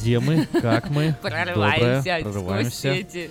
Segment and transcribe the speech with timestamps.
[0.00, 0.46] Где мы?
[0.60, 1.14] Как мы?
[1.22, 3.30] Прорываемся, сквозь сети.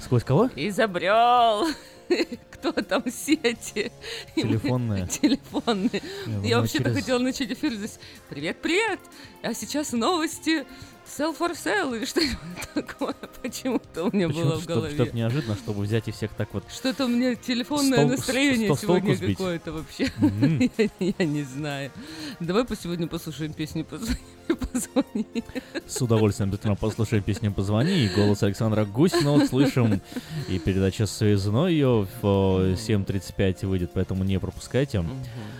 [0.00, 0.50] Сквозь кого?
[0.54, 1.66] Изобрел.
[2.50, 3.90] Кто там сети?
[4.34, 5.06] Телефонные.
[5.22, 6.02] Телефонные.
[6.42, 7.98] Я вообще-то хотела начать эфир здесь.
[8.28, 9.00] Привет, привет!
[9.42, 10.64] А сейчас новости
[11.06, 12.38] Sell for sale или что-нибудь
[12.74, 13.14] такое.
[13.42, 14.94] Почему-то у меня было в голове.
[14.94, 16.64] Чтобы неожиданно, чтобы взять и всех так вот...
[16.70, 20.10] Что-то у меня телефонное настроение сегодня какое-то вообще.
[20.98, 21.92] Я, не знаю.
[22.40, 24.18] Давай по сегодня послушаем песню «Позвони».
[24.72, 25.26] Позвони.
[25.86, 30.00] С удовольствием обязательно послушаем песню «Позвони» и голос Александра Гусина услышим.
[30.48, 32.24] И передача «Связной» ее в
[32.74, 35.04] 7.35 выйдет, поэтому не пропускайте.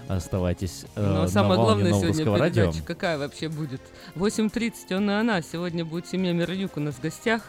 [0.09, 3.81] Оставайтесь э, Но самое главное сегодня передача какая вообще будет?
[4.15, 7.43] 8.30 он на Да, сегодня будет семья Миронюк у нас в гостях.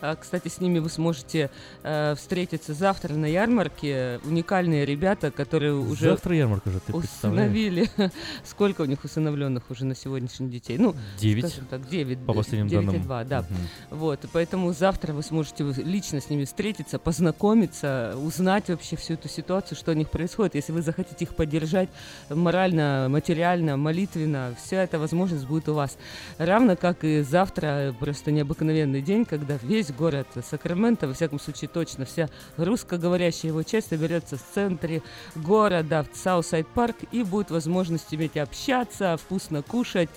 [0.00, 1.50] А, кстати, с ними вы сможете
[1.82, 4.20] э, встретиться завтра на ярмарке.
[4.24, 7.90] Уникальные ребята, которые уже завтра ярмарка уже, ты установили.
[8.44, 10.78] Сколько у них усыновленных уже на сегодняшний детей?
[10.78, 11.60] Ну, девять.
[11.68, 12.18] так, девять.
[12.20, 13.02] По последним 9 данным.
[13.02, 13.40] 2, да.
[13.40, 13.96] Угу.
[13.98, 19.76] Вот, поэтому завтра вы сможете лично с ними встретиться, познакомиться, узнать вообще всю эту ситуацию,
[19.76, 20.54] что у них происходит.
[20.54, 21.90] Если вы захотите их поддержать
[22.28, 25.96] морально, материально, молитвенно, вся эта возможность будет у вас.
[26.38, 32.04] Равно как и завтра, просто необыкновенный день, когда весь город Сакраменто, во всяком случае точно,
[32.04, 35.02] вся русскоговорящая его часть соберется в центре
[35.34, 40.08] города, в Southside Park, и будет возможность иметь общаться, вкусно кушать,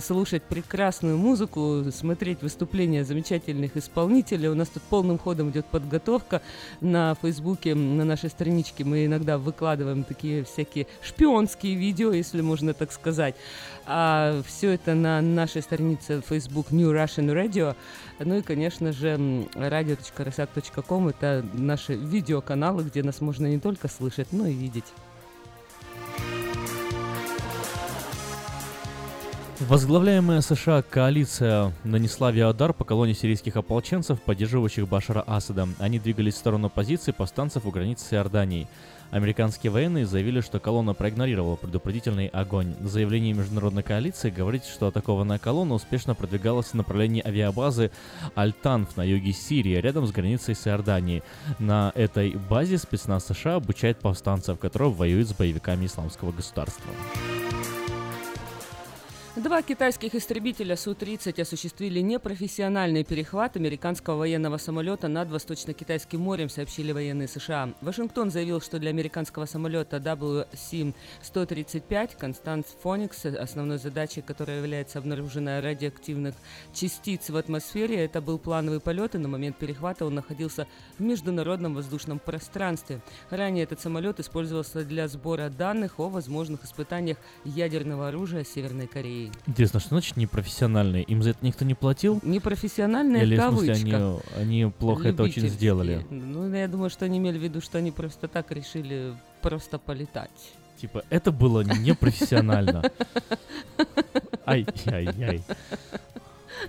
[0.00, 4.48] слушать прекрасную музыку, смотреть выступления замечательных исполнителей.
[4.48, 6.42] У нас тут полным ходом идет подготовка
[6.80, 8.84] на Фейсбуке, на нашей страничке.
[8.84, 10.86] Мы иногда выкладываем такие всякие
[11.26, 13.34] шпионские видео, если можно так сказать.
[13.84, 17.74] А все это на нашей странице Facebook New Russian Radio.
[18.20, 19.16] Ну и, конечно же,
[19.54, 24.84] radio.rasak.com– это наши видеоканалы, где нас можно не только слышать, но и видеть.
[29.58, 35.66] Возглавляемая США коалиция нанесла авиаудар по колонии сирийских ополченцев, поддерживающих Башара Асада.
[35.80, 38.68] Они двигались в сторону позиции повстанцев у границы с Иорданией.
[39.10, 42.74] Американские военные заявили, что колонна проигнорировала предупредительный огонь.
[42.80, 47.90] В заявлении международной коалиции говорится, что атакованная колонна успешно продвигалась в направлении авиабазы
[48.36, 51.22] Аль-Танф на юге Сирии, рядом с границей с Иорданией.
[51.58, 56.90] На этой базе спецназ США обучает повстанцев, которые воюют с боевиками исламского государства.
[59.36, 67.28] Два китайских истребителя Су-30 осуществили непрофессиональный перехват американского военного самолета над Восточно-Китайским морем, сообщили военные
[67.28, 67.74] США.
[67.82, 76.34] Вашингтон заявил, что для американского самолета WC-135 Констанс Фоникс основной задачей, которая является обнаружение радиоактивных
[76.72, 80.66] частиц в атмосфере, это был плановый полет, и на момент перехвата он находился
[80.98, 83.02] в международном воздушном пространстве.
[83.28, 89.25] Ранее этот самолет использовался для сбора данных о возможных испытаниях ядерного оружия Северной Кореи.
[89.46, 91.02] Интересно, что значит непрофессиональные?
[91.04, 92.20] Им за это никто не платил?
[92.22, 96.06] Непрофессиональные Или, в смысле, они, они плохо это очень сделали?
[96.10, 100.30] Ну, я думаю, что они имели в виду, что они просто так решили просто полетать.
[100.80, 102.82] Типа, это было непрофессионально.
[104.46, 105.42] Ай-яй-яй.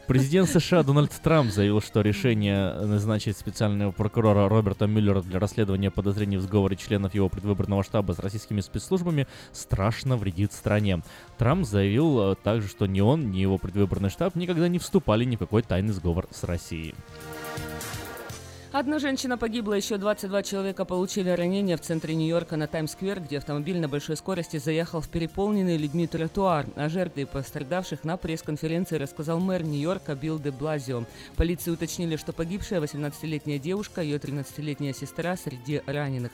[0.06, 6.38] Президент США Дональд Трамп заявил, что решение назначить специального прокурора Роберта Мюллера для расследования подозрений
[6.38, 11.02] в сговоре членов его предвыборного штаба с российскими спецслужбами страшно вредит стране.
[11.38, 15.36] Трамп заявил э, также, что ни он, ни его предвыборный штаб никогда не вступали ни
[15.36, 16.94] в какой тайный сговор с Россией.
[18.74, 23.80] Одна женщина погибла, еще 22 человека получили ранения в центре Нью-Йорка на Таймс-сквер, где автомобиль
[23.80, 26.66] на большой скорости заехал в переполненный людьми тротуар.
[26.75, 31.06] О жертве пострадавших на пресс-конференции рассказал мэр Нью-Йорка Билл де Блазио.
[31.38, 36.34] Полиции уточнили, что погибшая 18-летняя девушка, ее 13-летняя сестра среди раненых.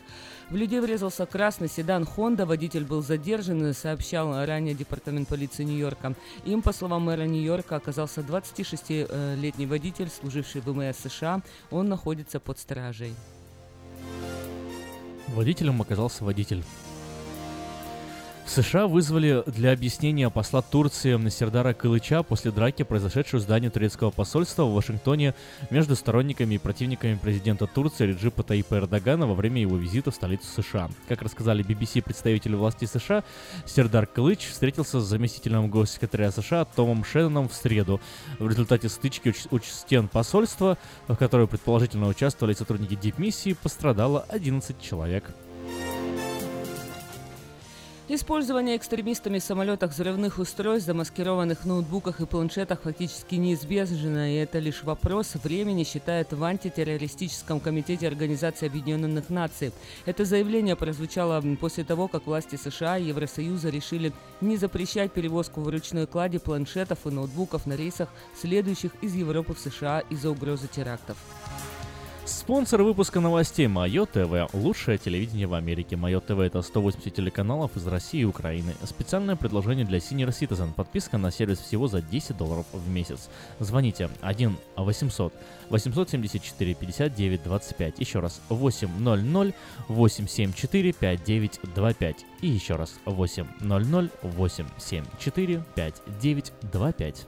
[0.49, 6.15] В людей врезался красный седан Honda, водитель был задержан, сообщал ранее департамент полиции Нью-Йорка.
[6.45, 11.41] Им, по словам мэра Нью-Йорка, оказался 26-летний водитель, служивший в ВМС США.
[11.71, 13.15] Он находится под стражей.
[15.29, 16.63] Водителем оказался водитель.
[18.45, 24.11] В США вызвали для объяснения посла Турции Сердара Кылыча после драки, произошедшей в здании турецкого
[24.11, 25.33] посольства в Вашингтоне
[25.69, 30.45] между сторонниками и противниками президента Турции Реджипа Таипа Эрдогана во время его визита в столицу
[30.61, 30.89] США.
[31.07, 33.23] Как рассказали BBC представители власти США,
[33.65, 38.01] Сердар Кылыч встретился с заместителем госсекретаря США Томом Шенноном в среду.
[38.39, 45.31] В результате стычки у стен посольства, в которой предположительно участвовали сотрудники дипмиссии, пострадало 11 человек.
[48.09, 54.83] Использование экстремистами в самолетах взрывных устройств, замаскированных ноутбуках и планшетах фактически неизбежно, и это лишь
[54.83, 59.71] вопрос времени, считает в антитеррористическом комитете Организации Объединенных Наций.
[60.05, 65.69] Это заявление прозвучало после того, как власти США и Евросоюза решили не запрещать перевозку в
[65.69, 71.15] ручной клади планшетов и ноутбуков на рейсах, следующих из Европы в США из-за угрозы терактов.
[72.25, 74.53] Спонсор выпуска новостей Майо ТВ.
[74.53, 75.97] Лучшее телевидение в Америке.
[75.97, 78.73] Майо ТВ это 180 телеканалов из России и Украины.
[78.85, 80.73] Специальное предложение для Senior Citizen.
[80.73, 83.29] Подписка на сервис всего за 10 долларов в месяц.
[83.59, 85.33] Звоните 1 800
[85.69, 87.99] 874 59 25.
[87.99, 89.53] Еще раз 800
[89.89, 92.25] 874 5925.
[92.41, 97.27] И еще раз 800 874 5925.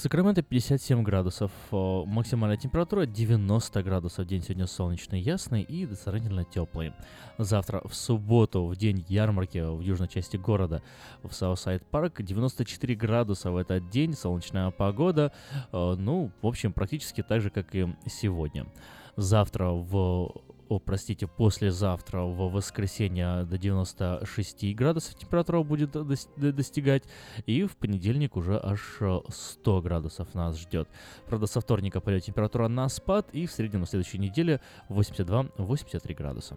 [0.00, 4.26] Сакраменто 57 градусов, максимальная температура 90 градусов.
[4.26, 6.94] День сегодня солнечный, ясный и сравнительно теплый.
[7.36, 10.82] Завтра в субботу, в день ярмарки в южной части города,
[11.22, 15.32] в Southside Park, 94 градуса в этот день, солнечная погода.
[15.70, 18.64] Ну, в общем, практически так же, как и сегодня.
[19.16, 20.32] Завтра в
[20.70, 25.90] о, простите, послезавтра в воскресенье до 96 градусов температура будет
[26.36, 27.02] достигать,
[27.44, 30.88] и в понедельник уже аж 100 градусов нас ждет.
[31.26, 36.56] Правда, со вторника пойдет температура на спад, и в среднем на следующей неделе 82-83 градуса.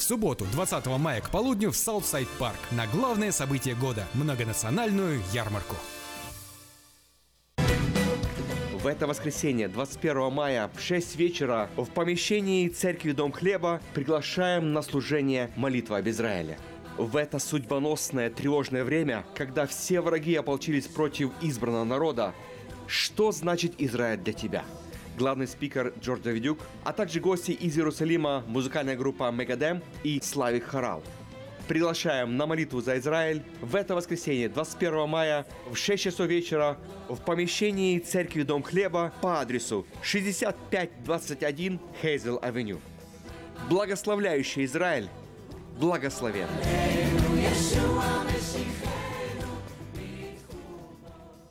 [0.00, 5.76] в субботу, 20 мая к полудню в Southside Park на главное событие года– многонациональную ярмарку.
[7.58, 14.80] В это воскресенье, 21 мая, в 6 вечера, в помещении Церкви Дом Хлеба приглашаем на
[14.80, 16.58] служение «Молитва об Израиле».
[16.96, 22.34] В это судьбоносное тревожное время, когда все враги ополчились против избранного народа,
[22.86, 24.64] что значит Израиль для тебя–
[25.16, 31.02] главный спикер Джордж Давидюк, а также гости из Иерусалима, музыкальная группа Мегадем и Славик Хорал.
[31.68, 36.76] Приглашаем на молитву за Израиль в это воскресенье, 21 мая, в 6 часов вечера
[37.08, 42.80] в помещении Церкви Дом Хлеба по адресу 6521 Хейзел Авеню.
[43.68, 45.08] Благословляющий Израиль,
[45.78, 46.48] благословен.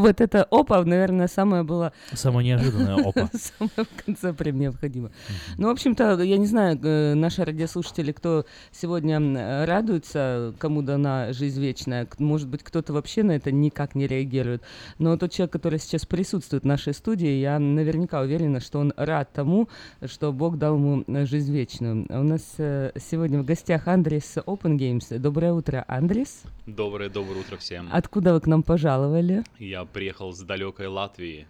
[0.00, 1.92] Вот это опа, наверное, самое было...
[2.12, 3.28] Самое неожиданное опа.
[3.34, 5.10] Самое в конце прям необходимо.
[5.58, 11.60] Ну, в общем-то, я не знаю, э, наши радиослушатели, кто сегодня радуется, кому дана жизнь
[11.60, 14.62] вечная, может быть, кто-то вообще на это никак не реагирует.
[14.98, 19.32] Но тот человек, который сейчас присутствует в нашей студии, я наверняка уверена, что он рад
[19.32, 19.68] тому,
[20.06, 22.06] что Бог дал ему э, жизнь вечную.
[22.08, 25.18] У нас э, сегодня в гостях Андрес Open Games.
[25.18, 26.42] Доброе утро, Андрес.
[26.66, 27.88] Доброе, доброе утро всем.
[27.92, 29.42] Откуда вы к нам пожаловали?
[29.58, 31.46] Я приехал с далекой Латвии.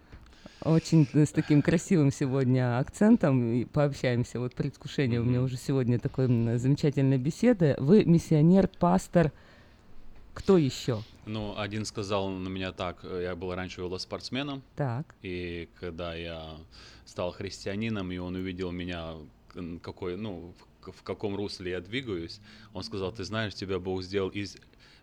[0.63, 4.41] Очень э, с таким красивым сегодня акцентом и пообщаемся.
[4.41, 6.27] Вот предвкушение у меня уже сегодня такой
[6.59, 7.77] замечательной беседы.
[7.79, 9.33] Вы миссионер, пастор.
[10.35, 11.03] Кто еще?
[11.27, 15.15] Ну, один сказал на меня так, э, я был раньше велоспортсменом, Так.
[15.23, 16.57] и когда я
[17.05, 19.15] стал христианином, и он увидел меня,
[19.83, 22.41] какой, ну, в каком русле я двигаюсь,
[22.73, 24.57] он сказал, ты знаешь, тебя Бог сделал из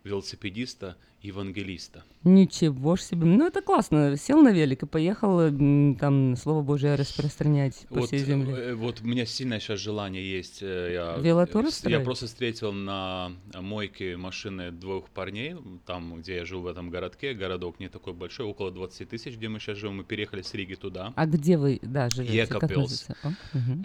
[0.03, 2.03] велосипедиста евангелиста.
[2.23, 3.25] Ничего ж себе.
[3.25, 4.15] Ну, это классно.
[4.17, 5.49] Сел на велик и поехал
[5.97, 8.53] там Слово Божие распространять по Вот, всей земле.
[8.55, 10.59] э, вот у меня сильное сейчас желание есть.
[10.61, 15.55] э, Я, Велотур э, я просто встретил на мойке машины двух парней,
[15.85, 17.33] там, где я жил в этом городке.
[17.33, 19.97] Городок не такой большой, около 20 тысяч, где мы сейчас живем.
[19.97, 21.13] Мы переехали с Риги туда.
[21.15, 22.37] А где вы, да, живете?
[22.37, 23.07] Екапелс.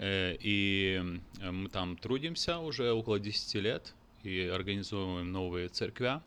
[0.01, 1.01] Э, И
[1.51, 6.23] мы там трудимся уже около 10 лет и организуем новые церквя.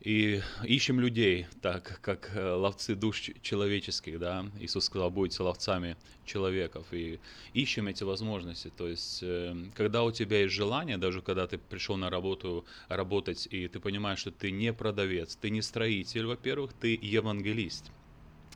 [0.00, 4.44] И ищем людей, так как э, ловцы душ человеческих, да.
[4.58, 6.86] Иисус сказал, будете ловцами человеков.
[6.90, 7.20] И
[7.54, 8.72] ищем эти возможности.
[8.76, 13.46] То есть, э, когда у тебя есть желание, даже когда ты пришел на работу работать,
[13.52, 17.92] и ты понимаешь, что ты не продавец, ты не строитель, во-первых, ты евангелист.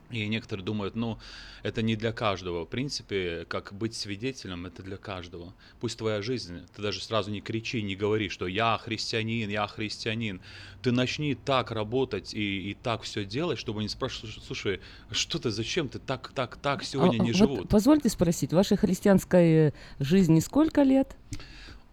[0.09, 1.17] И некоторые думают, ну,
[1.63, 2.65] это не для каждого.
[2.65, 5.53] В принципе, как быть свидетелем, это для каждого.
[5.81, 10.41] Пусть твоя жизнь, ты даже сразу не кричи, не говори, что я христианин, я христианин.
[10.81, 14.79] Ты начни так работать и, и так все делать, чтобы не спрашивать, слушай,
[15.11, 17.69] что ты, зачем ты так, так, так сегодня А, не вот живут?
[17.69, 21.17] Позвольте спросить, вашей христианской жизни сколько лет?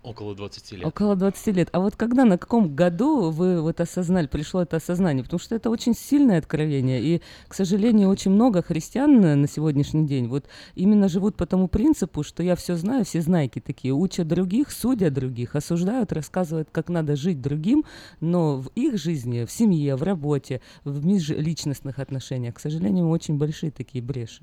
[0.04, 0.86] Около 20 лет.
[0.86, 1.68] Около 20 лет.
[1.72, 5.24] А вот когда, на каком году вы вот осознали, пришло это осознание?
[5.24, 7.02] Потому что это очень сильное откровение.
[7.02, 12.22] И, к сожалению, очень много христиан на сегодняшний день вот именно живут по тому принципу,
[12.22, 17.16] что я все знаю, все знайки такие, учат других, судят других, осуждают, рассказывают, как надо
[17.16, 17.86] жить другим,
[18.20, 23.70] но в их жизни, в семье, в работе, в межличностных отношениях, к сожалению, очень большие
[23.72, 24.42] такие бреши.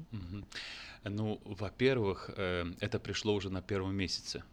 [1.03, 4.43] Ну, во-первых, э, это пришло уже на первом месяце.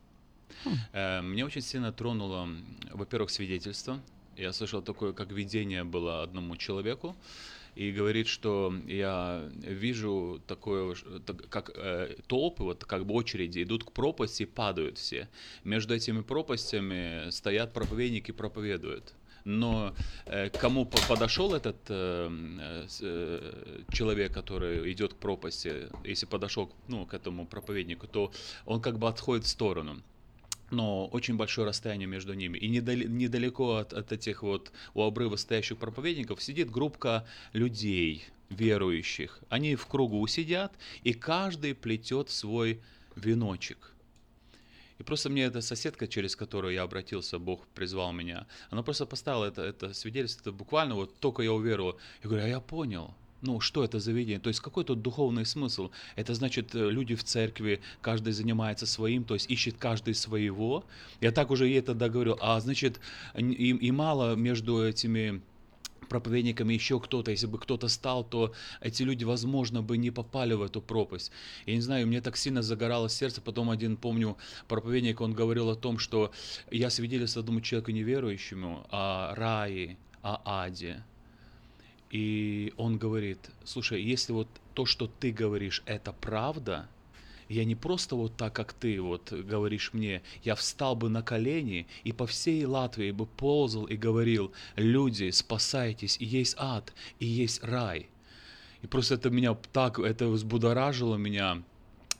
[0.93, 2.49] Э, Мне очень сильно тронуло,
[2.93, 4.01] во-первых, свидетельство.
[4.37, 7.17] Я слышал такое, как видение было одному человеку,
[7.75, 10.97] и говорит, что я вижу такое,
[11.49, 15.29] как э, толпы, вот как бы очереди идут к пропасти падают все.
[15.65, 19.15] Между этими пропастями стоят проповедники проповедуют.
[19.45, 19.95] Но
[20.27, 22.29] э, кому по- подошел этот э,
[23.01, 28.33] э, человек, который идет к пропасти, если подошел ну, к этому проповеднику, то
[28.67, 30.03] он как бы отходит в сторону
[30.71, 32.59] но очень большое расстояние между ними.
[32.59, 39.41] И недалеко от, от этих вот у обрыва стоящих проповедников сидит группка людей, верующих.
[39.49, 42.81] Они в кругу сидят, и каждый плетет свой
[43.17, 43.93] веночек.
[44.99, 49.45] И просто мне эта соседка, через которую я обратился, Бог призвал меня, она просто поставила
[49.45, 51.99] это, это свидетельство, это буквально вот только я уверовал.
[52.23, 54.41] Я говорю, а я понял, ну, что это за видение?
[54.41, 55.91] То есть какой тут духовный смысл?
[56.17, 60.85] Это значит, э, люди в церкви, каждый занимается своим, то есть ищет каждый своего.
[61.21, 63.01] Я так уже ей тогда говорил, а значит,
[63.37, 65.41] и, и мало между этими
[66.09, 70.63] проповедниками еще кто-то, если бы кто-то стал, то эти люди, возможно, бы не попали в
[70.63, 71.31] эту пропасть.
[71.67, 75.77] Я не знаю, мне так сильно загоралось сердце, потом один, помню, проповедник, он говорил о
[75.77, 76.33] том, что
[76.71, 81.05] я свидетельствую одному человеку неверующему о рае, о аде.
[82.11, 86.89] И он говорит, слушай, если вот то, что ты говоришь, это правда,
[87.49, 91.87] я не просто вот так, как ты вот говоришь мне, я встал бы на колени
[92.05, 97.63] и по всей Латвии бы ползал и говорил, люди, спасайтесь, и есть ад, и есть
[97.63, 98.09] рай.
[98.83, 101.63] И просто это меня так, это взбудоражило меня.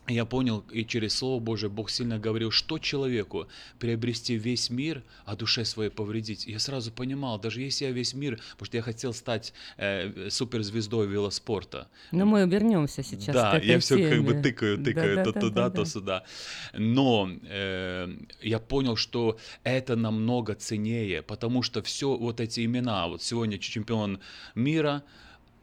[0.09, 3.47] Я понял, и через Слово Божие Бог сильно говорил, что человеку
[3.79, 6.47] приобрести весь мир, а душе своей повредить.
[6.47, 11.07] Я сразу понимал, даже если я весь мир, потому что я хотел стать э, суперзвездой
[11.07, 11.89] велоспорта.
[12.11, 14.43] Но мы вернемся сейчас Да, я все как бы теме.
[14.43, 15.41] тыкаю, тыкаю то Да-да-да-да-да.
[15.41, 16.25] туда, то сюда.
[16.73, 18.09] Но э,
[18.41, 24.21] я понял, что это намного ценнее, потому что все вот эти имена, вот сегодня чемпион
[24.55, 25.03] мира,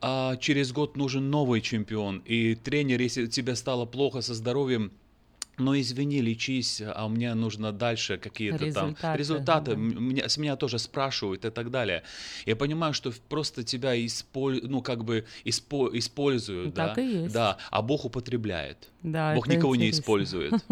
[0.08, 2.22] а через год нужен новый чемпион.
[2.26, 4.92] И тренер, если у тебя стало плохо со здоровьем,
[5.58, 9.78] но извини, лечись, а мне нужно дальше какие-то там Результаты, да.
[9.78, 12.04] Меня, с меня тоже спрашивают и так далее.
[12.46, 17.34] Я понимаю, что просто тебя исполь, ну, как бы испо- используют, Так да, и есть.
[17.34, 18.90] да, а Бог употребляет.
[19.06, 20.02] Да, Бог никого не интересно.
[20.02, 20.52] использует.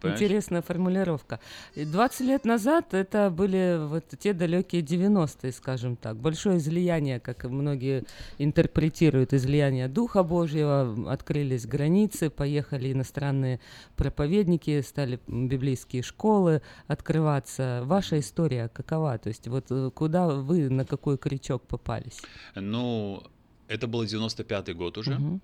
[0.00, 0.20] Понимаешь?
[0.20, 1.38] Интересная формулировка.
[1.76, 6.16] И 20 лет назад это были вот те далекие 90-е, скажем так.
[6.16, 8.04] Большое излияние, как многие
[8.38, 11.12] интерпретируют, излияние Духа Божьего.
[11.12, 13.60] Открылись границы, поехали иностранные
[13.94, 17.82] проповедники, стали библейские школы открываться.
[17.84, 19.16] Ваша история какова?
[19.18, 22.20] То есть вот э, куда вы, на какой крючок попались?
[22.56, 23.22] Ну,
[23.68, 25.14] это был 95-й год уже.
[25.14, 25.40] Мгм.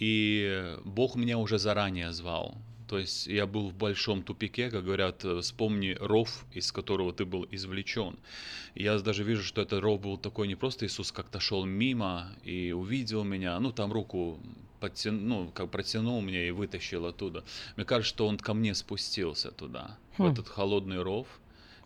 [0.00, 2.56] И Бог меня уже заранее звал.
[2.88, 7.24] То есть я был в большом тупике, как говорят, э, вспомни ров, из которого ты
[7.24, 8.18] был извлечен.
[8.74, 12.72] Я даже вижу, что этот ров был такой не просто Иисус как-то шел мимо и
[12.72, 14.40] увидел меня, ну там руку
[14.80, 17.44] подтянул, ну, как протянул мне и вытащил оттуда.
[17.76, 20.24] Мне кажется, что он ко мне спустился туда, Хм.
[20.24, 21.28] в этот холодный ров,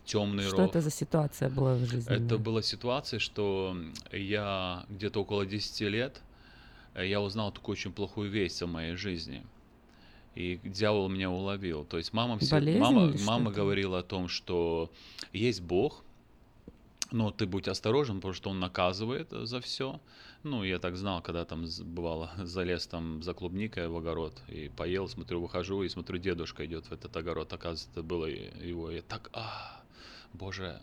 [0.06, 0.70] темный Что ров.
[0.70, 2.14] это за ситуация была в жизни?
[2.14, 3.76] Это была ситуация, что
[4.12, 6.22] я где-то около 10 лет,
[7.02, 9.44] я узнал такую очень плохую весть о моей жизни.
[10.34, 11.84] И дьявол меня уловил.
[11.84, 14.90] То есть мама, все, Болезнь мама, мама говорила о том, что
[15.32, 16.04] есть Бог,
[17.12, 20.00] но ты будь осторожен, потому что Он наказывает за все.
[20.42, 25.08] Ну, я так знал, когда там бывало, залез там за клубникой в огород и поел,
[25.08, 27.52] смотрю, выхожу и смотрю, дедушка идет в этот огород.
[27.52, 28.90] Оказывается, это было и- его.
[28.90, 29.82] Я так, а,
[30.32, 30.80] боже,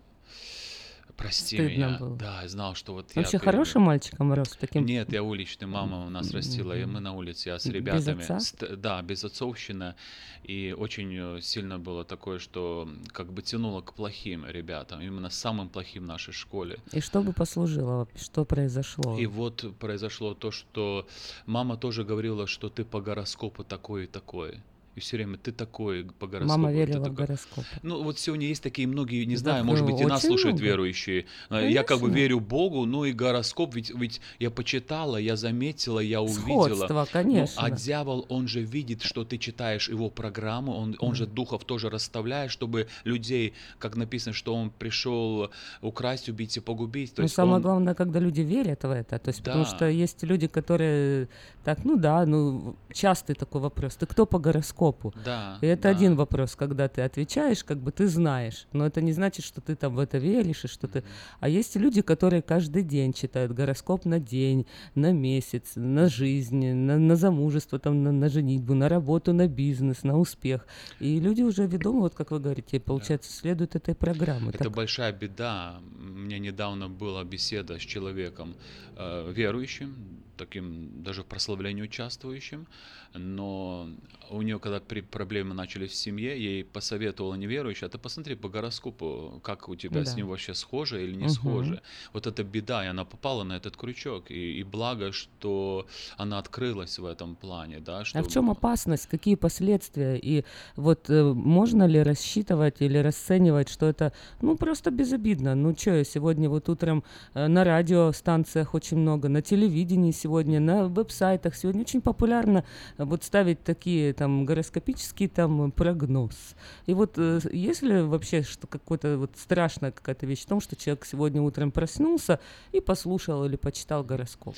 [1.18, 1.98] прости Стыдно меня.
[2.00, 2.16] было.
[2.18, 3.22] Да, я знал, что вот я...
[3.22, 4.86] Вообще перед- хорошим мальчиком рос таким?
[4.86, 8.22] Нет, я уличный, мама у нас растила, и мы на улице, я с Без ребятами.
[8.24, 8.40] отца?
[8.40, 9.96] Ст- да, без отцовщины.
[10.44, 15.70] И очень э, сильно было такое, что как бы тянуло к плохим ребятам, именно самым
[15.70, 16.80] плохим в нашей школе.
[16.94, 18.08] И что бы послужило?
[18.16, 19.18] Что произошло?
[19.20, 21.08] И вот произошло то, что
[21.46, 24.60] мама тоже говорила, что ты по гороскопу такой и такой.
[24.96, 26.50] И все время ты такой по гороскопу.
[26.60, 27.16] Мама верила в такой».
[27.26, 27.64] гороскоп.
[27.82, 30.66] Ну, вот сегодня есть такие многие, не Так, знаю, может быть, и нас слушают много.
[30.66, 31.26] верующие.
[31.50, 32.18] Э, Я как бы Конечно.
[32.20, 36.76] верю Богу, ну и гороскоп, ведь, ведь я почитала, я заметила, я увидела.
[36.76, 37.62] Сходство, Ну, конечно.
[37.64, 41.90] а дьявол, он же видит, что ты читаешь его программу, он, он же духов тоже
[41.90, 45.52] расставляет, чтобы людей, как написано, что он пришел
[45.82, 47.14] украсть, убить и погубить.
[47.16, 49.20] То Ну, есть самое он- главное, когда люди верят в это.
[49.20, 49.70] То есть, потому Да.
[49.70, 51.30] что есть люди, которые
[51.64, 53.96] так, ну да, ну частый такой вопрос.
[53.96, 54.81] Ты кто по гороскопу?
[55.24, 55.90] Да, И это да.
[55.90, 58.68] один вопрос, когда ты отвечаешь, как бы ты знаешь.
[58.74, 61.04] Но это не значит, что ты там в это веришь и что ты.
[61.40, 64.66] А есть люди, которые каждый день читают гороскоп на день,
[64.96, 70.04] на месяц, на жизнь, на, на замужество, там, на, на женитьбу, на работу, на бизнес,
[70.04, 70.66] на успех.
[71.00, 74.50] И люди уже ведомы, вот как вы говорите, получается, следуют этой программе.
[74.50, 75.80] Это Так большая беда.
[76.00, 78.56] У меня недавно была беседа с человеком
[78.98, 79.96] э, верующим,
[80.46, 82.68] таким даже в прославлении участвующим,
[83.14, 83.90] но
[84.30, 88.50] у нее, когда при проблемы начались в семье, ей посоветовала неверующая, а ты посмотри по
[88.50, 90.16] гороскопу, как у тебя с Да.
[90.18, 91.30] ним вообще схоже или не Мгм.
[91.30, 91.82] схоже.
[92.14, 95.86] Вот это беда, и она попала на этот крючок, и, и благо, что
[96.18, 100.18] она открылась в этом плане, да, что А в чем опасность, какие последствия?
[100.18, 100.44] И
[100.76, 105.56] вот э, можно ли рассчитывать или расценивать, что это, ну, просто безобидно?
[105.56, 110.88] Ну, что, я сегодня вот утром э, на радиостанциях очень много, на телевидении сегодня, на
[110.88, 112.64] веб-сайтах сегодня очень популярно
[112.98, 116.56] э, вот ставить такие там гороскопический там прогноз.
[116.86, 120.76] И вот э, есть ли вообще что какой-то вот страшная какая-то вещь в том, что
[120.76, 122.40] человек сегодня утром проснулся
[122.72, 124.56] и послушал или почитал гороскоп?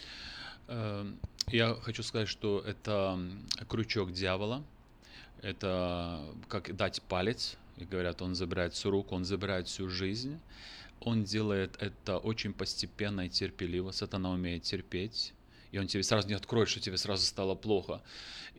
[0.68, 1.06] Э,
[1.48, 3.20] Я хочу сказать, что это
[3.68, 4.64] крючок дьявола.
[5.42, 7.58] Это как дать палец.
[7.78, 10.40] И говорят, он забирает всю руку, он забирает всю жизнь.
[11.02, 13.92] Он делает это очень постепенно и терпеливо.
[13.92, 15.34] Сатана умеет терпеть.
[15.74, 18.04] И он тебе сразу не откроет, что тебе сразу стало плохо.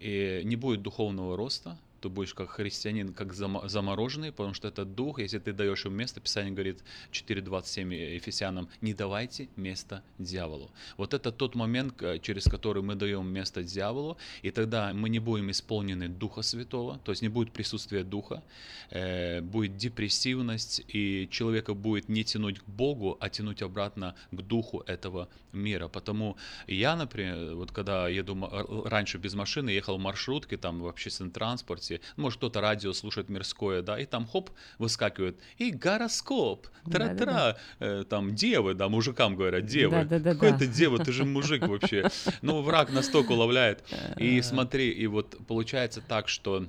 [0.01, 1.79] И не будет духовного роста.
[2.05, 6.21] Ты будешь как христианин, как замороженный, потому что это дух, если ты даешь ему место,
[6.21, 10.71] Писание говорит 4.27 Ефесянам, не давайте место дьяволу.
[10.99, 15.51] Вот это тот момент, через который мы даем место дьяволу, и тогда мы не будем
[15.51, 18.43] исполнены Духа Святого, то есть не будет присутствия Духа,
[18.91, 24.81] э, будет депрессивность, и человека будет не тянуть к Богу, а тянуть обратно к Духу
[24.81, 25.89] этого мира.
[25.89, 26.37] Потому
[26.67, 28.37] я, например, вот когда еду
[28.85, 33.83] раньше без машины, ехал в маршрутке, там в общественном транспорте, может кто-то радио слушает мирское,
[33.83, 37.57] да, и там хоп, выскакивает, и гороскоп, тра-тра, Да-да-да.
[37.81, 39.93] э, там девы, да, мужикам говорят, девы.
[39.93, 40.35] Да-да-да-да.
[40.35, 42.11] Какой ты дева, ты же мужик вообще.
[42.43, 43.85] Ну, враг настолько уловляет.
[44.19, 46.67] И смотри, и вот получается так, что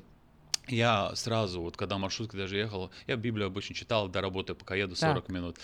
[0.67, 4.95] я сразу, вот когда маршруткой даже ехал, я Библию обычно читал до работы, пока еду
[4.95, 5.30] 40 Так.
[5.30, 5.58] минут.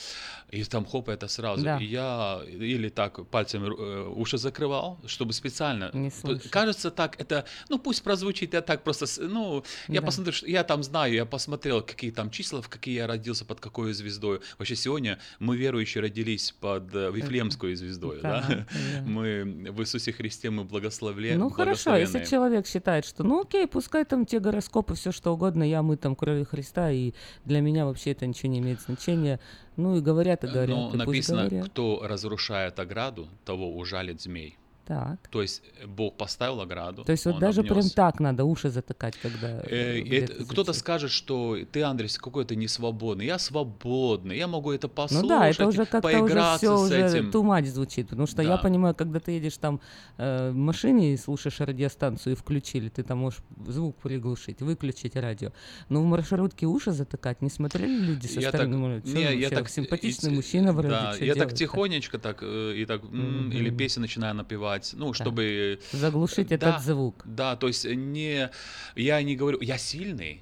[0.52, 1.64] И там хоп, это сразу.
[1.64, 1.78] Да.
[1.78, 5.90] И я или так пальцем э, уши закрывал, чтобы специально.
[5.94, 6.50] Не слушать.
[6.50, 10.06] Кажется так, это, ну пусть прозвучит, я так просто, ну, я Да.
[10.06, 13.60] посмотрю, что я там знаю, я посмотрел, какие там числа, в какие я родился, под
[13.60, 14.42] какой звездой.
[14.58, 18.42] Вообще сегодня мы верующие родились под э, Вифлеемской звездой, да?
[18.48, 18.66] Да, да.
[19.06, 21.38] Мы в Иисусе Христе мы благословлены.
[21.38, 25.64] Ну хорошо, если человек считает, что ну окей, пускай там те гороскопы, все что угодно,
[25.64, 27.14] я мы там крови Христа, и
[27.46, 29.40] для меня вообще это ничего не имеет значения.
[29.78, 31.70] Ну и говорят, и говорят, Но и пусть написано, говорят.
[31.70, 34.58] кто разрушает ограду, того ужалит змей.
[34.86, 35.20] Так.
[35.30, 37.04] То есть э, Бог поставил ограду.
[37.04, 37.94] То есть вот даже прям обнес.
[37.94, 39.62] так надо уши затыкать, когда...
[39.66, 43.26] Э, это- Кто-то скажет, что ты, Андрей, какой-то не свободный.
[43.26, 47.30] Я свободный, я могу это послушать, Ну да, это уже как-то уже все уже этим.
[47.30, 48.58] much звучит, потому что я Да.
[48.58, 49.80] понимаю, когда ты едешь там
[50.18, 55.52] э, в машине и слушаешь радиостанцию и включили, ты там можешь звук приглушить, выключить радио.
[55.90, 59.02] Но в маршрутке уши затыкать не смотрели люди со Я так, стороны?
[59.06, 62.74] «Чё не, я так симпатичный и- мужчина вроде, да, я так делать-то?» тихонечко так э,
[62.78, 63.78] и так м, или Мгм.
[63.78, 67.22] песни начинаю напевать, ну чтобы Заглушить э, этот да, звук.
[67.26, 68.50] Да, то есть не
[68.96, 70.42] я не говорю, я сильный.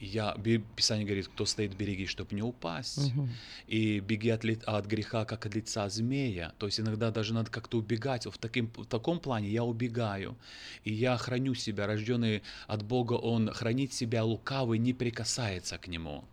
[0.00, 0.34] Я,
[0.76, 3.14] Писание говорит, кто стоит, береги, чтобы не упасть.
[3.14, 3.28] Мгм.
[3.66, 6.54] И беги от, ли- от греха, как от лица змея.
[6.56, 8.24] То есть иногда даже надо как-то убегать.
[8.24, 10.38] В, таким, в таком плане я убегаю.
[10.84, 11.86] И я храню себя.
[11.86, 16.24] Рожденный от Бога, он хранит себя, лукавый не прикасается к нему.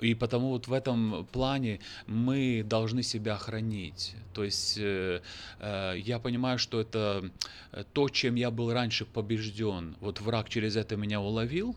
[0.00, 4.16] И потому вот в этом плане мы должны себя хранить.
[4.32, 5.20] То есть э,
[5.58, 7.30] э, я понимаю, что это
[7.72, 9.96] э, то, чем я был раньше побежден.
[10.00, 11.76] Вот враг через это меня уловил.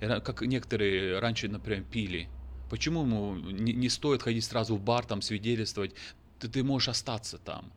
[0.00, 2.28] Как некоторые раньше, например, пили.
[2.70, 5.92] Почему ему не, не стоит ходить сразу в бар, там свидетельствовать?
[6.38, 7.70] Ты, ты можешь остаться там.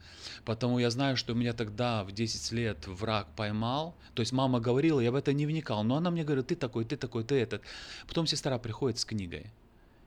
[0.46, 3.94] Потому я знаю, что меня тогда в 10 лет враг поймал.
[4.14, 5.84] То есть мама говорила, я в это не вникал.
[5.84, 7.62] Но она мне говорит, ты такой, ты такой, ты этот.
[8.08, 9.52] Потом сестра приходит с книгой.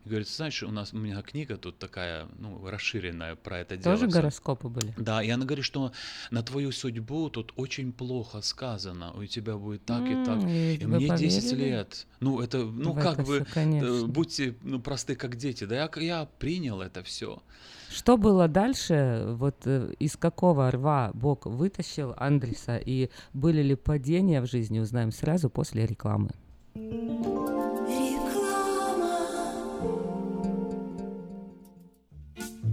[0.07, 3.97] И говорит, знаешь, у нас у меня книга тут такая, ну, расширенная про это дело.
[3.97, 4.21] Тоже всё».
[4.21, 4.95] гороскопы были?
[4.97, 5.90] Да, и она говорит, что
[6.31, 10.45] на твою судьбу тут очень плохо сказано, у тебя будет так и так.
[10.45, 11.71] И И мне 10 поверили?
[11.71, 12.07] лет.
[12.21, 13.87] Ну, это, ну, В как это бы, конечно.
[13.87, 15.64] э, будьте ну, просты, как дети.
[15.64, 17.42] Да я, я принял это все.
[17.90, 19.25] Что было дальше?
[19.31, 22.77] Вот э, из какого рва Бог вытащил Андреса?
[22.77, 26.31] И были ли падения в жизни, узнаем сразу после рекламы.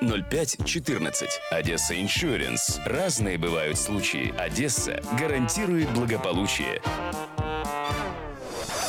[0.00, 1.28] 05 14.
[1.50, 2.80] «Одесса Иншуренс».
[2.84, 4.34] Разные бывают случаи.
[4.38, 6.80] «Одесса» гарантирует благополучие.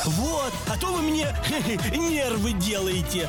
[0.04, 1.26] Вот, а то вы мне
[1.96, 3.28] нервы делаете.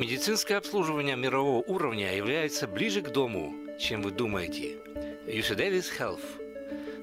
[0.00, 4.78] Медицинское обслуживание мирового уровня является ближе к дому, чем вы думаете.
[5.26, 6.22] UC Davis Health.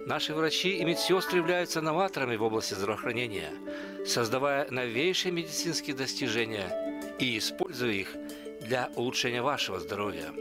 [0.08, 3.52] Наши врачи и медсестры являются новаторами в области здравоохранения,
[4.04, 6.72] создавая новейшие медицинские достижения
[7.20, 8.16] и используя их
[8.62, 10.34] для улучшения вашего здоровья.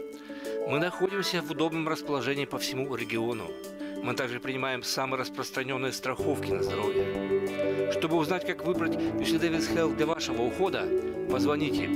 [0.67, 3.51] Мы находимся в удобном расположении по всему региону.
[4.03, 7.91] Мы также принимаем самые распространенные страховки на здоровье.
[7.91, 10.85] Чтобы узнать, как выбрать UC Davis Health для вашего ухода,
[11.29, 11.89] позвоните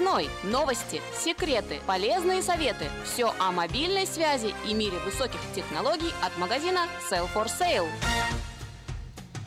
[0.00, 0.30] Связной.
[0.44, 2.86] Новости, секреты, полезные советы.
[3.04, 7.86] Все о мобильной связи и мире высоких технологий от магазина Sell for Sale.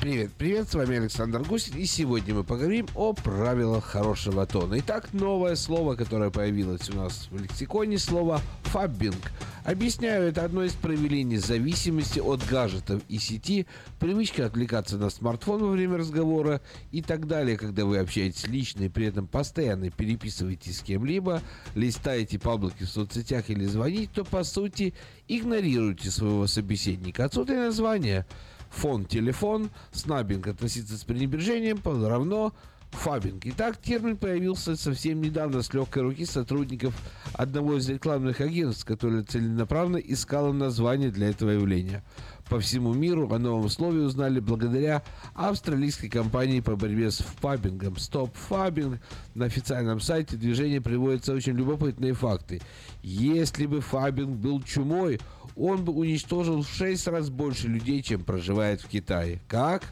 [0.03, 4.79] Привет, привет, с вами Александр Гусин, и сегодня мы поговорим о правилах хорошего тона.
[4.79, 9.31] Итак, новое слово, которое появилось у нас в лексиконе, слово «фаббинг».
[9.63, 13.65] Объясняю, это одно из проявлений зависимости от гаджетов и сети,
[13.97, 16.59] привычка отвлекаться на смартфон во время разговора
[16.91, 21.41] и так далее, когда вы общаетесь лично и при этом постоянно переписываетесь с кем-либо,
[21.75, 24.93] листаете паблики в соцсетях или звоните, то по сути
[25.29, 27.23] игнорируете своего собеседника.
[27.23, 28.25] Отсюда и название–
[28.73, 32.53] фон телефон, снабинг относиться с пренебрежением равно
[32.93, 33.41] фабинг.
[33.45, 36.93] Итак, термин появился совсем недавно с легкой руки сотрудников
[37.33, 42.03] одного из рекламных агентств, которое целенаправленно искало название для этого явления.
[42.49, 45.01] По всему миру о новом слове узнали благодаря
[45.33, 47.93] австралийской компании по борьбе с фабингом.
[47.93, 48.99] Stop Фабинг.
[49.33, 52.61] На официальном сайте движения приводятся очень любопытные факты.
[53.01, 55.19] Если бы фабинг был чумой,
[55.55, 59.41] он бы уничтожил в 6 раз больше людей, чем проживает в Китае.
[59.47, 59.83] Как?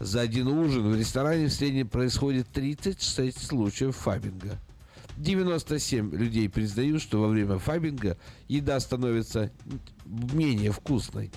[0.00, 4.58] За один ужин в ресторане в среднем происходит 36 случаев фабинга.
[5.16, 8.16] 97 людей признают, что во время фабинга
[8.48, 9.50] еда становится
[10.06, 11.30] менее вкусной.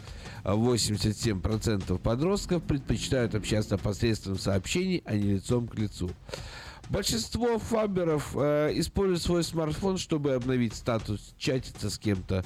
[0.43, 6.09] 87% подростков предпочитают общаться посредством сообщений, а не лицом к лицу.
[6.89, 12.45] Большинство фаберов э, используют свой смартфон, чтобы обновить статус, чатиться с кем-то,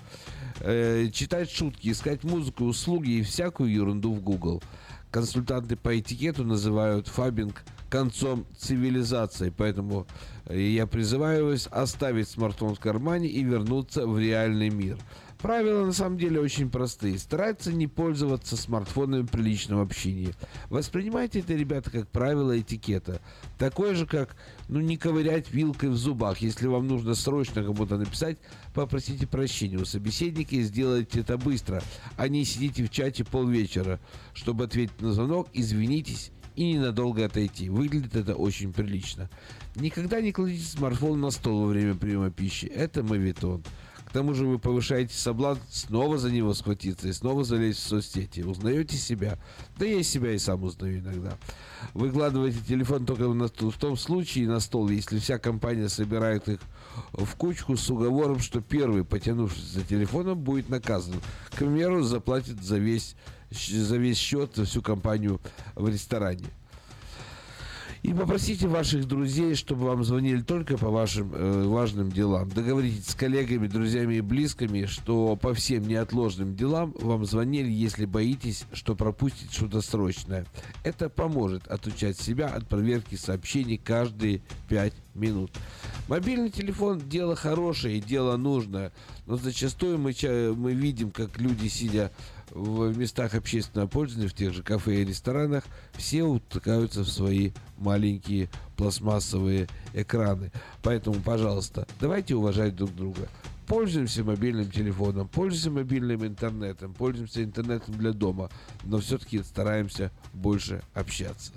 [0.61, 4.63] э, читать шутки, искать музыку, услуги и всякую ерунду в Google.
[5.11, 10.07] Консультанты по этикету называют фабинг концом цивилизации, поэтому
[10.45, 14.97] э, я призываю вас оставить смартфон в кармане и вернуться в реальный мир.
[15.39, 17.17] Правила на самом деле очень простые.
[17.17, 20.35] Стараться не пользоваться смартфонами при личном общении.
[20.69, 23.21] Воспринимайте это, ребята, как правило этикета.
[23.57, 24.35] Такое же, как
[24.67, 26.39] ну, не ковырять вилкой в зубах.
[26.39, 28.37] Если вам нужно срочно кому-то написать,
[28.73, 31.81] попросите прощения у собеседника и сделайте это быстро,
[32.17, 34.01] а не сидите в чате полвечера,
[34.33, 37.69] чтобы ответить на звонок, извинитесь и ненадолго отойти.
[37.69, 39.29] Выглядит это очень прилично.
[39.75, 42.65] Никогда не кладите смартфон на стол во время приема пищи.
[42.65, 43.63] Это мавитон.
[44.09, 48.41] К тому же вы повышаете соблазн снова за него схватиться и снова залезть в соцсети.
[48.41, 49.37] Узнаете себя?
[49.77, 51.37] Да я себя и сам узнаю иногда.
[51.93, 56.59] Выкладываете телефон только на, в том случае на стол, если вся компания собирает их
[57.13, 61.15] в кучку с уговором, что первый, потянувшись за телефоном, будет наказан.
[61.51, 63.15] К примеру, заплатит за весь,
[63.51, 65.39] за весь счет, за всю компанию
[65.75, 66.45] в ресторане.
[68.01, 72.47] И попросите ваших друзей, чтобы вам звонили только по вашим э, важным делам.
[72.49, 78.63] Договоритесь с коллегами, друзьями и близкими, что по всем неотложным делам вам звонили, если боитесь,
[78.71, 80.45] что пропустите что-то срочное.
[80.83, 85.51] Это поможет отучать себя от проверки сообщений каждые 5 минут.
[86.07, 88.93] Мобильный телефон– дело хорошее, дело нужное,
[89.25, 90.13] но зачастую мы,
[90.55, 92.11] мы видим, как люди, сидя
[92.51, 98.49] в местах общественного пользования, в тех же кафе и ресторанах, все утыкаются в свои маленькие
[98.75, 100.51] пластмассовые экраны.
[100.81, 103.29] Поэтому, пожалуйста, давайте уважать друг друга.
[103.67, 108.49] Пользуемся мобильным телефоном, пользуемся мобильным интернетом, пользуемся интернетом для дома,
[108.83, 111.51] но все-таки стараемся больше общаться.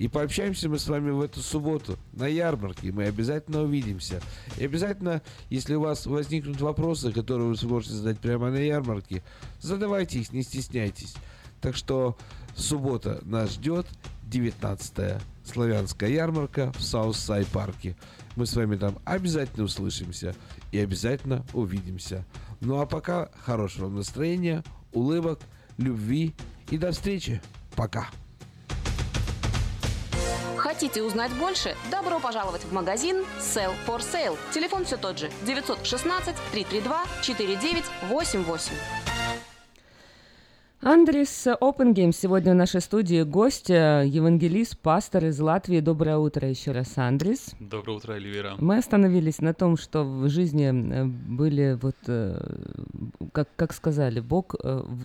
[0.00, 2.90] И пообщаемся мы с вами в эту субботу на ярмарке.
[2.90, 4.22] Мы обязательно увидимся.
[4.56, 5.20] И обязательно,
[5.50, 9.22] если у вас возникнут вопросы, которые вы сможете задать прямо на ярмарке,
[9.60, 11.14] задавайте их, не стесняйтесь.
[11.60, 12.16] Так что
[12.56, 13.86] суббота нас ждет.
[14.30, 17.94] 19-я славянская ярмарка в Southside парке.
[18.36, 20.34] Мы с вами там обязательно услышимся
[20.72, 22.24] и обязательно увидимся.
[22.60, 25.40] Ну а пока хорошего настроения, улыбок,
[25.76, 26.34] любви
[26.70, 27.42] и до встречи.
[27.76, 28.08] Пока.
[30.60, 31.74] Хотите узнать больше?
[31.90, 34.36] Добро пожаловать в магазин Sell for Sale.
[34.52, 38.99] Телефон все тот же 916 332 4988.
[40.82, 45.80] Андрис Опенгейм сегодня в нашей студии гость, э, евангелист, пастор из Латвии.
[45.80, 47.54] Доброе утро еще раз, Андрис.
[47.60, 48.54] Доброе утро, Эльвира.
[48.58, 52.34] Мы остановились на том, что в жизни э, были вот, э,
[53.30, 54.54] как, как сказали, Бог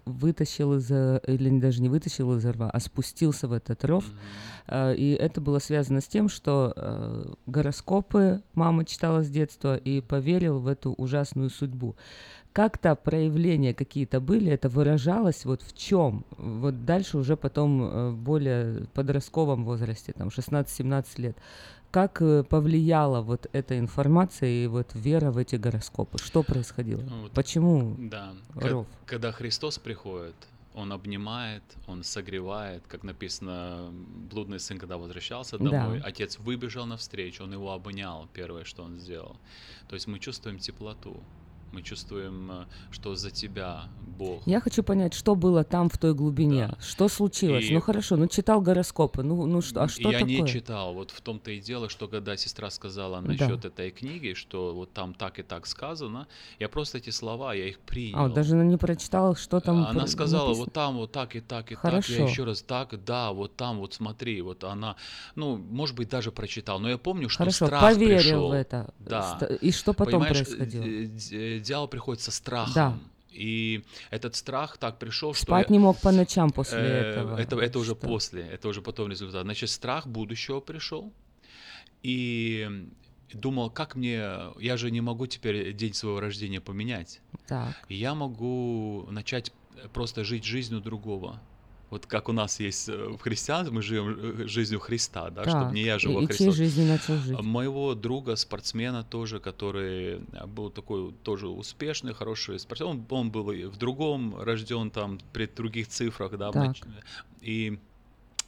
[0.05, 4.05] вытащил из, или даже не вытащил из рва, а спустился в этот ров.
[4.67, 10.59] Э, И это было связано с тем, что гороскопы мама читала с детства и поверил
[10.59, 11.97] в эту ужасную судьбу.
[12.55, 16.23] Как-то проявления какие-то были, это выражалось вот в чем?
[16.37, 21.37] Вот дальше уже потом э, в более подростковом возрасте, там 16-17 лет.
[21.91, 26.17] Как э, повлияла вот эта информация и вот вера в эти гороскопы?
[26.17, 27.01] Что происходило?
[27.01, 28.31] Ну, вот, Почему Да.
[28.53, 28.87] Ров?
[29.05, 30.35] Когда Христос приходит,
[30.75, 33.91] Он обнимает, Он согревает, как написано,
[34.31, 35.71] блудный сын, когда возвращался Да.
[35.71, 39.35] домой, отец выбежал навстречу, он его обнял, первое, что он сделал.
[39.89, 41.17] То есть мы чувствуем теплоту,
[41.71, 43.83] мы чувствуем, э, что за тебя
[44.17, 44.41] Бог.
[44.45, 47.65] Я хочу понять, что было там в той глубине, что случилось.
[47.69, 50.41] И- Ну хорошо, ну читал гороскопы, ну, ну что, а что я такое?
[50.41, 50.93] не читал.
[50.93, 53.27] Вот в том-то и дело, что когда сестра сказала Да.
[53.27, 56.27] насчет этой книги, что вот там так и так сказано,
[56.59, 58.17] я просто эти слова, я их принял.
[58.19, 60.65] А, вот даже не прочитала, что там Она про- сказала, написано?
[60.65, 61.81] вот там, вот так и так и так.
[61.81, 62.13] Хорошо.
[62.13, 64.95] Я еще раз так, да, вот там, вот смотри, вот она,
[65.35, 68.49] ну, может быть, даже прочитал, но я помню, что Хорошо, страх поверил пришел.
[68.49, 68.93] в это.
[68.99, 69.37] Да.
[69.61, 70.85] И что потом Понимаешь, происходило?
[71.59, 72.73] Дьявол приходит со страхом.
[72.73, 72.97] Да.
[73.31, 77.37] И этот страх так пришел, что Спать я- не мог по ночам после Э, этого.
[77.37, 78.07] Это, это уже Что?
[78.07, 79.43] после, это уже потом результат.
[79.43, 81.11] Значит, страх будущего пришел.
[82.03, 82.87] И
[83.33, 84.23] думал, как мне...
[84.59, 87.19] Я же не могу теперь день своего рождения поменять.
[87.47, 87.75] Так.
[87.89, 89.51] Я могу начать
[89.93, 91.41] просто жить жизнью другого.
[91.89, 95.65] Вот как у нас есть э, в христианстве, мы живем э, жизнью Христа, да, чтобы
[95.65, 96.55] Так, не я жил, а Христос.
[96.55, 97.39] жизнью начал жить?
[97.39, 102.89] Моего друга, спортсмена тоже, который э, был такой тоже успешный, хороший спортсмен.
[102.89, 106.75] Он, он был в другом рожден там при других цифрах, да, Так.
[107.41, 107.79] и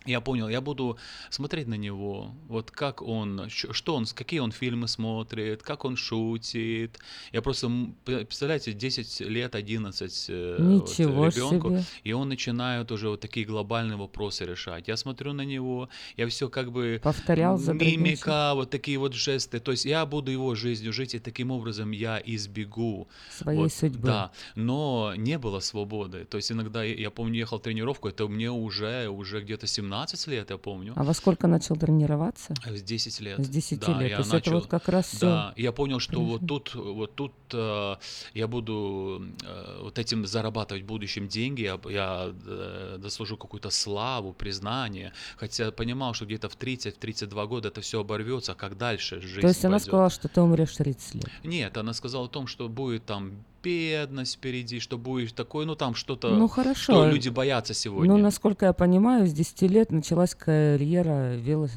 [0.08, 0.97] я понял, я буду
[1.30, 6.99] смотреть на него, вот как он, что он, какие он фильмы смотрит, как он шутит.
[7.32, 7.70] Я просто,
[8.05, 11.84] представляете, 10 лет, 11 э, вот, Ничего ребенку, себе.
[12.03, 14.88] и он начинает уже вот такие глобальные вопросы решать.
[14.88, 16.99] Я смотрю на него, я все как бы...
[17.03, 19.60] Повторял за Мимика, вот такие вот жесты.
[19.60, 23.08] То есть я буду его жизнью жить, и таким образом я избегу.
[23.30, 24.08] Своей вот, судьбы.
[24.08, 26.26] Да, но не было свободы.
[26.26, 29.97] То есть иногда, я, я помню, ехал тренировку, это мне уже, уже где-то 17
[30.28, 30.93] лет, я помню.
[30.95, 32.54] А во сколько начал тренироваться?
[32.66, 33.39] С 10 лет.
[33.39, 34.10] С 10 да, лет.
[34.12, 36.60] я То есть это вот как раз Да, я понял, что вот пришло.
[36.60, 37.95] тут, вот тут э,
[38.34, 44.34] я буду э, вот этим зарабатывать в будущем деньги, я, я э, дослужу какую-то славу,
[44.34, 45.14] признание.
[45.38, 49.48] Хотя понимал, что где-то в 30-32 года это все оборвется, а как дальше жизнь То
[49.48, 49.88] есть она пойдет?
[49.88, 51.26] сказала, что ты умрешь в 30 лет.
[51.43, 55.93] Нет, она сказала о том, что будет там бедность впереди, что будет такое, ну там
[55.93, 56.93] что-то, Ну, хорошо.
[56.93, 58.13] что люди боятся сегодня.
[58.13, 61.72] Ну, насколько я понимаю, с 10 лет началась карьера велос...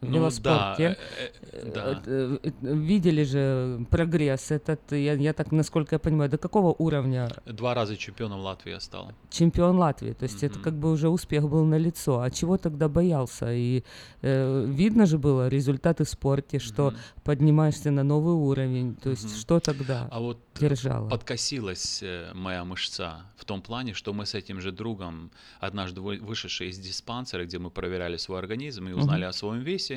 [0.00, 0.96] Ну, велоспорте.
[0.96, 2.02] да, э, э, да.
[2.06, 7.74] Э, Видели же прогресс этот, я, я так, насколько я понимаю, до какого уровня Два
[7.74, 9.12] раза чемпионом Латвии стал.
[9.30, 10.12] чемпион Латвии?
[10.12, 12.20] То есть это как бы уже успех был на лицо.
[12.20, 13.52] А чего тогда боялся?
[13.52, 13.82] И
[14.22, 16.94] э, видно же было результаты в спорте, что
[17.24, 18.94] поднимаешься на новый уровень.
[18.96, 21.08] То есть что тогда А вот держало?
[21.08, 25.30] подкосилась моя мышца в том плане, что мы с этим же другом,
[25.60, 29.30] однажды вы- вышедшие из диспансера, где мы проверяли свой организм и узнали Мгм.
[29.30, 29.87] о своем весе,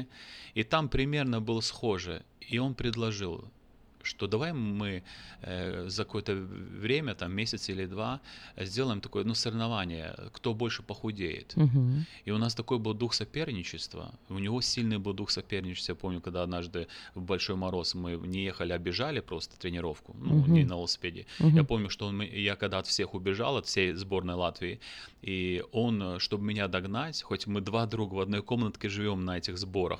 [0.54, 2.24] и там примерно было схоже.
[2.40, 3.46] И он предложил,
[4.04, 5.04] что давай мы
[5.42, 8.20] э, за какое-то время, там месяц или два,
[8.58, 11.56] сделаем такое, ну, соревнование, кто больше похудеет.
[11.56, 12.06] Мгм.
[12.26, 14.14] И у нас такой был дух соперничества.
[14.30, 15.94] У него сильный был дух соперничества.
[15.94, 20.36] Я помню, когда однажды в большой мороз мы не ехали, а бежали просто тренировку, ну,
[20.36, 20.54] Мгм.
[20.54, 21.26] не на велосипеде.
[21.40, 21.56] Мгм.
[21.56, 24.80] Я помню, что он, я когда от всех убежал, от всей сборной Латвии,
[25.22, 29.38] и он, э, чтобы меня догнать, хоть мы два друга в одной комнатке живем на
[29.38, 30.00] этих сборах,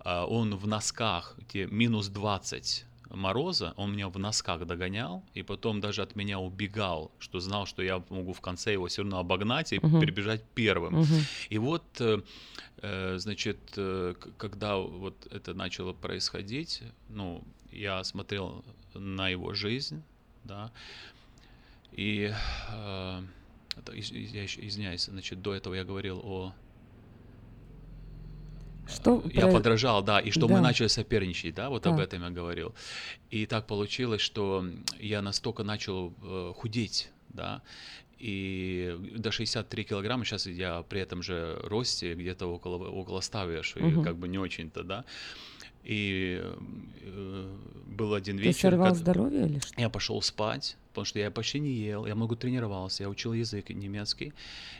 [0.00, 5.80] а, он в носках, где минус 20 мороза, он меня в носках догонял, и потом
[5.80, 9.72] даже от меня убегал, что знал, что я могу в конце его все равно обогнать
[9.72, 10.00] и Мгм.
[10.00, 10.94] перебежать первым.
[10.94, 11.20] Мгм.
[11.50, 12.22] И вот, э,
[12.82, 20.02] э, значит, э, когда вот это начало происходить, ну, я смотрел на его жизнь,
[20.44, 20.72] да,
[21.92, 22.32] и
[22.72, 26.54] я извиняюсь, значит, до этого я говорил о
[28.88, 30.54] Что я про- подражал, да, и что Да.
[30.54, 32.04] мы начали соперничать, да, вот об Да.
[32.04, 32.74] этом я говорил.
[33.30, 34.64] И так получилось, что
[35.00, 37.62] я настолько начал э, худеть, да,
[38.18, 43.78] и до 63 килограмма, сейчас я при этом же росте где-то около, около 100 вешу,
[43.80, 44.04] и Мгм.
[44.04, 45.04] как бы не очень-то, да.
[45.86, 46.42] И
[47.02, 47.56] э,
[47.86, 48.60] был один Ты вечер...
[48.70, 49.80] сорвал когда- здоровье или что?
[49.80, 53.70] я пошел спать, потому что я почти не ел, я много тренировался, я учил язык
[53.70, 54.32] немецкий,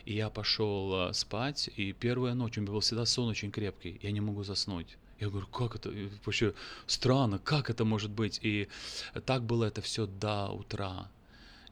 [0.03, 3.99] и я пошел э, спать, и первая ночь, у меня был всегда сон очень крепкий,
[4.03, 4.97] я не могу заснуть.
[5.21, 5.91] Я говорю, как это,
[6.25, 6.53] вообще
[6.87, 8.39] странно, как это может быть?
[8.43, 8.67] И
[9.25, 11.09] так было это все до утра.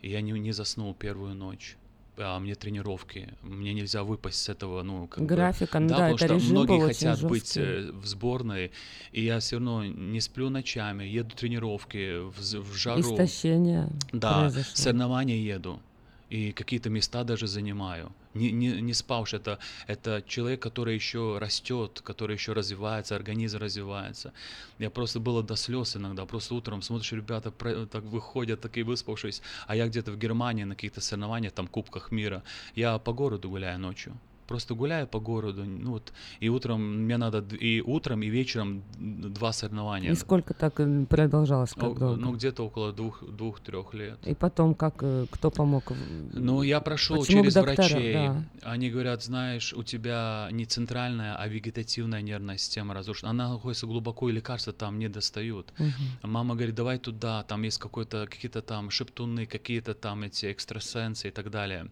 [0.02, 1.78] И я не, не заснул первую ночь.
[2.18, 6.16] А мне тренировки, мне нельзя выпасть с этого, ну, как бы- Графика, ну да, потому
[6.16, 7.60] это что режим многие хотят быть жесткий.
[7.62, 8.72] э, в сборной,
[9.12, 13.02] и я все равно не сплю ночами, еду тренировки в, в жару.
[13.02, 14.72] Истощение Да, произошло.
[14.76, 15.82] соревнования еду.
[16.30, 18.12] И какие-то места даже занимаю.
[18.34, 24.34] Не, не, не спавший, это, это человек, который еще растет, который еще развивается, организм развивается.
[24.80, 26.26] Я просто было до слез иногда.
[26.26, 31.02] Просто утром смотришь, ребята так выходят, такие выспавшись, а я где-то в Германии на каких-то
[31.02, 32.44] соревнованиях, там, Кубках мира.
[32.76, 34.18] Я по городу гуляю ночью.
[34.48, 39.52] Просто гуляю по городу, ну вот, и утром мне надо, и утром, и вечером два
[39.52, 40.12] соревнования.
[40.12, 42.16] И сколько так э, продолжалось, как О- долго?
[42.22, 44.20] Ну, где-то около двух, двух-трех лет.
[44.28, 45.92] И потом, как, э, кто помог?
[46.34, 47.90] Ну, я прошел Почему через докторам?
[47.90, 48.14] врачей.
[48.14, 48.44] Да.
[48.62, 53.32] Они говорят, знаешь, у тебя не центральная, а вегетативная нервная система разрушена.
[53.32, 55.74] Она находится глубоко, и лекарства там не достают.
[55.80, 55.92] Мгм.
[56.32, 61.32] Мама говорит, давай туда, там есть какой-то, какие-то там шептуны, какие-то там эти экстрасенсы и
[61.32, 61.88] так далее.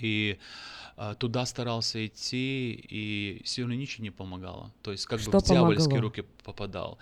[0.00, 0.38] И
[1.18, 4.70] туда старался идти, и равно ничего не помогало.
[4.82, 6.08] То есть как Что бы в дьявольские помогло?
[6.08, 6.98] руки попадал.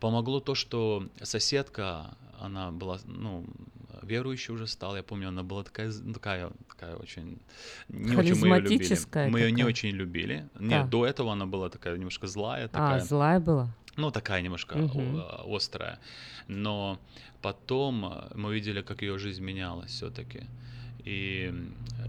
[0.00, 3.44] Помогло то, что соседка, она была, ну,
[4.02, 7.38] верующая уже стала, я помню, она была такая, з- такая, такая очень,
[7.88, 9.30] не очень мы ее любили.
[9.30, 10.48] Мы ее не очень любили.
[10.54, 10.64] Да.
[10.64, 13.00] Нет, до этого она была такая немножко злая, А, такая.
[13.00, 13.68] злая была?
[13.96, 15.98] Ну, такая немножко о- острая.
[16.48, 16.98] Но
[17.42, 20.42] потом мы видели, как ее жизнь менялась все-таки.
[21.04, 21.52] И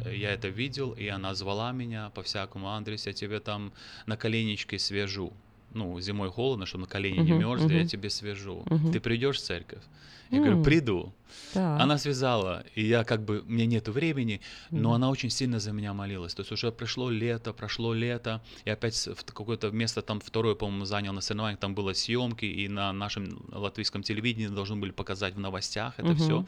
[0.05, 3.71] э, я это видел, и она звала меня по-всякому, Андрес, я тебе там
[4.05, 5.33] на коленечке свяжу.
[5.73, 7.87] Ну, зимой холодно, чтобы на колени не Мгм, мерзли, я мгм.
[7.87, 8.63] тебе свяжу.
[8.69, 8.91] Мгм.
[8.91, 9.81] Ты придешь в церковь?
[10.29, 10.63] Я говорю, М.
[10.63, 11.13] приду.
[11.53, 11.81] Так.
[11.81, 14.39] Она связала, и я как бы, мне нету времени,
[14.71, 16.33] но она очень сильно за меня молилась.
[16.35, 20.85] То есть уже пришло лето, прошло лето, и опять в какое-то место там второе, по-моему,
[20.85, 25.39] занял на соревнованиях, там было съемки, и на нашем латвийском телевидении должны были показать в
[25.39, 26.17] новостях это Мгм.
[26.17, 26.45] все.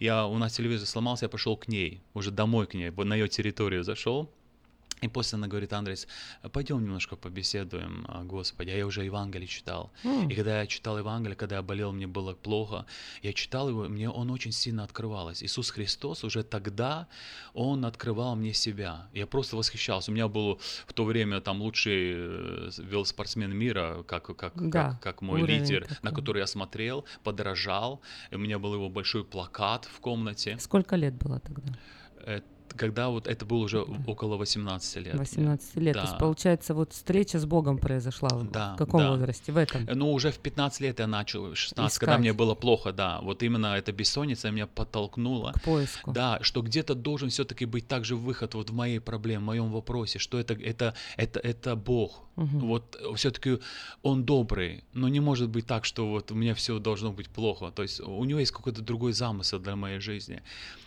[0.00, 3.28] Я, у нас телевизор сломался, я пошел к ней, уже домой к ней, на ее
[3.28, 4.32] территорию зашел.
[5.02, 6.06] И после она говорит, Андрес,
[6.52, 8.72] пойдем немножко побеседуем о Господе.
[8.72, 9.90] А я уже Евангелие читал.
[10.04, 10.28] М.
[10.28, 12.84] И когда я читал Евангелие, когда я болел, мне было плохо,
[13.22, 15.42] я читал его, мне он очень сильно открывалось.
[15.42, 17.06] Иисус Христос уже тогда,
[17.54, 19.08] он открывал мне себя.
[19.14, 20.10] Я просто восхищался.
[20.10, 25.00] У меня был в то время там лучший э, велоспортсмен мира, как, как, Да, как,
[25.02, 26.16] как мой лидер, на такой.
[26.20, 28.00] который я смотрел, подражал.
[28.30, 30.58] И у меня был его большой плакат в комнате.
[30.58, 31.72] Сколько лет было тогда?
[32.26, 32.40] Э,
[32.76, 35.14] Когда вот это было уже около 18 лет.
[35.14, 35.18] мне.
[35.18, 35.94] 18 лет.
[35.94, 36.18] То есть, Да.
[36.18, 39.10] получается, вот встреча с Богом произошла в- Да, в каком да.
[39.10, 39.52] возрасте?
[39.52, 39.86] В этом?
[39.88, 42.20] Э, Ну, уже в 15 лет я начал, 16, когда Искать.
[42.20, 43.20] мне было плохо, да.
[43.22, 45.52] Вот именно эта бессонница меня подтолкнула.
[45.52, 46.12] К поиску.
[46.12, 50.18] Да, что где-то должен все-таки быть также выход вот в моей проблеме, в моем вопросе,
[50.18, 52.22] что это, это, это, это Бог.
[52.36, 52.60] Мгм.
[52.60, 53.58] Вот все-таки
[54.02, 57.70] Он добрый, но не может быть так, что вот у меня все должно быть плохо.
[57.70, 60.42] То есть у него есть какой-то другой замысел для моей жизни.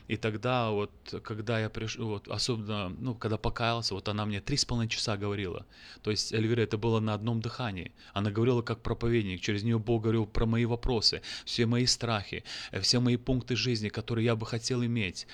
[0.07, 0.91] И тогда вот,
[1.23, 5.17] когда я пришел, вот, особенно, ну, когда покаялся, вот она мне три с половиной часа
[5.17, 5.65] говорила.
[6.01, 7.93] То есть, Эльвира, это было на одном дыхании.
[8.13, 12.81] Она говорила как проповедник, через нее Бог говорил про мои вопросы, все мои страхи, э,
[12.81, 15.27] все мои пункты жизни, которые я бы хотел иметь.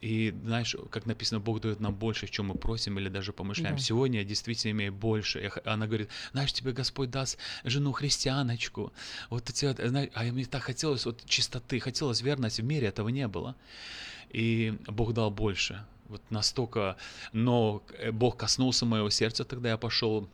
[0.00, 3.76] И знаешь, как написано, Бог дает нам больше, чем мы просим или даже помышляем.
[3.76, 3.82] Да.
[3.82, 5.50] Сегодня я действительно имею больше.
[5.64, 8.92] Она говорит, знаешь, тебе Господь даст жену христианочку.
[9.30, 12.60] Вот эти вот, знаешь, а мне так хотелось вот чистоты, хотелось верности.
[12.60, 13.56] В мире этого не было.
[14.30, 15.84] И Бог дал больше.
[16.08, 16.96] Вот настолько,
[17.32, 20.28] но э, Бог коснулся моего сердца, тогда я пошел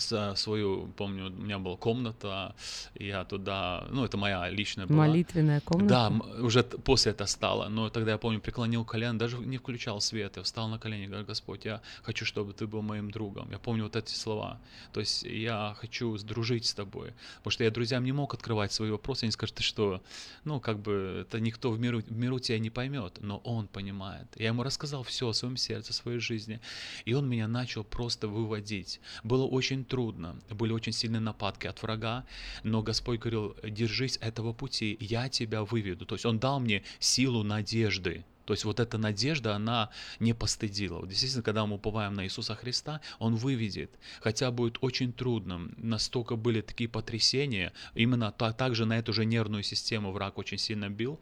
[0.00, 2.54] свою, помню, у меня была комната,
[2.94, 5.06] я туда, ну, это моя личная была.
[5.06, 5.88] Молитвенная комната?
[5.88, 10.36] Да, уже после это стало, но тогда я помню, преклонил колено, даже не включал свет,
[10.36, 13.48] я встал на колени, говорю, Господь, я хочу, чтобы ты был моим другом.
[13.50, 14.58] Я помню вот эти слова,
[14.92, 18.90] то есть я хочу сдружить с тобой, потому что я друзьям не мог открывать свои
[18.90, 20.02] вопросы, они скажут, ты что,
[20.44, 24.26] ну, как бы, это никто в миру, в миру тебя не поймет, но он понимает.
[24.36, 26.60] Я ему рассказал все о своем сердце, о своей жизни,
[27.04, 29.00] и он меня начал просто выводить.
[29.24, 32.24] Было очень трудно, были очень сильные нападки от врага,
[32.62, 36.06] но Господь говорил, держись этого пути, я тебя выведу.
[36.06, 38.24] То есть Он дал мне силу надежды.
[38.48, 39.90] То есть вот эта надежда, она
[40.20, 41.00] не постыдила.
[41.00, 43.90] Вот действительно, когда мы уповаем на Иисуса Христа, Он выведет.
[44.22, 45.68] Хотя будет очень трудно.
[45.76, 47.74] Настолько были такие потрясения.
[47.94, 51.20] Именно та, также на эту же нервную систему враг очень сильно бил.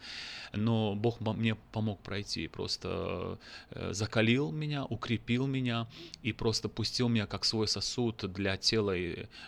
[0.53, 2.47] Но Бог мне помог пройти.
[2.47, 5.89] Просто э, закалил меня, укрепил меня
[6.22, 8.95] и просто пустил меня как свой сосуд для тела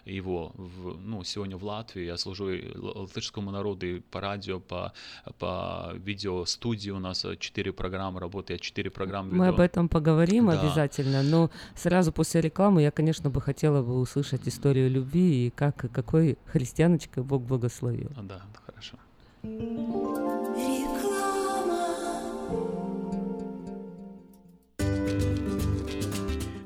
[0.05, 0.53] его.
[0.57, 4.93] Ну, сегодня в Латвии я служу латышскому народу и по радио, по,
[5.39, 7.25] по видеостудии у нас
[7.69, 9.39] четыре программы работают, я четыре программы веду.
[9.39, 10.61] Мы об этом поговорим да.
[10.61, 15.77] обязательно, но сразу после рекламы я, конечно, бы хотела бы услышать историю любви и как,
[15.93, 18.11] какой христианочкой Бог благословил.
[18.17, 18.97] Да, хорошо.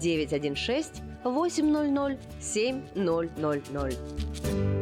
[0.00, 4.81] 916 800 7000.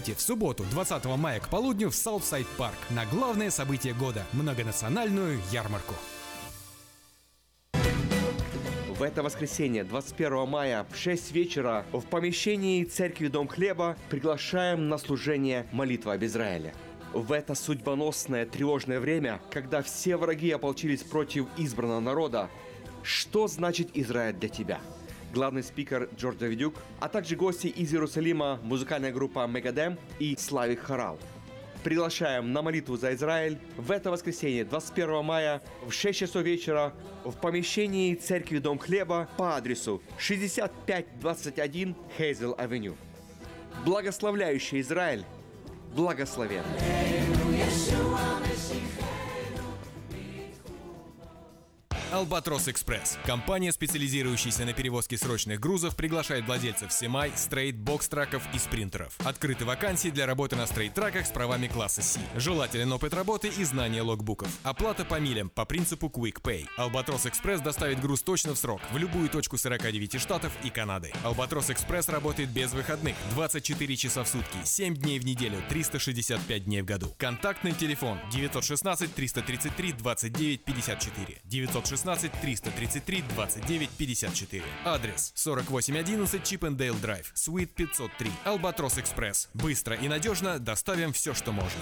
[0.09, 5.93] в субботу, 20 мая к полудню в Southside Park на главное событие года– многонациональную ярмарку.
[8.89, 14.97] В это воскресенье, 21 мая, в 6 вечера, в помещении церкви Дом Хлеба приглашаем на
[14.97, 16.73] служение «Молитва об Израиле».
[17.13, 22.49] В это судьбоносное тревожное время, когда все враги ополчились против избранного народа,
[23.03, 24.79] что значит Израиль для тебя–
[25.33, 31.17] главный спикер Джордж Давидюк, а также гости из Иерусалима, музыкальная группа Мегадем и Славик Хорал.
[31.83, 37.35] Приглашаем на молитву за Израиль в это воскресенье, 21 мая, в 6 часов вечера в
[37.35, 42.95] помещении церкви Дом Хлеба по адресу 6521 Hazel Avenue.
[43.83, 45.25] Благословляющий Израиль,
[45.95, 46.63] благословен.
[52.11, 53.17] Albatross Express.
[53.25, 59.17] Компания, специализирующаяся на перевозке срочных грузов, приглашает владельцев semi, straight, box truck ов и спринтеров.
[59.23, 62.19] Открыты вакансии для работы на straight truck ах с правами класса C.
[62.35, 64.49] Желателен опыт работы и знание logbook ов.
[64.63, 66.67] Оплата по милям по принципу Quick Pay.
[66.75, 71.13] Albatross Express доставит груз точно в срок в любую точку 49 штатов и Канады.
[71.23, 76.81] Albatross Express работает без выходных 24 часа в сутки, 7 дней в неделю, 365 дней
[76.81, 77.15] в году.
[77.17, 84.63] Контактный телефон 916 333 29 54 916 16 333 29 54.
[84.85, 89.49] Адрес 4811 Чипендейл Драйв, Суит 503, Албатрос Экспресс.
[89.53, 91.81] Быстро и надежно доставим все, что можно.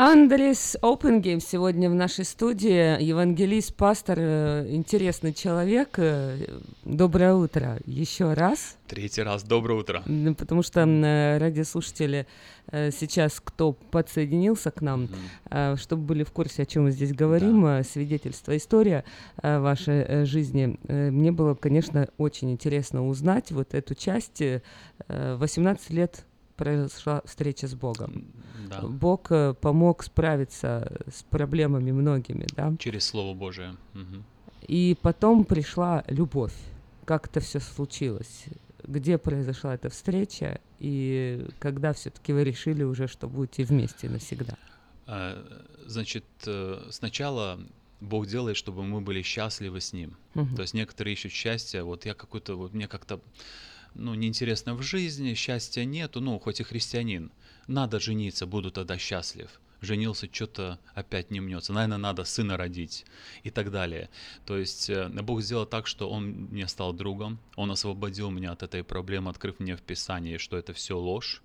[0.00, 5.98] Андрес Опенгейм сегодня в нашей студии, евангелист, пастор, э, интересный человек.
[5.98, 6.36] Э,
[6.84, 8.76] Доброе утро еще раз.
[8.86, 9.42] Третий раз.
[9.42, 10.04] Доброе утро.
[10.06, 12.28] М, Потому что э, радиослушатели
[12.70, 15.08] сейчас, кто подсоединился к нам,
[15.50, 19.04] э, чтобы были в курсе, о чем мы здесь говорим, э, свидетельство, история
[19.42, 24.42] вашей жизни, мне было, конечно, очень интересно узнать вот эту часть.
[24.42, 24.60] э,
[25.08, 26.24] 18 лет
[26.58, 28.26] произошла встреча с Богом.
[28.68, 28.82] Да.
[28.82, 32.74] Бог э, помог справиться с проблемами многими, да?
[32.78, 33.76] Через Слово Божие.
[33.94, 34.24] Мгм.
[34.68, 36.54] И потом пришла любовь.
[37.04, 38.44] Как это все случилось?
[38.84, 40.60] Где произошла эта встреча?
[40.80, 44.56] И когда все-таки вы решили уже, что будете вместе навсегда?
[45.06, 45.42] Э,
[45.86, 47.58] Значит, э, сначала
[48.00, 50.16] Бог делает, чтобы мы были счастливы с Ним.
[50.34, 50.54] Мгм.
[50.54, 51.82] То есть некоторые ищут счастье.
[51.82, 53.20] Вот я какой-то, вот мне как-то,
[53.94, 57.30] ну, неинтересно в жизни, счастья нету, ну, хоть и христианин.
[57.66, 59.60] Надо жениться, буду тогда счастлив.
[59.80, 61.72] Женился, что-то опять не мнется.
[61.72, 63.04] Наверное, надо сына родить
[63.44, 64.10] и так далее.
[64.44, 67.38] То есть э, Бог сделал так, что Он мне стал другом.
[67.54, 71.42] Он освободил меня от этой проблемы, открыв мне в Писании, что это все ложь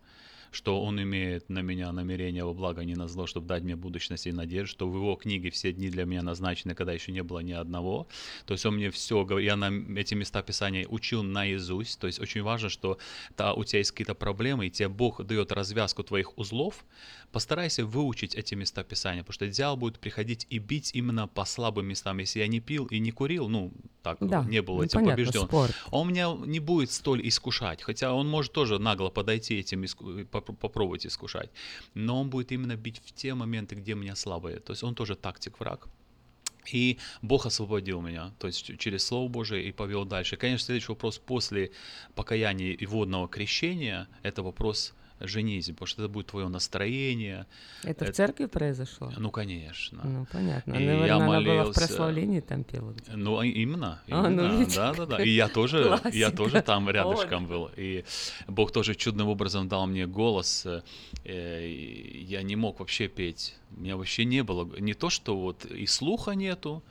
[0.54, 3.76] что он имеет на меня намерение во благо, а не на зло, чтобы дать мне
[3.76, 7.24] будущность и надежду, что в его книге все дни для меня назначены, когда еще не
[7.24, 8.08] было ни одного.
[8.46, 12.00] То есть он мне все, я на эти места Писания учил наизусть.
[12.00, 12.98] То есть очень важно, что
[13.36, 16.86] та, у тебя есть какие-то проблемы, и тебе Бог дает развязку твоих узлов,
[17.34, 21.88] постарайся выучить эти места Писания, потому что дьявол будет приходить и бить именно по слабым
[21.88, 22.20] местам.
[22.20, 23.74] Если я не пил и не курил, ну,
[24.04, 25.74] так Да, не был ну, этим понятно, побежден, спорт.
[25.92, 30.58] он меня не будет столь искушать, хотя он может тоже нагло подойти этим иску- поп-
[30.60, 31.50] попробовать искушать,
[31.96, 34.60] но он будет именно бить в те моменты, где меня слабые.
[34.60, 35.88] То есть он тоже тактик враг.
[36.72, 40.38] И Бог освободил меня, то есть через Слово Божие и повел дальше.
[40.38, 41.72] Конечно, следующий вопрос после
[42.16, 44.94] покаяния и водного крещения– это вопрос
[45.24, 47.46] женитьбы, потому что это будет твое настроение.
[47.84, 49.12] Это в церкви произошло?
[49.18, 50.02] Ну, конечно.
[50.04, 50.72] Ну, понятно.
[50.74, 51.80] И Наверное, я она была в молился.
[51.80, 52.94] прославлении там пела.
[53.14, 54.02] Ну, а именно.
[54.10, 55.24] А, ну, именно, видите, да, да, да.
[55.24, 57.70] И я тоже, я тоже там рядышком был.
[57.78, 58.04] И
[58.48, 60.66] Бог тоже чудным образом дал мне голос.
[61.24, 61.70] э,
[62.28, 63.56] Я не мог вообще петь.
[63.78, 64.66] У меня вообще не было.
[64.80, 66.84] Не то, что вот и слуха нету,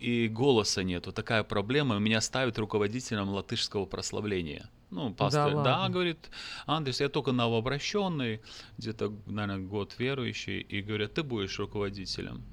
[0.00, 1.12] и голоса нету.
[1.12, 1.98] Такая проблема.
[1.98, 4.68] Меня ставят руководителем латышского прославления.
[4.94, 5.92] Ну, пастор, да, ладно?
[5.92, 6.30] говорит,
[6.66, 8.40] Андрес, я только новообращенный,
[8.78, 12.44] где-то, наверное, год верующий, и говорят, ты будешь руководителем.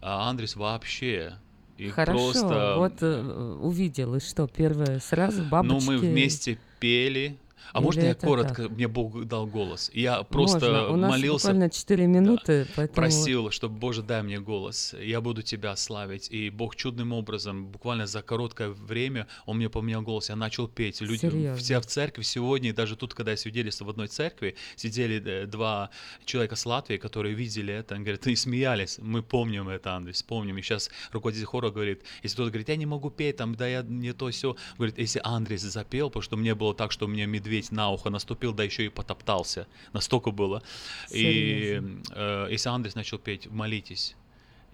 [0.00, 1.34] А Андрес вообще.
[1.76, 2.74] И Хорошо, просто...
[2.78, 5.86] вот э, увидел, и что, первое, сразу бабочки...
[5.86, 7.36] Ну, мы вместе пели.
[7.72, 8.62] А Или можно я коротко?
[8.62, 8.70] так?
[8.70, 9.90] Мне Бог дал голос.
[9.94, 10.88] Я просто Можно.
[10.88, 12.94] У нас молился, буквально 4 минуты, поэтому...
[12.94, 14.94] просил, чтобы Боже, дай мне голос.
[15.00, 16.30] Я буду Тебя славить.
[16.30, 20.28] И Бог чудным образом, буквально за короткое время, Он мне поменял голос.
[20.28, 21.00] Я начал петь.
[21.00, 21.56] Люди, Серьезно?
[21.56, 25.46] все в церкви сегодня, и даже тут, когда я свидетельствовал в одной церкви, сидели э,
[25.46, 25.90] два
[26.24, 28.98] человека с Латвии, которые видели это, они говорят, и смеялись.
[28.98, 30.58] Мы помним это, Андрей, помним.
[30.58, 33.82] И сейчас руководитель хора говорит, если кто-то говорит, я не могу петь, там, да я
[33.82, 37.70] не то все, говорит, если Андрей запел, потому что мне было так, что мне медведь
[37.72, 39.66] на ухо наступил, да еще и потоптался.
[39.92, 40.62] Настолько было.
[41.10, 42.02] И Серьезно?
[42.14, 44.16] э, если Андрей начал петь, молитесь.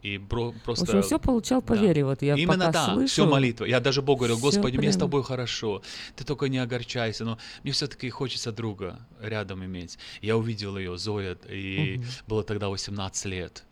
[0.03, 0.85] И бро- В просто...
[0.85, 1.83] общем, все получал по Да.
[1.83, 2.05] вере.
[2.07, 3.09] Вот я Именно пока да, слышу...
[3.13, 3.67] все молитва.
[3.67, 5.83] Я даже Богу говорил, всё Господи, мне с прям- тобой хорошо,
[6.17, 9.99] ты только не огорчайся, но мне все-таки хочется друга рядом иметь.
[10.23, 12.07] Я увидел ее, Зоя, и Мгм.
[12.27, 13.65] было тогда 18 лет.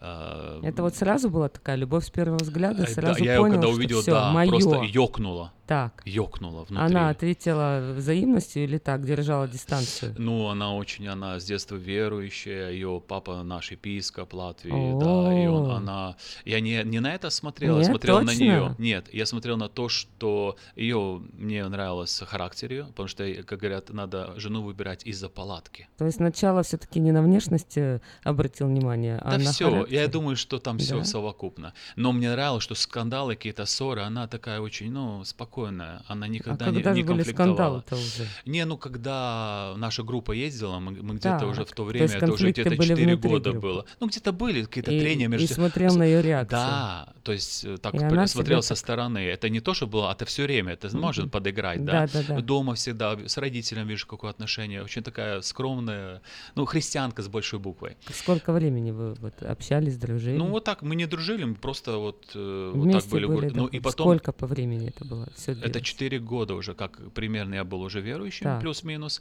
[0.00, 3.40] А, Это вот сразу была такая любовь с первого взгляда, э, да, сразу я ее
[3.40, 4.48] понял, когда что увидел, всё, да, моё.
[4.50, 5.52] просто ёкнуло.
[5.68, 6.02] Так.
[6.06, 6.78] Ёкнуло внутри.
[6.96, 10.14] Она ответила взаимностью или так, держала дистанцию?
[10.16, 15.70] Ну, она очень, она с детства верующая, ее папа наш епископ Латвии, да, и он,
[15.70, 16.16] она,
[16.46, 18.42] я не, не на это смотрел, я Нет, смотрел на точно?
[18.42, 23.58] нее, нет, я смотрел на то, что ее, мне нравилось характер ее, потому что, как
[23.58, 25.86] говорят, надо жену выбирать из-за палатки.
[25.98, 29.94] То есть сначала все-таки не на внешность э, обратил внимание, а Да на все, характер?
[29.94, 31.04] я думаю, что там все Да?
[31.04, 31.74] совокупно.
[31.94, 35.57] Но мне нравилось, что скандалы, какие-то ссоры, она такая очень, ну, спокойная.
[35.66, 37.84] Она никогда а не, когда не были конфликтовала.
[37.90, 38.26] уже?
[38.46, 42.04] Не, ну когда наша группа ездила, мы, мы где-то уже в Так, то то время,
[42.04, 43.66] есть это уже где-то были 4 внутри года группы.
[43.66, 43.84] было.
[44.00, 45.54] Ну, где-то были какие-то И- трения и между...
[45.54, 46.58] смотрел на её реакцию.
[46.60, 49.18] Да, то есть э, так И смотрел со стороны.
[49.18, 52.06] Это не то, что было, а это все время, это может подыграть, да?
[52.06, 52.40] Да-да-да.
[52.40, 54.82] Дома всегда, с родителями вижу, какое отношение.
[54.82, 56.22] Очень такая скромная,
[56.54, 57.96] ну, христианка с большой буквой.
[58.12, 60.36] Сколько времени вы вот общались, дружили?
[60.36, 63.26] Ну, вот так, мы не дружили, мы просто вот, э, вот Вместе так были.
[63.26, 63.56] были, да?
[63.56, 64.06] Ну, и потом...
[64.06, 65.28] Сколько по времени это было?
[65.54, 68.60] Все Это 4 года уже, как примерно я был уже верующим, Так.
[68.60, 69.20] плюс-минус.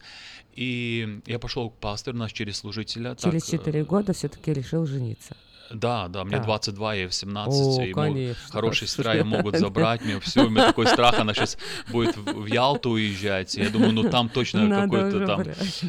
[0.53, 3.15] И я пошел к пастору, наш через служителя.
[3.15, 5.35] Через так, э, 4 года все-таки решил жениться.
[5.69, 6.45] Да, да, мне Так.
[6.45, 9.29] 22, ей в 17, О, и конечно, хорошие сестра, и слушай.
[9.37, 11.57] могут забрать меня, все, у меня такой страх, она сейчас
[11.91, 15.43] будет в Ялту уезжать, я думаю, ну там точно какой-то там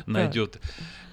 [0.06, 0.60] найдет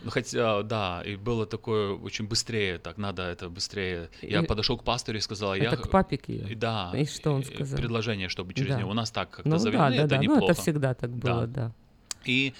[0.05, 4.09] Ну, хотя, да, и было такое очень быстрее, так, надо это быстрее.
[4.21, 5.63] Я И- подошел к пастору и сказал, я...
[5.65, 6.91] Это к папике Да.
[6.95, 7.75] И что он сказал?
[7.77, 8.79] Предложение, чтобы через Да.
[8.79, 8.91] него.
[8.91, 10.15] У нас так как-то Ну заведено, да, да, это да.
[10.17, 10.51] Ну, неплохо.
[10.51, 11.71] это всегда так было, да.
[12.23, 12.53] И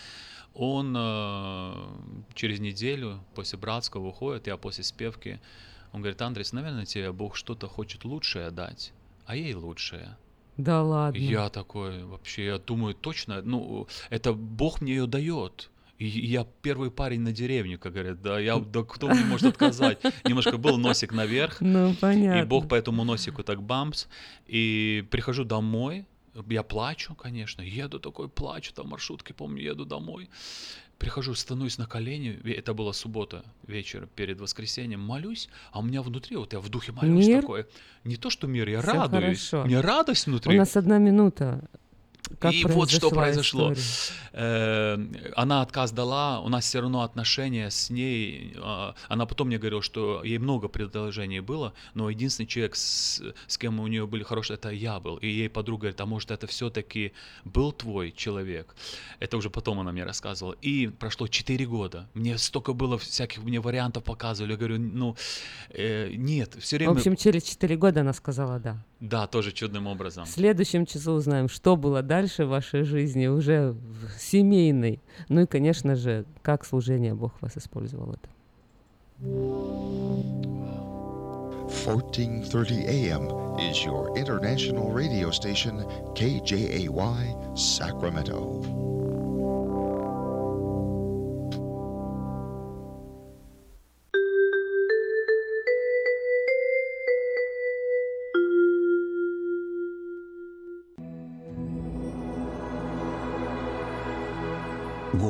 [0.56, 1.74] он э,
[2.34, 5.40] через неделю после братского уходит, я после спевки,
[5.94, 8.92] он говорит, Андрес, наверное, тебе Бог что-то хочет лучшее дать,
[9.28, 10.18] а ей лучшее.
[10.58, 11.18] Да ладно.
[11.20, 15.70] Я такой, вообще, я думаю, точно, ну, это Бог мне ее дает.
[15.98, 20.00] И я первый парень на деревне, как говорят, да, я, да кто мне может отказать?
[20.26, 22.42] Немножко был носик наверх, Ну, понятно.
[22.42, 24.08] и Бог по этому носику так бамс,
[24.46, 26.06] и прихожу домой,
[26.50, 30.30] я плачу, конечно, еду такой, плачу, там в маршрутке, помню, еду домой,
[30.98, 36.36] прихожу, становлюсь на колени, это была суббота, вечер перед воскресеньем, молюсь, а у меня внутри,
[36.36, 37.40] вот я в духе молюсь Мир?
[37.42, 37.68] такой,
[38.04, 39.66] не то, что мир, я Всё радуюсь, хорошо.
[39.66, 40.58] мне радость У внутри.
[40.58, 41.64] нас одна минута.
[42.40, 43.74] Как и вот что произошло.
[43.74, 44.16] история?
[44.34, 44.98] Э,
[45.36, 48.54] Она отказ дала, у нас все равно отношения с ней.
[48.58, 53.58] а, Она потом мне говорила, что ей много предложений было, но единственный человек, с, с
[53.58, 55.18] кем у нее были хорошие, это я был.
[55.18, 57.14] И ей подруга говорит, а может это все-таки
[57.46, 58.76] был твой человек?
[59.20, 60.56] Это уже потом она мне рассказывала.
[60.62, 62.08] И прошло 4 года.
[62.14, 64.52] Мне столько было всяких мне вариантов показывали.
[64.52, 65.16] Я говорю, ну,
[65.70, 66.92] э, нет, все В время...
[66.94, 68.84] общем, через 4 года она сказала да.
[69.10, 70.26] Да, тоже чудным образом.
[70.26, 75.00] В следующем часу узнаем, что было дальше в вашей жизни, уже в семейной.
[75.30, 78.30] Ну и, конечно же, как служение Бог вас использовал это.
[81.86, 83.28] 1430 AM
[83.60, 85.86] is your international radio station,
[86.16, 88.95] KJAY Sacramento.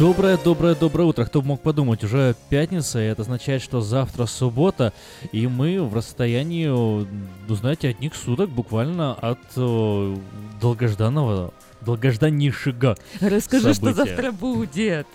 [0.00, 1.26] Доброе, доброе, доброе утро.
[1.26, 4.94] Кто бы мог подумать, уже пятница, и это означает, что завтра суббота,
[5.30, 10.16] и мы в расстоянии, ну, знаете, одних суток буквально от э,
[10.58, 13.94] долгожданного, долгожданнейшего Расскажи, что события.
[13.94, 15.06] завтра будет.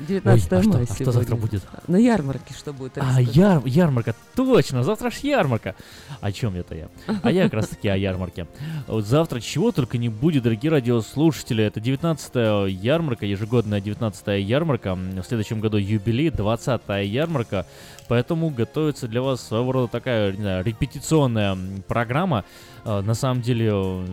[0.00, 1.62] 19 Ой, а что- мая а что завтра будет?
[1.88, 2.98] На ярмарке что будет?
[2.98, 5.74] А, яр- ярмарка, точно, завтра ж ярмарка.
[6.20, 6.88] О чем это я?
[7.22, 8.46] А я как раз таки о ярмарке.
[8.86, 11.62] Вот завтра чего только не будет, дорогие радиослушатели.
[11.64, 14.94] Это 19-я ярмарка, ежегодная 19-я ярмарка.
[14.94, 17.66] В следующем году юбилей, 20-я ярмарка.
[18.08, 21.56] Поэтому готовится для вас своего рода такая, не знаю, репетиционная
[21.88, 22.44] программа.
[22.84, 24.04] А, На самом деле,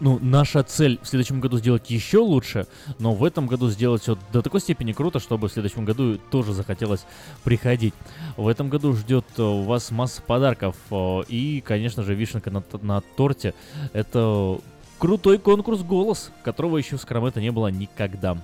[0.00, 2.66] ну, наша цель в следующем году сделать еще лучше,
[2.98, 6.52] но в этом году сделать все до такой степени круто, чтобы в следующем году тоже
[6.52, 7.04] захотелось
[7.44, 7.94] приходить.
[8.36, 13.00] В этом году ждет э, вас масса подарков э, и, конечно же, вишенка на, на
[13.00, 13.54] торте.
[13.92, 14.58] Это
[14.98, 18.36] крутой конкурс «Голос», которого еще в Скромето не было никогда.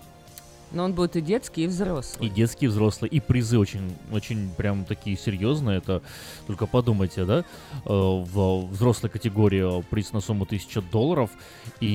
[0.73, 2.27] Но он будет и детский, и взрослый.
[2.27, 5.79] И детские, и взрослые, и призы очень, очень прям такие серьезные.
[5.79, 6.03] Это
[6.47, 7.45] только подумайте, да?
[7.85, 11.31] Э, В взрослой категории приз на сумму 1000 долларов,
[11.81, 11.87] и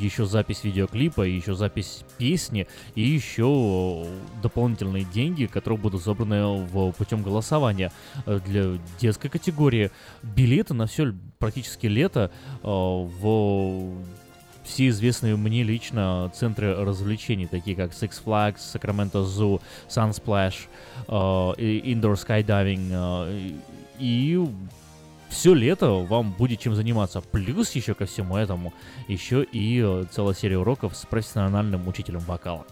[0.00, 4.06] еще запись видеоклипа, и еще запись песни, и еще
[4.42, 7.92] дополнительные деньги, которые будут собраны в, путем голосования
[8.26, 9.90] Э, для детской категории.
[10.22, 12.30] Билеты на все практически лето
[12.62, 13.92] э, в
[14.66, 20.66] все известные мне лично центры развлечений, такие как Six Flags, Sacramento Zoo, Sunsplash,
[21.08, 23.52] э, Indoor Skydiving, э,
[23.98, 24.40] и
[25.28, 27.20] все лето вам будет чем заниматься.
[27.20, 28.72] Плюс еще ко всему этому
[29.08, 32.66] еще и э, целая серия уроков с профессиональным учителем вокала.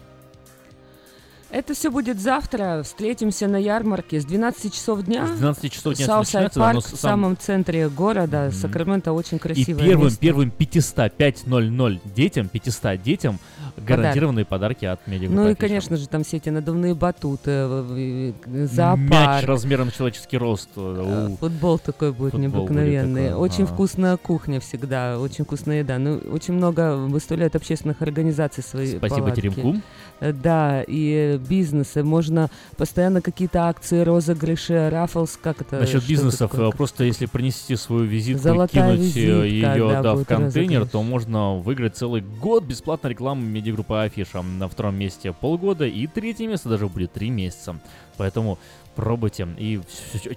[1.55, 2.81] Это все будет завтра.
[2.83, 5.25] Встретимся на ярмарке с 12 часов дня.
[5.25, 8.51] С 12 часов дня Southside начинается, да, в сам- самом центре города.
[8.51, 10.19] Сакраменто очень И красивое первым, место.
[10.19, 13.39] первым 500, 500 детям, 500 детям
[13.77, 18.47] гарантированные подарки от медиагруппы Ну и, конечно же, там все эти надувные батуты, э, э,
[18.47, 19.47] Мяч зоопарк.
[19.47, 20.67] размером человеческий рост.
[20.75, 21.37] э, у.
[21.37, 23.27] Футбол такой будет Футбол будет необыкновенный.
[23.29, 23.73] такой, очень ага.
[23.73, 25.97] вкусная кухня всегда, очень вкусная еда.
[25.99, 29.39] Ну, очень много выставляют общественных организаций свои Спасибо палатки.
[29.41, 29.75] Теремку.
[30.19, 32.03] Э, Да, и бизнесы.
[32.03, 35.79] Можно постоянно какие-то акции, розыгрыши, раффлс, как это?
[35.79, 36.69] Насчет бизнесов, такое?
[36.69, 40.79] э, просто если принести свою визитку Золотая и кинуть визитка, ее да, да, в контейнер,
[40.79, 40.91] розыгрыш.
[40.91, 44.41] то можно выиграть целый год бесплатной рекламы медиагруппы Афиша.
[44.41, 47.75] На втором месте полгода и третье место даже будет три месяца.
[48.17, 48.57] Поэтому
[48.95, 49.79] пробуйте и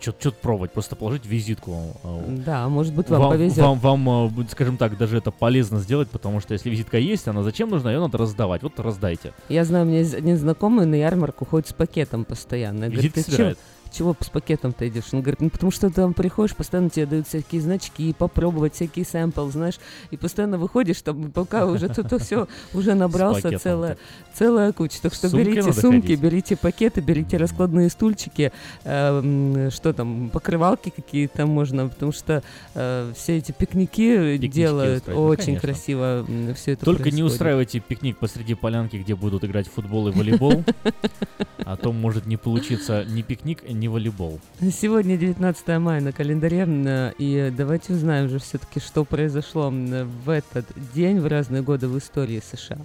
[0.01, 1.97] что-то пробовать, просто положить визитку.
[2.03, 3.59] э, Да, может быть, вам повезет.
[3.59, 7.43] Вам, вам, э, скажем так, даже это полезно сделать, потому что если визитка есть, она
[7.43, 8.63] зачем нужна, ее надо раздавать.
[8.63, 9.33] Вот раздайте.
[9.49, 12.87] Я знаю, у меня один знакомый на ярмарку ходит с пакетом постоянно.
[12.87, 13.59] Визитки «Ты чё- собирает.
[13.93, 15.05] Чего с пакетом ты идешь?
[15.13, 19.05] Он говорит, ну потому что ты там приходишь, постоянно тебе дают всякие значки, попробовать всякие
[19.05, 19.79] сэмпл, знаешь,
[20.11, 23.99] и постоянно выходишь, там, пока уже тут все уже набрался целая,
[24.35, 25.01] целая куча.
[25.03, 28.53] Так что берите сумки, берите пакеты, берите раскладные стульчики,
[28.85, 32.43] эм, что там, покрывалки какие-то можно, потому что
[32.75, 38.55] э, все эти пикники, делают ну, очень красиво все это Только не устраивайте пикник посреди
[38.55, 40.65] полянки, где будут играть в футбол и волейбол,
[41.59, 44.41] а то может не получиться ни пикник, ни волейбол.
[44.61, 51.21] Сегодня 19 мая на календаре, и давайте узнаем же все-таки, что произошло в этот день
[51.21, 52.79] в разные годы в истории США.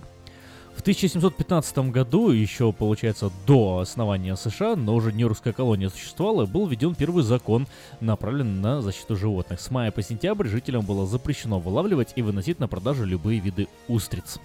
[0.76, 6.96] В 1715 году, еще получается до основания США, но уже Нью-Йоркская колония существовала, был введен
[6.96, 7.68] первый закон,
[8.00, 9.62] направленный на защиту животных.
[9.62, 14.40] С мая по сентябрь жителям было запрещено вылавливать и выносить на продажу любые виды устриц.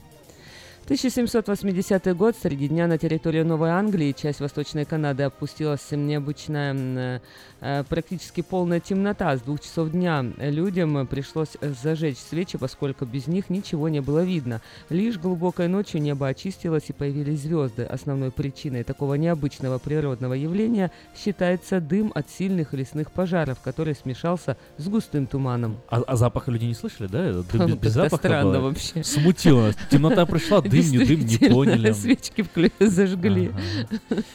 [0.88, 7.20] 1780 год, среди дня на территории Новой Англии, часть Восточной Канады, опустилась необычная, э,
[7.60, 9.36] э, практически полная темнота.
[9.36, 14.62] С двух часов дня людям пришлось зажечь свечи, поскольку без них ничего не было видно.
[14.88, 17.82] Лишь глубокой ночью небо очистилось и появились звезды.
[17.82, 24.88] Основной причиной такого необычного природного явления считается дым от сильных лесных пожаров, который смешался с
[24.88, 25.76] густым туманом.
[25.90, 27.42] А, а запаха люди не слышали, да?
[27.52, 28.68] Дым без, без запаха странно было.
[28.70, 29.04] вообще.
[29.04, 29.76] Смутило нас.
[29.90, 31.92] Темнота пришла, дым, не дым, не поняли.
[31.92, 32.44] Свечки
[32.78, 33.50] зажгли.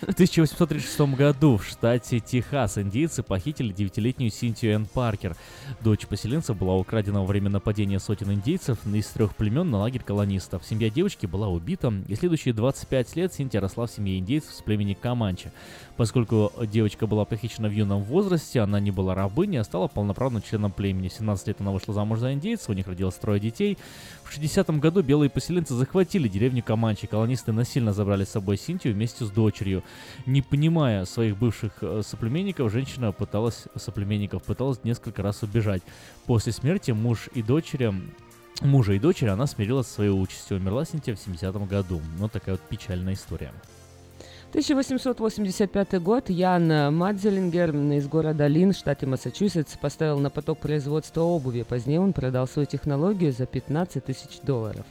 [0.02, 5.36] В 1836 году в штате Техас индейцы похитили девятилетнюю Синтию Энн Паркер.
[5.82, 10.64] Дочь поселенца была украдена во время нападения сотен индейцев из трех племен на лагерь колонистов.
[10.66, 14.94] Семья девочки была убита, и следующие 25 лет Синтия росла в семье индейцев с племени
[14.94, 15.52] Каманчи.
[15.98, 20.72] Поскольку девочка была похищена в юном возрасте, она не была рабыней, а стала полноправным членом
[20.72, 21.08] племени.
[21.08, 23.78] В 17 лет она вышла замуж за индейца, у них родилось трое детей.
[24.34, 27.06] В 60 году белые поселенцы захватили деревню Каманчи.
[27.06, 29.84] Колонисты насильно забрали с собой Синтию вместе с дочерью.
[30.26, 35.84] Не понимая своих бывших э, соплеменников, женщина пыталась, соплеменников, пыталась несколько раз убежать.
[36.26, 37.94] После смерти муж и дочери
[38.62, 40.57] мужа и дочери, она смирилась со своей участью.
[40.57, 42.02] Умерла Синтия в 70-м году.
[42.18, 43.53] Вот такая вот печальная история.
[44.54, 51.66] 1885 год Ян Мадзелингер из города Лин, штате Массачусетс, поставил на поток производства обуви.
[51.68, 54.86] Позднее он продал свою технологию за 15 тысяч долларов.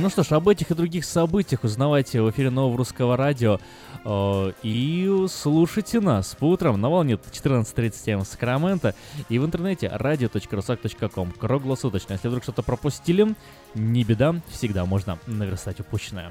[0.00, 3.60] Ну что ж, об этих и других событиях узнавайте в эфире Нового Русского Радио.
[4.04, 8.94] Э, и слушайте нас по утрам на волне 14.30 в Сакраменто
[9.28, 12.12] и в интернете radio.rusak.com круглосуточно.
[12.12, 13.34] Если вдруг что-то пропустили,
[13.74, 16.30] не беда, всегда можно наверстать упущенное.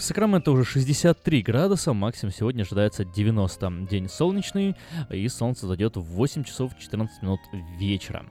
[0.00, 3.86] В Сакраменто уже 63 градуса, максимум сегодня ожидается 90.
[3.90, 4.74] День солнечный,
[5.10, 7.40] и солнце зайдет в 8 часов 14 минут
[7.78, 8.24] вечера.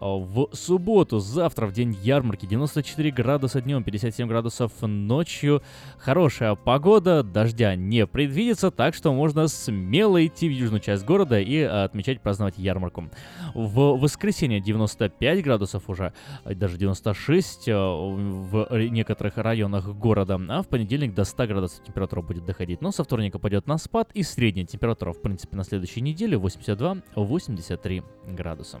[0.00, 5.62] А в субботу, завтра, в день ярмарки, 94 градуса днем, 57 градусов ночью.
[5.98, 11.60] Хорошая погода, дождя не предвидится, так что можно смело идти в южную часть города и
[11.60, 13.10] отмечать, праздновать ярмарку.
[13.54, 16.12] В воскресенье 95 градусов уже,
[16.44, 22.44] даже 96 э, в некоторых районах города, а в понедельник до 100 градусов температура будет
[22.44, 22.80] доходить.
[22.80, 28.04] Но со вторника пойдет на спад и средняя температура, в принципе, на следующей неделе 82-83
[28.34, 28.80] градуса.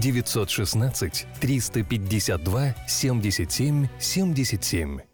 [0.00, 5.13] 916 352 77 77.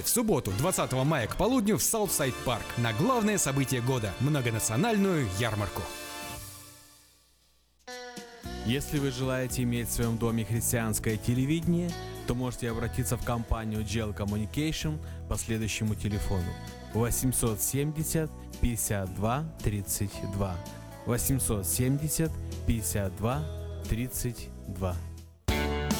[0.00, 5.82] в субботу, 20 мая к полудню в Southside Park на главное событие года– многонациональную ярмарку.
[8.64, 11.90] Если вы желаете иметь в своем доме христианское телевидение,
[12.26, 14.98] то можете обратиться в компанию Gel Communication
[15.28, 16.52] по следующему телефону
[16.94, 20.56] 870 52 32
[21.06, 22.30] 870
[22.66, 23.44] 52
[23.88, 25.11] 32.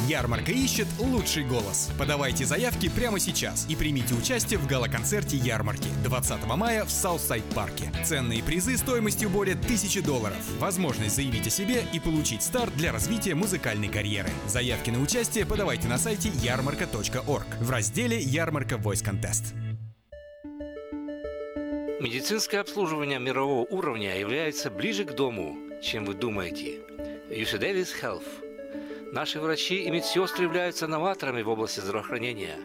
[0.09, 1.91] Ярмарка ищет лучший голос.
[1.99, 7.93] Подавайте заявки прямо сейчас и примите участие в гала-концерте ярмарки 20 мая в Southside парке.
[8.05, 10.37] Ценные призы стоимостью более 1000 долларов.
[10.59, 14.31] Возможность заявить о себе и получить старт для развития музыкальной карьеры.
[14.47, 19.55] Заявки на участие подавайте на сайте yarmarka.org в разделе «Ярмарка Voice Contest».
[22.01, 26.81] Медицинское обслуживание мирового уровня является ближе к дому, чем вы думаете.
[27.31, 28.42] UC Davis Health.
[29.13, 32.57] Наши врачи и медсестры являются новаторами в области здравоохранения,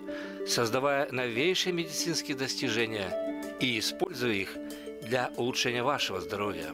[0.47, 3.11] создавая новейшие медицинские достижения
[3.59, 4.55] и используя их
[5.01, 6.73] для улучшения вашего здоровья.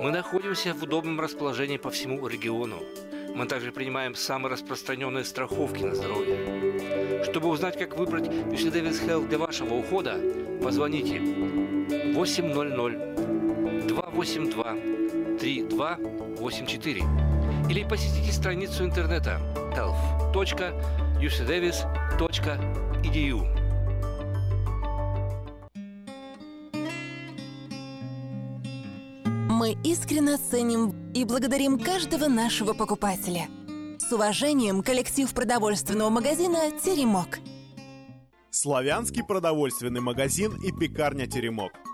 [0.00, 2.82] Мы находимся в удобном расположении по всему региону.
[3.36, 7.22] Мы также принимаем самые распространенные страховки на здоровье.
[7.22, 10.18] Чтобы узнать, как выбрать UC Davis Health для вашего ухода,
[10.60, 11.20] позвоните
[12.14, 14.76] 800 282
[15.38, 17.28] 3284
[17.68, 19.40] или посетите страницу интернета
[19.76, 20.98] health.ucdavis.edu.
[21.20, 23.44] ucdavis.edu.
[29.50, 33.48] Мы искренне ценим и благодарим каждого нашего покупателя.
[33.98, 37.40] С уважением, коллектив продовольственного магазина «Теремок».
[38.50, 41.72] Славянский продовольственный магазин и пекарня «Теремок».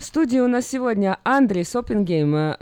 [0.00, 2.56] В студии у нас сегодня Андрей Соппингейм, э,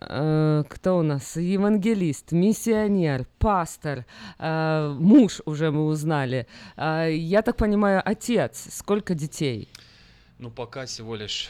[0.00, 1.36] э, кто у нас?
[1.36, 4.04] Евангелист, миссионер, пастор,
[4.40, 6.48] э, муж уже мы узнали.
[6.76, 8.66] Э, я так понимаю, отец.
[8.72, 9.68] Сколько детей?
[10.40, 11.48] Ну, пока всего лишь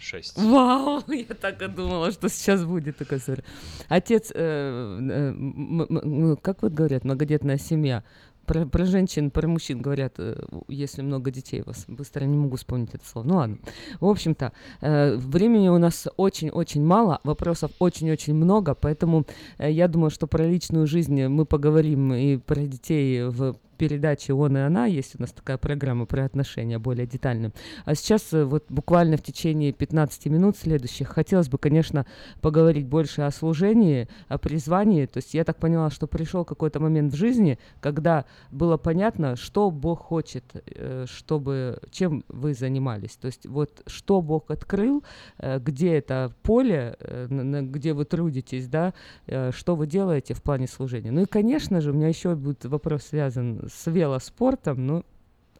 [0.00, 0.36] шесть.
[0.36, 3.44] Вау, я так и думала, что сейчас будет такой история.
[3.88, 8.02] Отец, э, э, как вот говорят, многодетная семья.
[8.50, 10.34] Про, про женщин, про мужчин говорят, э,
[10.66, 11.84] если много детей у вас.
[11.86, 13.24] Быстро не могу вспомнить это слово.
[13.24, 13.58] Ну ладно.
[14.00, 14.50] В общем-то,
[14.80, 19.24] э, времени у нас очень-очень мало, вопросов очень-очень много, поэтому
[19.58, 24.58] э, я думаю, что про личную жизнь мы поговорим и про детей в передаче «Он
[24.58, 24.84] и она».
[24.84, 27.50] Есть у нас такая программа про отношения более детально.
[27.86, 32.04] А сейчас э, вот буквально в течение 15 минут следующих хотелось бы, конечно,
[32.42, 35.06] поговорить больше о служении, о призвании.
[35.06, 39.70] То есть я так поняла, что пришел какой-то момент в жизни, когда было понятно, что
[39.70, 43.16] Бог хочет, э, чтобы чем вы занимались.
[43.16, 45.02] То есть вот что Бог открыл,
[45.38, 46.98] э, где это поле,
[47.30, 48.92] где вы трудитесь, да,
[49.26, 51.10] что вы делаете в плане служения.
[51.10, 55.04] Ну и, конечно же, у меня еще будет вопрос связан с велоспортом, но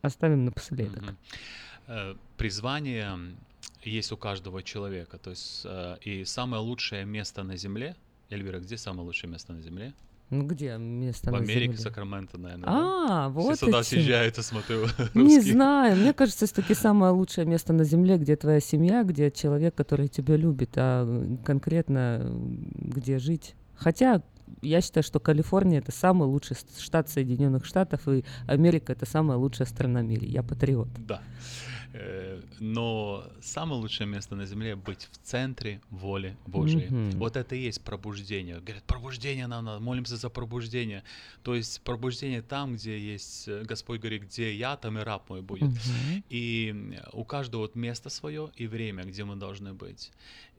[0.03, 1.03] оставим напоследок.
[1.87, 3.19] Э, Призвание
[3.82, 5.19] есть у каждого человека.
[5.19, 7.97] То есть э, и самое лучшее место на Земле.
[8.31, 9.93] Эльвира, где самое лучшее место на Земле?
[10.31, 11.78] Ну где место В Америке, Земле?
[11.78, 12.65] Сакраменто, наверное.
[12.69, 14.87] А, вот Все сюда съезжают, я смотрю.
[15.15, 15.41] Не русские.
[15.55, 20.07] знаю, мне кажется, все-таки самое лучшее место на Земле, где твоя семья, где человек, который
[20.07, 21.05] тебя любит, а
[21.45, 22.31] конкретно
[22.77, 23.57] где жить.
[23.74, 24.23] Хотя
[24.62, 29.66] я считаю, что Калифорния это самый лучший штат Соединенных Штатов, и Америка это самая лучшая
[29.66, 30.28] страна в мире.
[30.28, 30.89] Я патриот.
[31.06, 31.22] Да.
[31.93, 36.89] Э, Но самое лучшее место на земле быть в центре воли Божией.
[36.89, 37.18] Мгм.
[37.18, 38.60] Вот это и есть пробуждение.
[38.60, 41.02] Говорят, пробуждение нам надо, молимся за пробуждение.
[41.43, 45.43] То есть пробуждение там, где есть, э, Господь говорит, где я, там и раб мой
[45.43, 45.62] будет.
[45.62, 46.24] Мгм.
[46.28, 50.12] И у каждого вот место свое и время, где мы должны быть.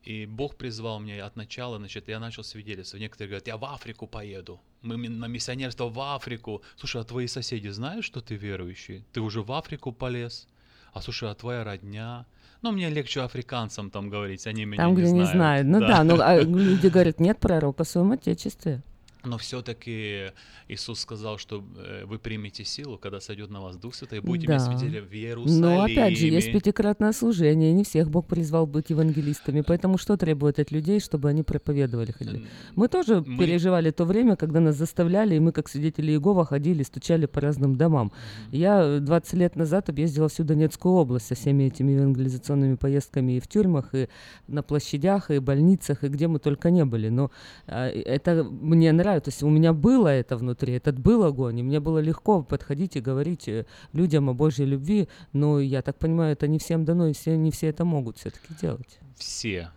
[0.03, 3.02] И Бог призвал меня от начала, значит, я начал свидетельствовать.
[3.02, 4.60] Некоторые говорят, я в Африку поеду.
[4.82, 6.64] Мы на миссионерство в Африку.
[6.76, 9.06] Слушай, а твои соседи знают, что ты верующий?
[9.14, 10.48] Ты уже в Африку полез?
[10.94, 12.26] А слушай, а твоя родня?
[12.64, 15.28] Ну, мне легче африканцам там говорить, они меня Там, не где знают.
[15.28, 15.68] не знают.
[15.68, 18.82] Ну да, ну а люди говорят, нет пророка в своем отечестве.
[19.23, 20.31] Но все-таки
[20.68, 24.48] Иисус сказал, что э, вы примете силу, когда сойдет на вас Дух Святой, и будете
[24.48, 24.65] мне Да.
[24.65, 25.61] свидетелем в Иерусалиме.
[25.61, 30.57] Но опять же, есть пятикратное служение, не всех Бог призвал быть евангелистами, поэтому что требует
[30.60, 32.45] от людей, чтобы они проповедовали, ходили?
[32.76, 36.81] Мы тоже мы- переживали то время, когда нас заставляли, и мы, как свидетели Иеговы, ходили,
[36.84, 38.11] стучали по разным домам.
[38.52, 43.39] Я э, 20 лет назад объездила всю Донецкую область со всеми этими евангелизационными поездками и
[43.39, 44.07] в тюрьмах, и
[44.48, 47.10] на площадях, и больницах, и где мы только не были.
[47.10, 47.30] Но
[47.68, 49.11] а, это мне нравится.
[49.20, 52.96] То есть у меня было это внутри, этот был огонь, и мне было легко подходить
[52.96, 57.08] и говорить э, людям о Божьей любви, но я так понимаю, это не всем дано,
[57.08, 59.00] и все, не все это могут все-таки делать.
[59.16, 59.72] все.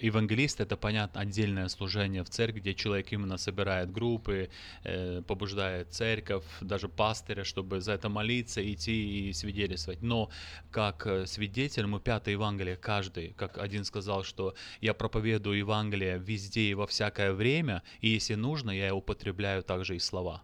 [0.00, 4.50] Евангелист это понятно отдельное служение в церкви, где человек именно собирает группы,
[4.84, 10.02] э, побуждает церковь, даже пастыря, чтобы за это молиться, идти и свидетельствовать.
[10.02, 10.30] Но
[10.70, 16.70] как э, свидетель мы пятое Евангелие каждый, как один сказал, что я проповедую Евангелие везде
[16.70, 20.42] и во всякое время, и если нужно, я употребляю также и слова.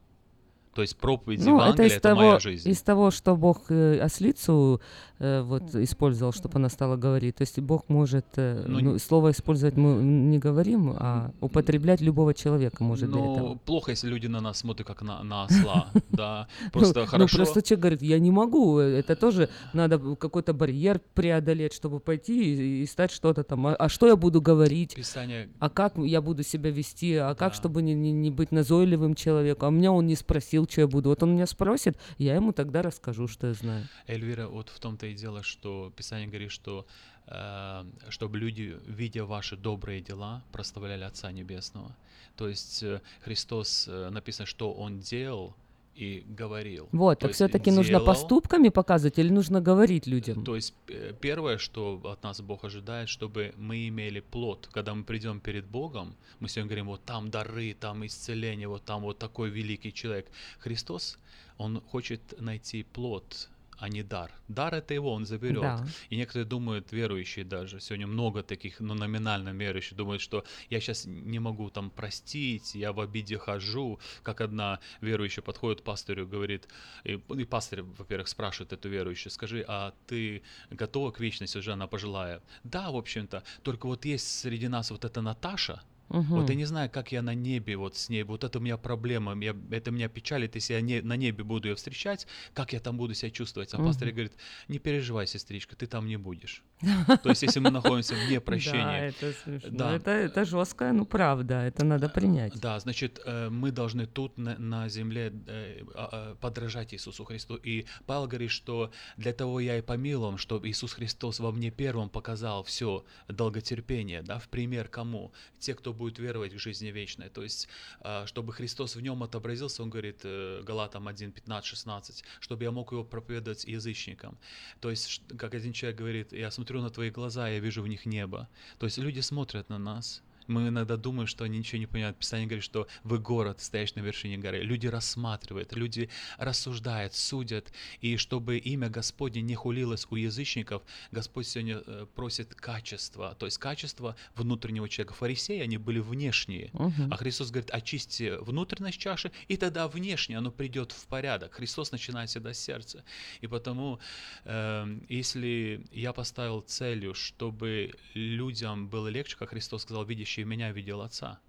[0.74, 2.68] То есть проповедь Ну, это Евангелия из это, того, моя жизнь.
[2.70, 4.80] из того, что Бог э, ослицу
[5.18, 7.36] э, вот использовал, чтобы она стала говорить.
[7.36, 12.32] То есть Бог может э, Ну, ну, слово использовать мы не говорим, а употреблять любого
[12.34, 13.54] человека может для Но этого.
[13.66, 16.48] плохо, если люди на нас смотрят как на, на осла, да.
[16.64, 17.36] Ну, Просто ну, хорошо.
[17.36, 22.82] просто человек говорит, я не могу, э, это тоже надо какой-то барьер преодолеть, чтобы пойти
[22.82, 23.66] и, стать что-то там.
[23.66, 24.94] А, а что я буду говорить?
[24.94, 27.14] Писание А как я буду себя вести?
[27.16, 29.68] А как, чтобы не быть назойливым человеком?
[29.68, 31.08] А меня он не спросил, что я буду.
[31.08, 33.88] Вот он меня спросит, я ему тогда расскажу, что я знаю.
[34.06, 36.86] Эльвира, вот в том-то и дело, что Писание говорит, что
[37.26, 41.94] э, чтобы люди, видя ваши добрые дела, прославляли Отца Небесного.
[42.36, 45.54] То есть э, Христос, э, написано, что Он делал,
[45.94, 46.88] и говорил.
[46.92, 50.44] Вот, То так все-таки нужно поступками показывать или нужно говорить людям?
[50.44, 54.68] То есть э, первое, что от нас Бог ожидает, чтобы мы имели плод.
[54.72, 59.02] Когда мы придем перед Богом, мы сегодня говорим, вот там дары, там исцеление, вот там
[59.02, 60.26] вот такой великий человек.
[60.58, 61.18] Христос,
[61.58, 63.48] Он хочет найти плод,
[63.82, 64.30] а не дар.
[64.46, 65.62] Дар это его, он заберет.
[65.62, 65.84] Да.
[66.08, 71.04] И некоторые думают, верующие даже, сегодня много таких, ну, номинально верующих, думают, что я сейчас
[71.04, 73.98] не могу там простить, я в обиде хожу.
[74.22, 76.68] Как одна верующая подходит к пастырю, говорит,
[77.02, 81.88] и, и пастырь, во-первых, спрашивает эту верующую, скажи, а ты готова к вечности, уже она
[81.88, 82.40] пожилая?
[82.62, 86.36] Да, в общем-то, только вот есть среди нас вот эта Наташа, Мгм.
[86.36, 88.76] вот я не знаю, как я на небе вот с ней, вот это у меня
[88.76, 92.80] проблема, я, это меня печалит, если я не, на небе буду ее встречать, как я
[92.80, 93.72] там буду себя чувствовать?
[93.74, 93.86] А Мгм.
[93.86, 94.32] пастор говорит,
[94.68, 96.62] не переживай, сестричка, ты там не будешь.
[97.22, 99.08] То есть, если мы находимся вне Да, прощения.
[99.08, 99.70] это смешно.
[99.70, 99.94] Да.
[99.94, 102.58] Это, жестко, ну правда, это надо принять.
[102.60, 107.56] Да, значит, э, мы должны тут на, земле э, а, а, подражать Иисусу Христу.
[107.56, 112.08] И Павел говорит, что для того я и помилован, чтобы Иисус Христос во мне первым
[112.08, 115.32] показал все долготерпение, да, в пример кому?
[115.58, 117.28] Те, кто будет веровать в жизни вечной.
[117.28, 117.68] То есть,
[118.00, 122.70] а, чтобы Христос в нем отобразился, он говорит, э, Галатам 1, 15, 16, чтобы я
[122.70, 124.38] мог его проповедовать язычникам.
[124.80, 128.06] То есть, как один человек говорит, я смотрю на твои глаза, я вижу в них
[128.06, 128.48] небо.
[128.78, 132.16] То есть, люди смотрят на нас, мы иногда думаем, что они ничего не понимают.
[132.18, 134.62] Писание говорит, что вы город, стоишь на вершине горы.
[134.62, 136.08] Люди рассматривают, люди
[136.38, 137.72] рассуждают, судят.
[138.00, 143.34] И чтобы имя Господне не хулилось у язычников, Господь сегодня э, просит качества.
[143.38, 145.14] То есть качество внутреннего человека.
[145.14, 146.70] Фарисеи, они были внешние.
[146.72, 147.12] Мгм.
[147.12, 151.54] А Христос говорит, очисти внутренность чаши, и тогда внешне оно придет в порядок.
[151.54, 153.04] Христос начинает всегда с сердца.
[153.40, 153.98] И потому,
[154.44, 160.04] эм, если я поставил целью, чтобы людям было легче, как Христос сказал,
[160.42, 161.40] видящий меня видел Отца.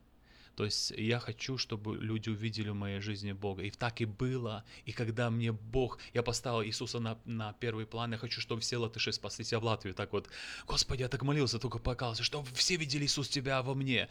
[0.55, 3.63] То есть я хочу, чтобы люди увидели в моей жизни Бога.
[3.63, 4.63] И так и было.
[4.85, 8.77] И когда мне Бог, я поставил Иисуса на, на первый план, я хочу, чтобы все
[8.77, 9.51] латыши спаслись.
[9.51, 10.29] Я в Латвии так вот,
[10.67, 14.07] Господи, я так молился, только покался, чтобы все видели Иисус Тебя во мне.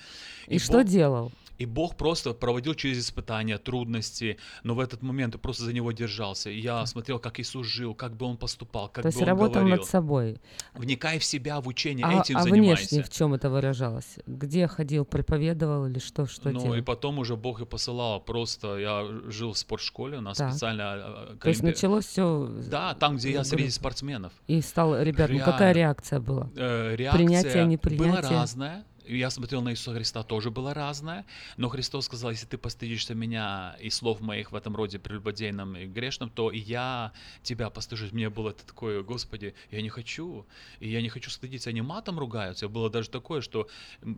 [0.46, 1.32] И что делал?
[1.58, 5.92] И Бог просто проводил через испытания, трудности, но в этот момент я просто за него
[5.92, 6.50] держался.
[6.50, 9.60] И я смотрел, как Иисус жил, как бы он поступал, как То бы он работал
[9.60, 9.76] говорил.
[9.76, 10.40] над собой.
[10.74, 12.88] Вникай в себя, в учение, А, этим а занимайся.
[12.88, 14.18] внешне в чем это выражалось?
[14.26, 16.74] Где ходил, проповедовал или что, что ну делал?
[16.74, 18.20] и потом уже Бог и посылал.
[18.20, 20.50] Просто я жил в спортшколе, у нас Так.
[20.52, 20.84] специально...
[20.94, 22.48] а, То есть началось все.
[22.70, 24.32] Да, там, где я среди спортсменов.
[24.46, 25.78] И стал, ребят, ну какая Реально.
[25.78, 26.50] реакция была?
[26.56, 28.10] Э, реакция Принятие, непринятие?
[28.20, 28.84] была разная.
[29.06, 31.24] Я смотрел на Иисуса Христа, тоже была разная.
[31.56, 35.86] Но Христос сказал, если ты постыдишься меня и слов моих в этом роде прелюбодейном и
[35.86, 37.12] грешном, то и я
[37.42, 38.12] тебя постыжусь.
[38.12, 40.46] Мне было такое, Господи, я не хочу.
[40.80, 41.70] И я не хочу стыдиться.
[41.70, 42.68] Они матом ругаются.
[42.68, 43.68] Было даже такое, что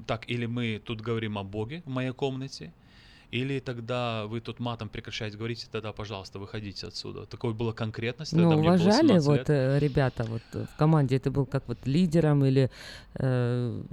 [0.06, 2.73] так, или мы тут говорим о Боге в моей комнате,
[3.35, 7.27] или тогда вы тут матом прекращаете говорить, и тогда, пожалуйста, выходите отсюда.
[7.27, 8.32] Такой была конкретность.
[8.32, 9.51] Ну, уважали 17 вот лет.
[9.51, 12.70] э, ребята вот э, в команде, ты был как вот лидером или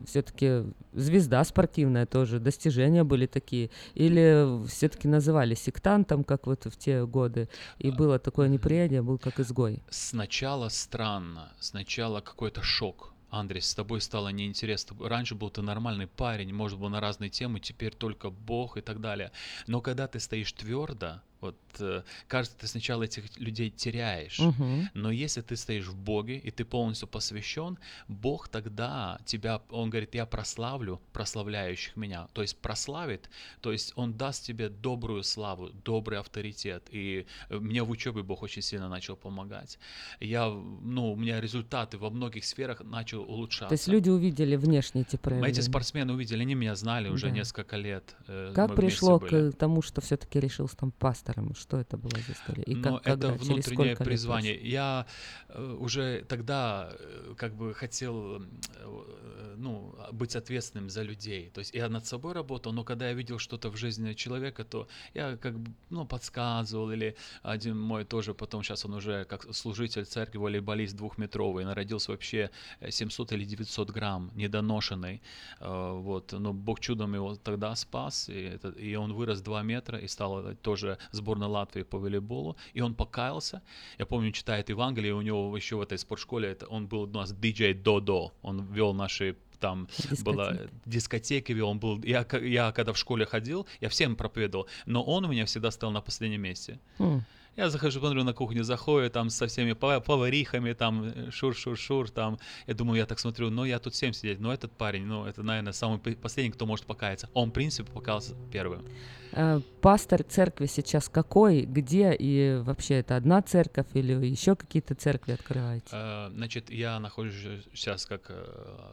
[0.05, 0.63] все-таки
[0.93, 7.47] звезда спортивная тоже, достижения были такие, или все-таки называли сектантом, как вот в те годы,
[7.79, 9.83] и А, было такое неприятие, был как изгой.
[9.89, 13.10] Сначала странно, сначала какой-то шок.
[13.31, 15.07] Андрей, с тобой стало неинтересно.
[15.07, 18.99] Раньше был ты нормальный парень, может был на разные темы, теперь только Бог и так
[18.99, 19.31] далее.
[19.67, 24.39] Но когда ты стоишь твердо, вот э, кажется, ты сначала этих людей теряешь.
[24.39, 24.89] Мгм.
[24.93, 27.77] Но если ты стоишь в Боге и ты полностью посвящен,
[28.07, 32.27] Бог тогда тебя, Он говорит, я прославлю прославляющих меня.
[32.33, 33.29] То есть прославит,
[33.61, 36.83] то есть Он даст тебе добрую славу, добрый авторитет.
[36.91, 39.79] И э, мне в учебе Бог очень сильно начал помогать.
[40.19, 43.69] Я, ну, у меня результаты во многих сферах начал улучшаться.
[43.69, 45.51] То есть люди увидели внешне эти проявления.
[45.53, 47.33] Эти спортсмены увидели, они меня знали уже Да.
[47.35, 48.15] несколько лет.
[48.27, 50.91] э, Как пришло к тому, что все-таки решил там
[51.31, 51.55] пастором?
[51.55, 52.63] Что это была за история?
[52.63, 54.59] И Но как, это когда, через внутреннее сколько лет призвание.
[54.61, 55.05] Я
[55.49, 61.49] э, уже тогда э, как бы хотел э, ну, быть ответственным за людей.
[61.49, 64.87] То есть я над собой работал, но когда я видел что-то в жизни человека, то
[65.13, 66.91] я как бы ну, подсказывал.
[66.91, 72.49] Или один мой тоже потом, сейчас он уже как служитель церкви, волейболист двухметровый, народился вообще
[72.79, 75.21] э, 700 или 900 грамм, недоношенный.
[75.59, 80.07] Вот, но Бог чудом его тогда спас, и, это, и он вырос 2 метра и
[80.07, 83.61] стал тоже сборной Латвии по волейболу, и он покаялся.
[83.99, 87.33] Я помню, читает Евангелие, у него еще в этой спортшколе, это, он был у нас
[87.33, 89.87] диджей Додо, он вел наши там
[90.25, 91.61] была Дискотеки.
[91.61, 95.45] он был, я, я когда в школе ходил, я всем проповедовал, но он у меня
[95.45, 96.79] всегда стоял на последнем месте.
[96.97, 97.21] Хм.
[97.57, 102.39] Я захожу, смотрю на кухню, заходит там со всеми пова- поварихами, там э, шур-шур-шур, там.
[102.67, 105.43] Я думаю, я так смотрю, ну я тут всем сидеть, но этот парень, ну это,
[105.43, 107.29] наверное, самый последний, кто может покаяться.
[107.33, 108.85] Он, в принципе, покаялся первым.
[109.33, 115.33] Э, Пастор церкви сейчас какой, где и вообще это одна церковь или еще какие-то церкви
[115.33, 115.87] открываете?
[115.91, 118.31] Э, Значит, я нахожусь сейчас как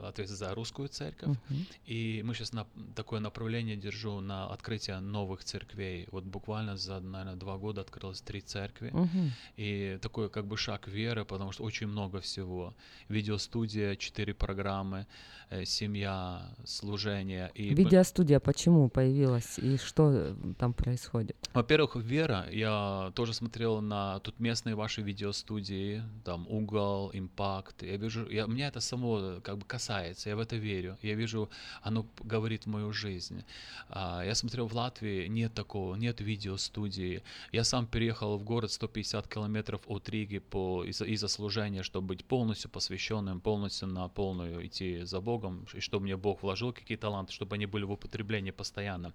[0.03, 1.67] ответственный за русскую церковь, Мгм.
[1.87, 2.67] и мы сейчас на
[2.97, 6.09] такое направление держу на открытие новых церквей.
[6.11, 9.33] Вот буквально за, наверное, два года открылось три церкви, Мгм.
[9.57, 12.75] и такой как бы шаг веры, потому что очень много всего.
[13.09, 15.07] Видеостудия, четыре программы,
[15.51, 17.51] э, семья, служение.
[17.55, 21.37] И Видеостудия почему появилась и что э, там происходит?
[21.55, 27.83] Во-первых, Вера, я тоже смотрел на тут местные ваши видеостудии, там Угол, Импакт.
[27.83, 30.97] Я вижу, я, меня это само э, как бы касается, я в это верю.
[31.03, 31.49] Я вижу,
[31.83, 33.45] оно говорит мою жизнь.
[33.89, 37.23] А, я смотрел в Латвии, нет такого, нет видеостудии.
[37.53, 42.25] Я сам переехал в город 150 километров от Риги по, из-за, из-за служения, чтобы быть
[42.25, 47.33] полностью посвященным, полностью на полную идти за Богом, и чтобы мне Бог вложил какие таланты,
[47.33, 49.13] чтобы они были в употреблении постоянно.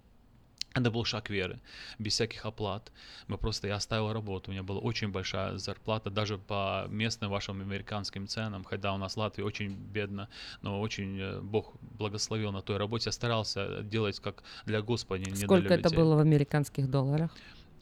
[0.74, 1.60] Это был шаг веры,
[2.00, 2.90] без всяких оплат.
[3.28, 7.60] Мы просто, я оставил работу, у меня была очень большая зарплата, даже по местным вашим
[7.60, 10.28] американским ценам, хотя у нас в Латвии очень бедно,
[10.62, 13.04] но очень э, Бог благословил на той работе.
[13.06, 15.96] Я старался делать как для Господа, не для Сколько это людей.
[15.96, 17.30] было в американских долларах?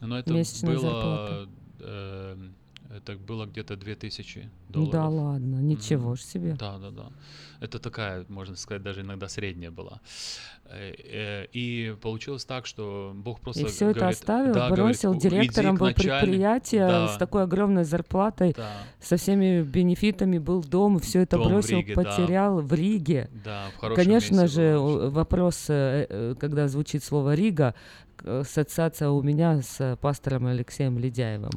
[0.01, 1.48] Ну, это Месячная было, зарплата.
[1.81, 2.36] э,
[2.97, 4.93] это было где-то 2000 долларов.
[4.93, 6.56] Да ладно, ничего ж себе.
[6.59, 7.06] Да, да, да.
[7.60, 10.01] Это такая, можно сказать, даже иногда средняя была.
[10.66, 14.85] Э, э, И получилось так, что Бог просто И все это говорит- оставил, да, говорит,
[14.85, 16.20] бросил, «У- иди директором был начальнику».
[16.27, 17.09] предприятие Да.
[17.09, 18.70] с такой огромной зарплатой, Да.
[19.01, 22.02] со всеми бенефитами, был дом, все это Дом в бросил, Риге, да.
[22.02, 23.31] потерял в Риге.
[23.44, 27.74] Да, в хорошем Конечно же, вопрос, э, э, когда звучит слово Рига,
[28.24, 31.51] ассоциация у меня с пастором Алексеем Ледяевым.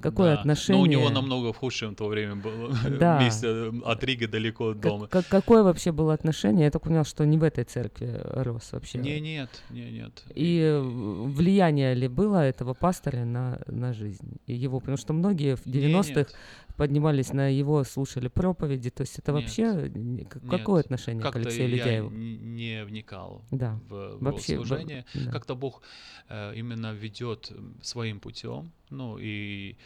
[0.00, 0.40] Какое Да.
[0.40, 0.78] отношение?
[0.78, 2.70] Но у него намного в худшем то время было
[3.00, 3.22] Да.
[3.22, 5.06] месте э, от Риги далеко от дома.
[5.06, 6.64] Как- какое вообще было отношение?
[6.64, 8.98] Я так понял, что не в этой церкви рос вообще.
[8.98, 10.22] Не, нет, не, нет.
[10.34, 14.80] И влияние ли было этого пастора на, на жизнь и его?
[14.80, 16.34] Потому что многие в Не, 90-х нет.
[16.80, 18.88] Поднимались на его, слушали проповеди.
[18.90, 19.42] То есть это Нет.
[19.42, 20.50] вообще не- к- Нет.
[20.50, 22.10] какое отношение к Как-то Алексею Ледяеву?
[22.10, 23.78] не вникал Да.
[23.88, 25.04] в, в Вообще, во- служение.
[25.14, 25.30] да.
[25.30, 25.82] Как-то Бог
[26.30, 27.52] э, именно ведет
[27.82, 28.72] своим путем.
[28.88, 29.76] Ну и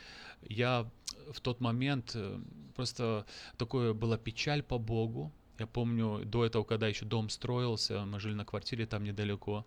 [0.48, 0.88] я
[1.32, 2.38] в тот момент э,
[2.76, 3.24] просто
[3.56, 5.32] такое была печаль по Богу.
[5.59, 9.64] Я помню, до этого, когда еще дом строился, мы жили на квартире там недалеко,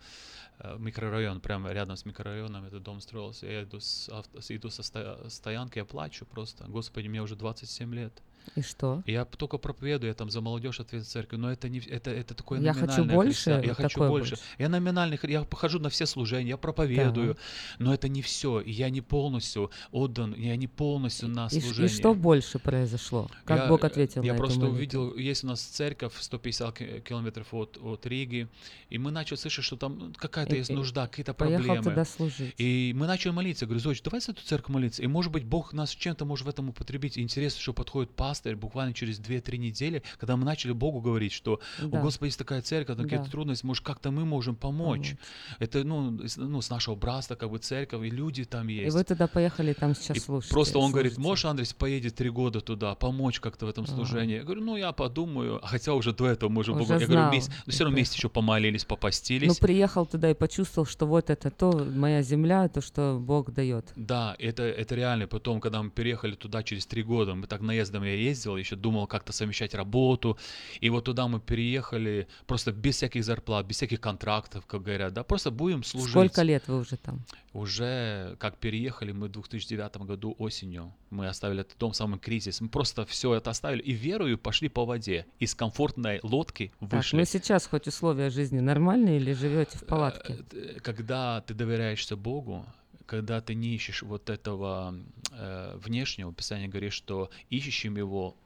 [0.59, 3.47] э, микрорайон, прямо рядом с микрорайоном этот дом строился.
[3.47, 4.09] Я иду, с
[4.49, 4.84] иду со
[5.30, 6.65] стоянки, я плачу просто.
[6.68, 8.22] Господи, мне уже 27 лет.
[8.56, 9.03] И что?
[9.06, 12.60] Я только проповедую, я там за молодежь ответ церкви, но это не это, это такое
[12.61, 14.32] Я хочу больше, Я хочу больше.
[14.32, 14.38] больше.
[14.57, 17.44] Я номинальный, я похожу на все служения, я проповедую, Так.
[17.80, 18.60] но это не все.
[18.61, 21.86] И я не полностью отдан, я не полностью на И, служение.
[21.91, 23.30] и что больше произошло?
[23.45, 26.99] Как Я- Бог ответил Я на просто эту увидел, есть у нас церковь 150 ки-
[27.02, 28.48] километров от, от Риги,
[28.90, 31.84] и мы начали слышать, что там ну, какая-то И- есть нужда, какие-то проблемы.
[31.84, 32.53] туда служить.
[32.57, 33.65] И мы начали молиться.
[33.65, 35.02] Я говорю, Зоч, давай за эту церковь молиться.
[35.03, 37.18] И может быть Бог нас чем-то может в этом употребить.
[37.18, 41.99] Интересно, что подходит пастырь буквально через 2-3 недели, когда мы начали Богу говорить, что Да.
[41.99, 43.26] у Господа есть такая церковь, такие Да.
[43.30, 45.15] трудности, может как-то мы можем помочь.
[45.59, 48.95] Это ну, с- ну, с нашего братства, как бы церковь, и люди там И есть.
[48.95, 50.51] вы туда поехали там сейчас И слушать.
[50.51, 53.95] Просто он говорит, можешь, Андрей, поедет три года туда, помочь как-то в этом Ага.
[53.95, 54.35] служении?
[54.35, 55.59] Я говорю, ну я подумаю.
[55.64, 57.95] Хотя уже до этого мы уже, Уже Богу- я знал, говорю, вместе, но все равно
[57.95, 59.47] вместе еще помолились, попостились.
[59.49, 63.85] Ну, приехал туда и почувствовал, что вот это то, моя земля, то, что Бог дает.
[63.95, 65.27] Да, это, это реально.
[65.27, 69.07] Потом, когда мы переехали туда через три года, мы так наездом я ездил, еще думал
[69.07, 70.37] как-то совмещать работу.
[70.79, 75.23] И вот туда мы переехали просто без всяких зарплат, без всяких контрактов, как говорят, да,
[75.23, 76.11] просто будем служить.
[76.11, 77.23] Сколько лет вы уже там?
[77.53, 82.69] Уже как переехали мы в 2009 году осенью, мы оставили этот дом, самый кризис, мы
[82.69, 85.25] просто все это оставили и верою пошли по воде.
[85.39, 87.17] Из комфортной лодки Так, вышли.
[87.17, 90.37] ну сейчас хоть условия жизни нормальные или живете в палатке?
[90.51, 92.65] Э, когда ты доверяешься Богу,
[93.07, 94.93] когда ты не ищешь вот этого
[95.31, 98.38] э, внешнего, Писание говорит, что ищущим его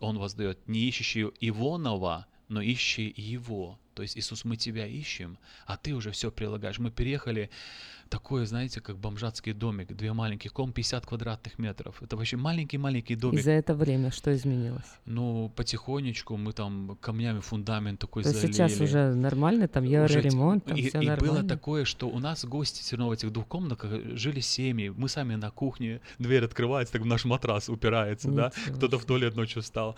[0.00, 3.78] он воздает, не ищущий Ивонова, но ищи его.
[3.94, 6.78] То есть, Иисус, мы тебя ищем, а ты уже все прилагаешь.
[6.78, 7.50] Мы переехали
[8.12, 12.02] такое, знаете, как бомжатский домик, две маленьких комнаты, 50 квадратных метров.
[12.02, 13.42] Это вообще маленький-маленький И домик.
[13.42, 14.84] за это время что изменилось?
[15.06, 18.52] Ну, потихонечку мы там камнями фундамент такой То залили.
[18.52, 21.40] сейчас уже нормально, там евроремонт, там и, все и нормально?
[21.40, 24.90] было такое, что у нас гости все равно в этих двух комнатах жили семьи.
[24.90, 28.52] Мы сами на кухне, дверь открывается, так в наш матрас упирается, да.
[28.56, 29.96] Ничего Кто-то в туалет ночью встал.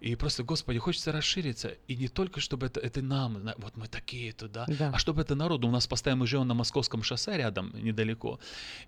[0.00, 1.68] И просто, Господи, хочется расшириться.
[1.88, 4.92] И не только, чтобы это, это нам, вот мы такие туда, Да.
[4.94, 5.66] а чтобы это народу.
[5.68, 8.38] У нас постоянно мы живем на Московском шоссе рядом, рядом, недалеко.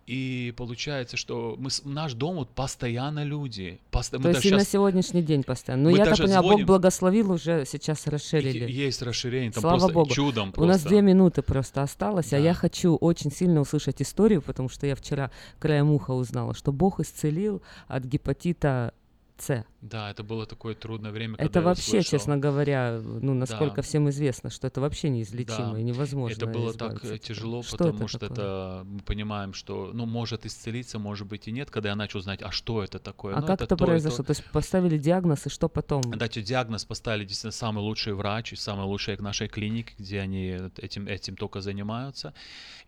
[0.06, 3.78] И получается, что мы, наш дом вот постоянно люди.
[3.90, 5.84] Пост- То есть и на щас- сегодняшний день постоянно.
[5.84, 6.66] Ну, Мы я так понимаю, Бог звоним.
[6.66, 8.70] благословил уже, сейчас расширили.
[8.70, 10.10] Есть расширение, там Слава просто Богу.
[10.14, 10.88] чудом У нас просто.
[10.88, 15.30] две минуты просто осталось, а я хочу очень сильно услышать историю, потому что я вчера
[15.58, 18.92] краем уха узнала, что Бог исцелил от гепатита
[19.38, 19.64] С.
[19.80, 22.10] Да, это было такое трудное время, когда Это вообще, услышал.
[22.10, 23.82] честно говоря, ну, насколько Да.
[23.82, 25.78] всем известно, что это вообще неизлечимо Да.
[25.78, 28.34] и невозможно Это было так э, тяжело, Что потому это что такое?
[28.36, 31.70] это мы понимаем, что ну может исцелиться, может быть и нет.
[31.70, 33.36] Когда я начал знать, а что это такое?
[33.36, 33.92] А ну, как это это то и то.
[33.92, 34.24] произошло?
[34.24, 36.02] То есть поставили диагноз, и что потом?
[36.02, 40.58] Дать диагноз поставили действительно самый лучший врач, и самый лучший к нашей клинике, где они
[40.78, 42.34] этим, этим только занимаются.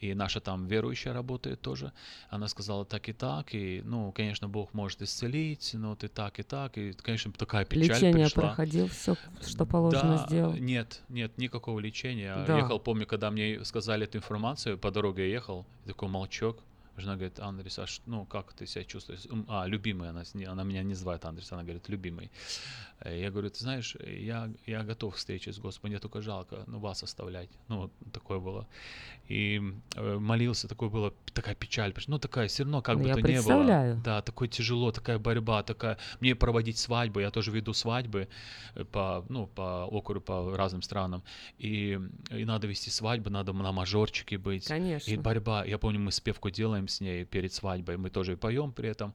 [0.01, 1.93] И наша там верующая работает тоже.
[2.31, 3.55] Она сказала так и так.
[3.55, 6.79] И, ну, конечно, Бог может исцелить, но и так, и так.
[6.79, 8.43] И, конечно, такая печаль Лечение пришла.
[8.43, 9.17] проходил, все,
[9.47, 10.55] что положено, да, сделал.
[10.55, 12.45] Нет, нет, никакого лечения.
[12.47, 12.59] Да.
[12.59, 16.59] Ехал, помню, когда мне сказали эту информацию, по дороге я ехал, такой молчок.
[16.97, 19.21] Жена говорит, Андрес, а ну как ты себя чувствуешь?
[19.49, 22.31] А, любимый, она, она меня не называет Андрес, она говорит, любимый.
[23.01, 26.65] Э, Я говорю, ты знаешь, я, я готов к встрече с Господом, мне только жалко
[26.67, 27.49] ну, вас оставлять.
[27.69, 28.67] Ну, вот такое было.
[29.29, 29.61] И
[29.97, 33.21] э, молился, такое было, такая печаль, ну такая, все равно как Ну, бы я то
[33.21, 34.01] не было.
[34.05, 35.99] Да, такое тяжело, такая борьба, такая.
[36.21, 38.29] Мне проводить свадьбы, я тоже веду свадьбы
[38.75, 41.23] э, по, ну, по округу, по разным странам.
[41.59, 41.99] И,
[42.31, 44.67] и надо вести свадьбы, надо на мажорчике быть.
[44.67, 45.11] Конечно.
[45.11, 45.65] И борьба.
[45.65, 49.15] Я помню, мы спевку делаем с ней перед свадьбой, мы тоже и поем при этом.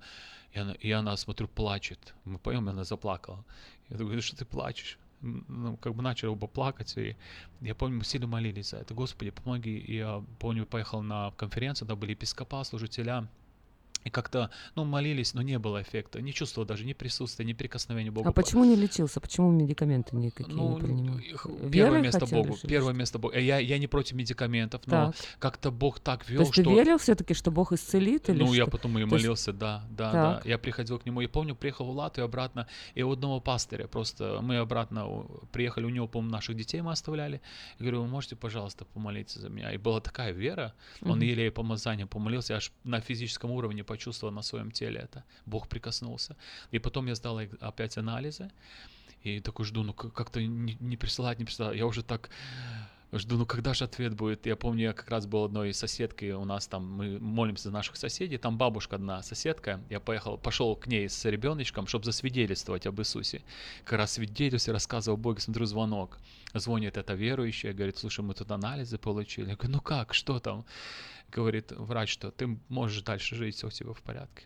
[0.56, 2.14] И она, и она, смотрю, плачет.
[2.24, 3.44] Мы поем, и она заплакала.
[3.90, 4.98] Я говорю, что ты плачешь?
[5.22, 7.16] Ну, как бы начал оба плакать, и
[7.62, 8.94] я помню, мы сильно молились за это.
[8.94, 9.78] Господи, помоги.
[9.78, 13.28] И я помню, поехал на конференцию, там были епископа, служителя,
[14.06, 16.22] и как-то, ну, молились, но не было эффекта.
[16.22, 18.30] Не чувствовал даже ни присутствия, ни прикосновения Бога.
[18.30, 19.20] А почему не лечился?
[19.20, 21.18] Почему медикаменты никакие Ну, не принимал?
[21.20, 22.50] Первое Верой место Богу.
[22.54, 22.70] решить?
[22.70, 23.34] Первое место Богу.
[23.34, 25.16] Э, Я, я не против медикаментов, но Так.
[25.40, 26.72] как-то Бог так То вел, есть ты что...
[26.72, 28.30] верил все-таки, что Бог исцелит?
[28.30, 28.72] Или Ну, я что?
[28.72, 30.44] потом и То есть- молился, да, да, Так.
[30.44, 30.50] да.
[30.50, 34.40] Я приходил к нему, и помню, приехал в Латвию обратно, и у одного пастыря, просто
[34.42, 37.42] мы обратно приехали, у него, по-моему, наших детей мы оставляли.
[37.80, 39.72] Я говорю, вы можете, пожалуйста, помолиться за меня?
[39.74, 41.22] И была такая вера, он Мгм.
[41.22, 45.24] еле помазанием помолился, я аж на физическом уровне почувствовал на своем теле это.
[45.46, 46.36] Бог прикоснулся.
[46.72, 48.52] И потом я сдал опять анализы,
[49.24, 51.78] и такой жду, ну как-то не, не присылать, не присылать.
[51.78, 52.30] Я уже так
[53.12, 54.46] жду, ну когда же ответ будет?
[54.46, 57.98] Я помню, я как раз был одной соседкой, у нас там, мы молимся за наших
[57.98, 63.00] соседей, там бабушка одна соседка, я поехал, пошел к ней с ребеночком, чтобы засвидетельствовать об
[63.00, 63.42] Иисусе.
[63.84, 66.18] Как раз свидетельствовал, рассказывал Боге, смотрю, звонок.
[66.54, 69.50] Звонит эта верующая, говорит, слушай, мы тут анализы получили.
[69.50, 70.66] Я говорю, ну как, что там?
[71.36, 74.46] Говорит врач, что ты можешь дальше жить, все у тебя в порядке.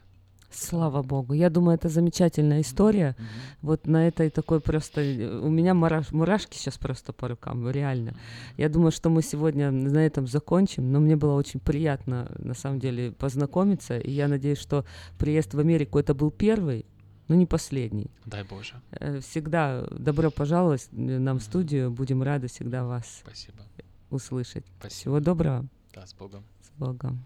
[0.52, 1.34] Слава Богу.
[1.34, 3.16] Я думаю, это замечательная история.
[3.61, 4.99] Вот на этой такой просто...
[5.02, 8.16] э, У меня мураш- мурашки сейчас просто по рукам, реально.
[8.57, 12.80] Я думаю, что мы сегодня на этом закончим, но мне было очень приятно, на самом
[12.80, 14.84] деле, познакомиться, и я надеюсь, что
[15.20, 16.88] приезд в Америку это был первый,
[17.28, 18.10] но не последний.
[18.26, 18.74] Дай Боже.
[18.90, 23.60] Э, Всегда добро пожаловать нам в студию, будем рады всегда вас Спасибо.
[24.10, 24.66] услышать.
[24.80, 24.99] Спасибо.
[24.99, 25.68] Всего доброго.
[25.94, 26.44] Да, с Богом.
[26.80, 27.26] Богом.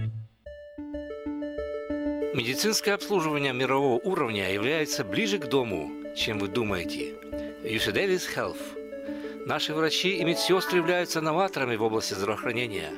[2.33, 7.15] Медицинское обслуживание мирового уровня является ближе к дому, чем вы думаете.
[7.63, 9.45] UC Davis Health.
[9.45, 12.91] Наши врачи и медсестры являются новаторами в области здравоохранения,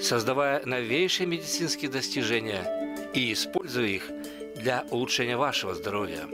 [0.00, 4.08] создавая новейшие медицинские достижения и используя их
[4.54, 6.28] для улучшения вашего здоровья.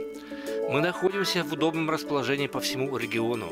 [0.69, 3.51] Мы находимся в удобном расположении по всему региону.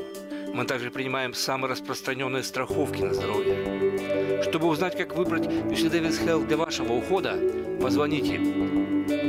[0.54, 4.42] Мы также принимаем самые распространенные страховки на здоровье.
[4.42, 7.38] Чтобы узнать, как выбрать UC Davis Health для вашего ухода,
[7.80, 8.38] позвоните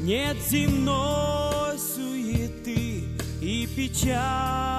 [0.00, 3.04] нет земной суеты
[3.40, 4.73] и печали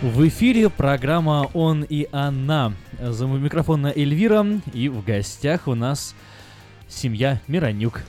[0.00, 2.72] В эфире программа «Он и она».
[3.00, 6.14] За микрофона Эльвира, и в гостях у нас
[6.86, 8.02] семья Миронюк.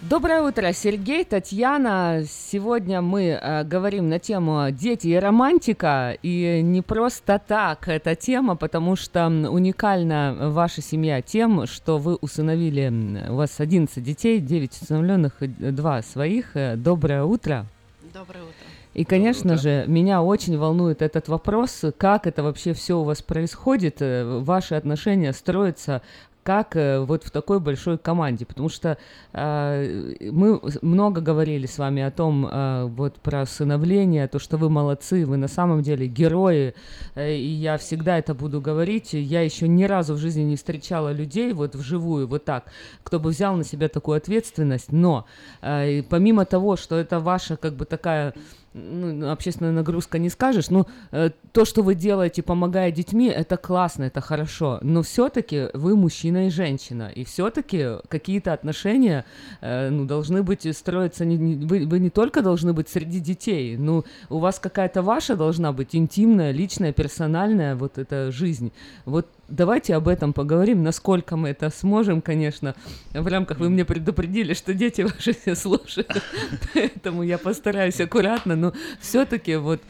[0.00, 2.24] Доброе утро, Сергей, Татьяна.
[2.28, 6.18] Сегодня мы э, говорим на тему «Дети и романтика».
[6.24, 13.28] И не просто так эта тема, потому что уникальна ваша семья тем, что вы усыновили,
[13.30, 16.56] у вас 11 детей, 9 усыновленных, 2 своих.
[16.56, 17.64] Э, Доброе утро.
[18.12, 18.66] Доброе утро.
[18.96, 24.00] И, конечно же, меня очень волнует этот вопрос, как это вообще все у вас происходит,
[24.00, 26.00] э, ваши отношения строятся
[26.42, 28.96] как э, вот в такой большой команде, потому что
[29.32, 34.70] э, мы много говорили с вами о том, э, вот про усыновление, то, что вы
[34.70, 36.74] молодцы, вы на самом деле герои,
[37.16, 39.12] э, и я всегда это буду говорить.
[39.12, 42.66] Я еще ни разу в жизни не встречала людей вот вживую, вот так,
[43.02, 45.26] кто бы взял на себя такую ответственность, но
[45.62, 48.32] э, помимо того, что это ваша как бы такая
[48.76, 54.04] ну, общественная нагрузка не скажешь, но э, то, что вы делаете, помогая детьми, это классно,
[54.04, 59.24] это хорошо, но все-таки вы мужчина и женщина, и все-таки какие-то отношения,
[59.62, 63.76] э, ну, должны быть строиться, не, не- вы, вы не только должны быть среди детей,
[63.76, 68.72] ну, у вас какая-то ваша должна быть интимная, личная, персональная вот эта жизнь,
[69.04, 72.74] вот Давайте об этом поговорим, насколько мы это сможем, конечно.
[73.12, 76.22] В рамках вы мне предупредили, что дети ваши все слушают,
[76.74, 79.80] поэтому я постараюсь аккуратно, но все-таки вот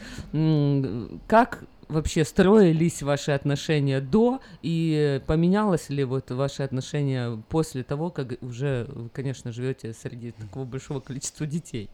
[1.27, 8.33] как вообще строились ваши отношения до и поменялось ли вот ваши отношения после того, как
[8.41, 11.89] уже, вы, конечно, живете среди такого большого количества детей?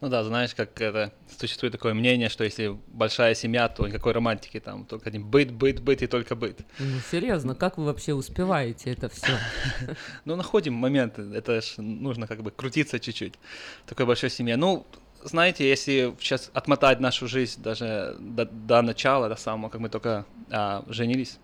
[0.00, 4.58] Ну да, знаешь, как это существует такое мнение, что если большая семья, то никакой романтики
[4.58, 6.60] там, только один быт, быт, быт и только быт.
[6.78, 9.32] Ну, серьезно, как вы вообще успеваете это все?
[10.24, 13.34] Ну, находим моменты, это ж нужно как бы крутиться чуть-чуть
[13.84, 14.56] в такой большой семье.
[14.56, 14.86] Ну,
[15.22, 20.24] знаете, если сейчас отмотать нашу жизнь даже до, до начала, до самого, как мы только
[20.50, 21.38] а, женились,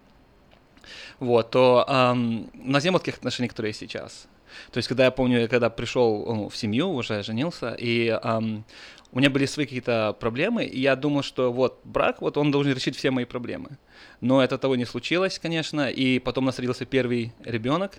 [1.18, 4.28] вот, то ам, у нас не было таких отношений, которые есть сейчас.
[4.72, 8.64] То есть, когда я помню, я когда пришел ну, в семью, уже женился, и ам,
[9.12, 12.74] у меня были свои какие-то проблемы, и я думал, что вот брак, вот он должен
[12.74, 13.78] решить все мои проблемы.
[14.20, 17.92] Но это того не случилось, конечно, и потом нас родился первый ребенок,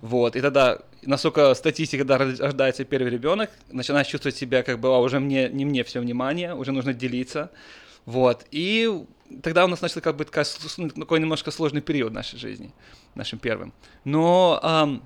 [0.00, 4.88] вот, и тогда, насколько статистика, когда рож- рождается первый ребенок, начинаешь чувствовать себя как бы,
[4.88, 7.50] а, уже мне, не мне все внимание, уже нужно делиться,
[8.06, 8.90] вот, и
[9.42, 12.72] тогда у нас начался как бы такой немножко сложный период нашей жизни,
[13.14, 13.72] нашим первым.
[14.04, 15.02] Но ам,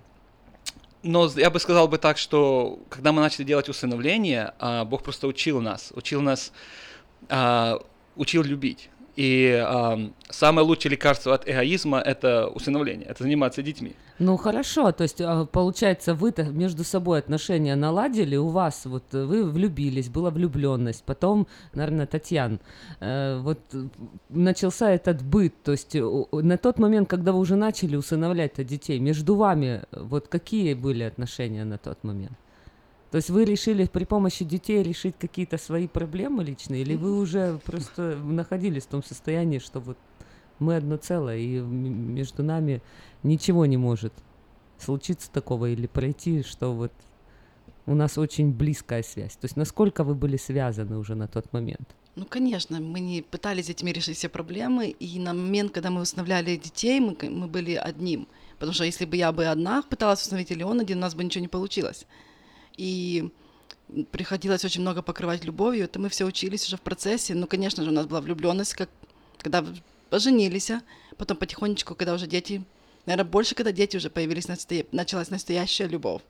[1.03, 5.27] но я бы сказал бы так, что когда мы начали делать усыновление, а, Бог просто
[5.27, 6.53] учил нас, учил нас,
[7.29, 7.81] а,
[8.16, 8.89] учил любить.
[9.17, 13.95] И ам, самое лучшее лекарство от эгоизма– это усыновление, это заниматься детьми.
[14.19, 19.25] Ну хорошо, то есть а, получается вы-то между собой отношения наладили, у вас вот э,
[19.25, 22.61] вы влюбились, была влюбленность, потом, наверное, Татьян,
[23.01, 23.89] э, вот э,
[24.29, 28.99] начался этот быт, то есть э, на тот момент, когда вы уже начали усыновлять детей,
[29.01, 32.39] между вами э, вот какие были отношения на тот момент?
[33.13, 37.61] То есть вы решили при помощи детей решить какие-то свои проблемы личные, или вы уже
[37.63, 39.99] просто находились в том состоянии, что вот
[40.59, 42.81] мы одно целое, и между нами
[43.23, 44.15] ничего не может
[44.79, 46.93] случиться такого или пройти, что вот
[47.85, 49.37] у нас очень близкая связь.
[49.37, 51.95] То есть насколько вы были связаны уже на тот момент?
[52.15, 56.57] Ну, конечно, мы не пытались детьми решить все проблемы, и на момент, когда мы усыновляли
[56.57, 58.27] детей, мы, мы были одним.
[58.55, 61.23] Потому что если бы я бы одна пыталась установить, или он один, у нас бы
[61.23, 62.07] ничего не получилось.
[62.77, 63.31] И
[64.11, 67.35] приходилось очень много покрывать любовью, это мы все учились уже в процессе.
[67.35, 68.89] Ну, конечно же, у нас была влюбленность, как
[69.39, 69.65] когда
[70.09, 70.82] поженились, а
[71.16, 72.62] потом потихонечку, когда уже дети,
[73.07, 74.47] наверное, больше, когда дети уже появились,
[74.93, 76.23] началась настоящая любовь.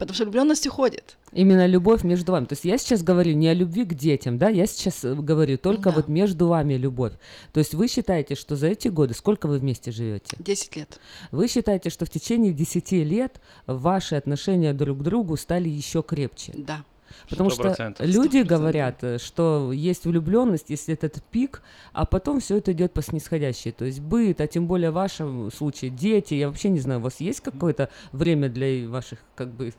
[0.00, 1.18] Потому что влюбленность уходит.
[1.30, 2.46] Именно любовь между вами.
[2.46, 5.58] То есть я сейчас говорю не о любви к детям, да, я сейчас э, говорю
[5.58, 7.12] только вот между вами любовь.
[7.52, 10.38] То есть вы считаете, что за эти годы, сколько вы вместе живете?
[10.38, 10.98] 10 лет.
[11.32, 16.54] Вы считаете, что в течение 10 лет ваши отношения друг к другу стали еще крепче?
[16.56, 16.82] Да.
[17.28, 18.06] Потому Сто что процентов.
[18.06, 21.62] люди говорят, э, что есть влюбленность, есть этот пик,
[21.92, 23.72] а потом все это идет по снисходящей.
[23.72, 26.34] То есть быт, а тем более в вашем случае дети.
[26.34, 29.72] Я вообще не знаю, у вас есть какое-то время для ваших как бы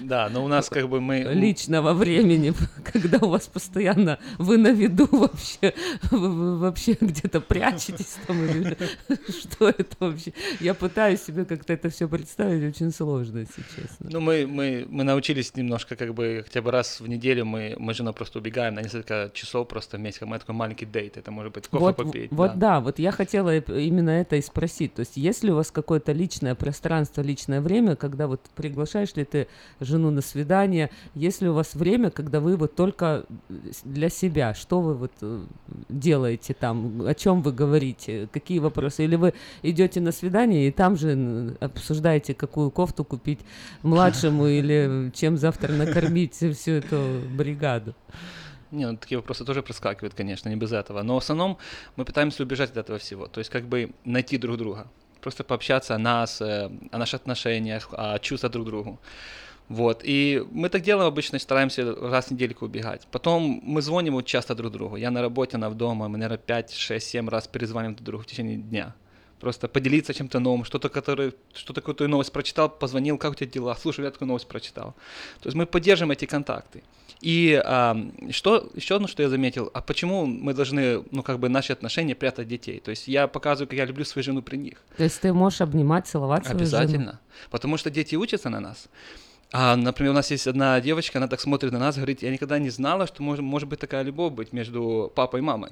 [0.00, 1.20] Да, но у нас как бы мы...
[1.34, 2.52] личного времени,
[2.92, 5.74] когда у вас постоянно вы на виду вообще,
[6.10, 8.76] вы, вообще где-то прячетесь там или
[9.28, 10.32] что это вообще?
[10.60, 14.08] Я пытаюсь себе как-то это все представить, очень сложно, если честно.
[14.10, 17.94] Ну, мы, мы, мы научились немножко, как бы, хотя бы раз в неделю мы, мы
[17.94, 21.52] с женой просто убегаем на несколько часов просто вместе, мы такой маленький дейт, это может
[21.52, 22.30] быть кофе вот, попить.
[22.30, 22.80] вот да.
[22.80, 24.94] вот я хотела именно это и спросить.
[24.94, 29.24] То есть, есть ли у вас какое-то личное пространство, личное время, когда вот приглашаешь ли
[29.24, 29.48] ты
[29.80, 30.90] жену на свидание.
[31.14, 33.54] Есть ли у вас время, когда вы вот только э,
[33.84, 35.44] для себя, что вы вот э,
[35.88, 39.04] делаете там, о чем вы говорите, какие вопросы?
[39.04, 43.40] Или вы идете на свидание и там же обсуждаете, какую кофту купить
[43.82, 47.94] младшему или чем завтра накормить всю эту бригаду?
[48.70, 51.02] Не, ну, такие вопросы тоже проскакивают, конечно, не без этого.
[51.02, 51.58] Но в основном
[51.96, 53.26] мы пытаемся убежать от этого всего.
[53.26, 54.88] То есть как бы найти друг друга.
[55.20, 58.98] Просто пообщаться о нас, э, о наших отношениях, о чувствах друг к другу.
[59.68, 60.00] Вот.
[60.04, 63.06] И мы так делаем обычно, стараемся раз в недельку убегать.
[63.10, 64.96] Потом мы звоним вот часто друг другу.
[64.96, 66.08] Я на работе, она дома.
[66.08, 68.94] Мы, наверное, 5, 6, 7 раз перезвоним друг другу в течение дня.
[69.40, 73.76] Просто поделиться чем-то новым, что-то, который, что-то какую-то новость прочитал, позвонил, как у тебя дела?
[73.76, 74.94] Слушай, я такую новость прочитал.
[75.40, 76.82] То есть мы поддерживаем эти контакты.
[77.20, 77.96] И а,
[78.30, 82.14] что, еще одно, что я заметил, а почему мы должны, ну, как бы наши отношения
[82.14, 82.80] прятать детей?
[82.80, 84.82] То есть я показываю, как я люблю свою жену при них.
[84.96, 86.78] То есть ты можешь обнимать, целовать свою жену?
[86.78, 87.20] Обязательно.
[87.50, 88.88] Потому что дети учатся на нас.
[89.50, 92.58] А, например, у нас есть одна девочка, она так смотрит на нас, говорит, я никогда
[92.58, 95.70] не знала, что может, может быть такая любовь быть между папой и мамой.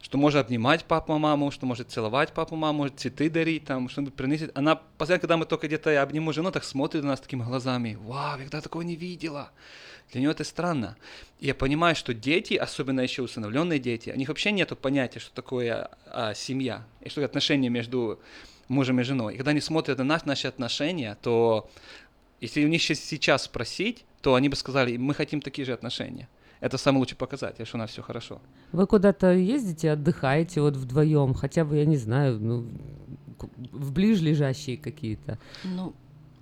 [0.00, 4.14] Что может обнимать папу, маму, что может целовать папу, маму, может цветы дарить, там, что-нибудь
[4.14, 4.50] приносить.
[4.54, 7.98] Она, постоянно, когда мы только где-то я обниму жену, так смотрит на нас такими глазами.
[8.00, 9.50] Вау, я никогда такого не видела.
[10.12, 10.96] Для нее это странно.
[11.40, 15.34] И я понимаю, что дети, особенно еще усыновленные дети, у них вообще нет понятия, что
[15.34, 18.20] такое а, семья, и что отношения между
[18.68, 19.34] мужем и женой.
[19.34, 21.68] И когда они смотрят на нас, наши отношения, то
[22.40, 26.28] если у них сейчас спросить, то они бы сказали, мы хотим такие же отношения.
[26.60, 28.40] Это самый лучший показатель, что у нас все хорошо.
[28.72, 32.66] Вы куда-то ездите, отдыхаете вот вдвоем, хотя бы, я не знаю, ну,
[33.72, 35.38] в ближлежащие какие-то?
[35.64, 35.94] Ну,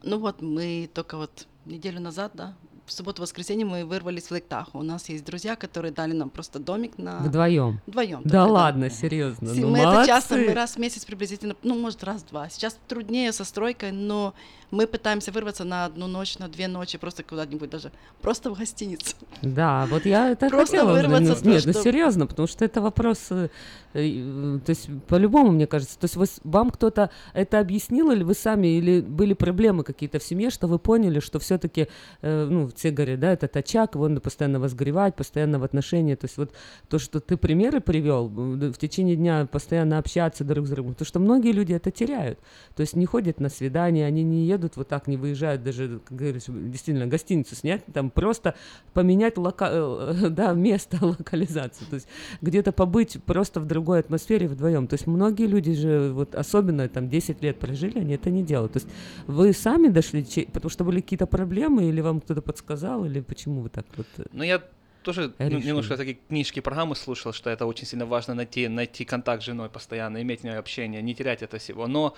[0.02, 2.54] ну вот мы только вот неделю назад, да,
[2.86, 4.78] в субботу-воскресенье мы вырвались в Лектаху.
[4.78, 7.18] У нас есть друзья, которые дали нам просто домик на...
[7.18, 7.80] Вдвоем?
[7.86, 8.22] Вдвоем.
[8.24, 10.50] Да ладно, серьезно, Си- ну мы это часто, молодцы.
[10.50, 12.48] мы раз в месяц приблизительно, ну, может, раз в два.
[12.48, 14.34] Сейчас труднее со стройкой, но
[14.70, 17.90] мы пытаемся вырваться на одну ночь, на две ночи, просто куда-нибудь даже,
[18.20, 19.16] просто в гостиницу.
[19.42, 21.42] Да, вот я это Просто хотела вырваться, взглянуть.
[21.42, 23.48] то, Нет, ну что- серьезно, потому что это вопрос, э,
[23.94, 28.34] э, то есть по-любому, мне кажется, то есть вы, вам кто-то это объяснил, или вы
[28.34, 31.88] сами, или были проблемы какие-то в семье, что вы поняли, что все-таки,
[32.22, 36.36] ну, все говорят, да, этот очаг, его надо постоянно возгревать, постоянно в отношении, то есть
[36.36, 36.52] вот
[36.88, 41.18] то, что ты примеры привел, в течение дня постоянно общаться друг с другом, то, что
[41.20, 42.38] многие люди это теряют,
[42.74, 46.16] то есть не ходят на свидания, они не едут вот так, не выезжают даже, как
[46.16, 48.54] говорится, действительно, гостиницу снять, там просто
[48.92, 49.68] поменять лока...
[49.70, 52.08] э, да, место, локализацию, то есть
[52.40, 54.86] где-то побыть просто в другой атмосфере вдвоем.
[54.86, 58.72] То есть многие люди же, вот особенно там 10 лет прожили, они это не делают.
[58.72, 58.88] То есть
[59.26, 62.65] вы сами дошли, потому что были какие-то проблемы, или вам кто-то подсказал,
[63.04, 64.06] или почему вы так вот...
[64.18, 64.62] э, Но я
[65.06, 69.42] тоже ну, немножко такие книжки, программы слушал, что это очень сильно важно найти, найти контакт
[69.42, 71.86] с женой постоянно, иметь с ней общение, не терять это всего.
[71.86, 72.16] Но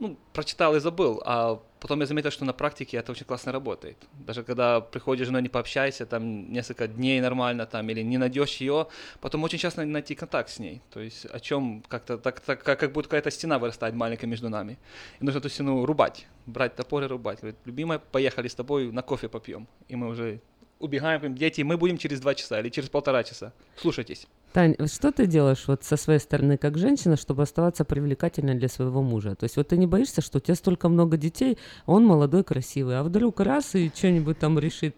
[0.00, 3.96] ну, прочитал и забыл, а потом я заметил, что на практике это очень классно работает.
[4.26, 8.86] Даже когда приходишь женой, не пообщайся, там несколько дней нормально, там, или не найдешь ее,
[9.20, 10.80] потом очень часто найти контакт с ней.
[10.90, 14.48] То есть о чем как-то, так, так, как, как будто какая-то стена вырастает маленькая между
[14.48, 14.76] нами.
[15.20, 17.40] И нужно эту стену рубать, брать топор и рубать.
[17.40, 19.68] Говорит, любимая, поехали с тобой на кофе попьем.
[19.88, 20.40] И мы уже
[20.78, 23.52] убегаем, говорим, дети, мы будем через два часа или через полтора часа.
[23.76, 24.26] Слушайтесь.
[24.52, 29.02] Тань, что ты делаешь вот со своей стороны как женщина, чтобы оставаться привлекательной для своего
[29.02, 29.34] мужа?
[29.34, 32.98] То есть вот ты не боишься, что у тебя столько много детей, он молодой, красивый,
[32.98, 34.96] а вдруг раз и что-нибудь там решит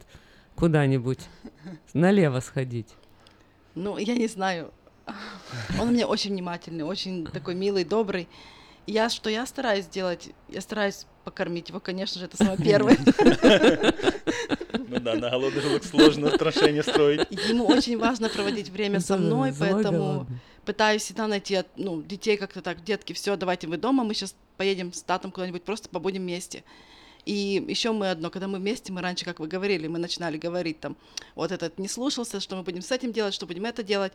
[0.56, 1.20] куда-нибудь
[1.94, 2.88] налево сходить?
[3.74, 4.72] Ну, я не знаю.
[5.80, 8.28] Он у меня очень внимательный, очень такой милый, добрый.
[8.86, 10.30] Я, что я стараюсь делать?
[10.48, 12.96] Я стараюсь покормить его, конечно же, это самое первое.
[14.88, 17.26] Ну да, на голодный желудок сложно отношения строить.
[17.48, 20.26] Ему очень важно проводить время со мной, поэтому
[20.64, 24.34] пытаюсь всегда найти от- ну, детей как-то так, детки, все, давайте вы дома, мы сейчас
[24.56, 26.64] поедем с татом куда-нибудь, просто побудем вместе.
[27.24, 30.78] И еще мы одно, когда мы вместе, мы раньше, как вы говорили, мы начинали говорить
[30.80, 30.96] там,
[31.34, 34.12] вот этот не слушался, что мы будем с этим делать, что будем это делать.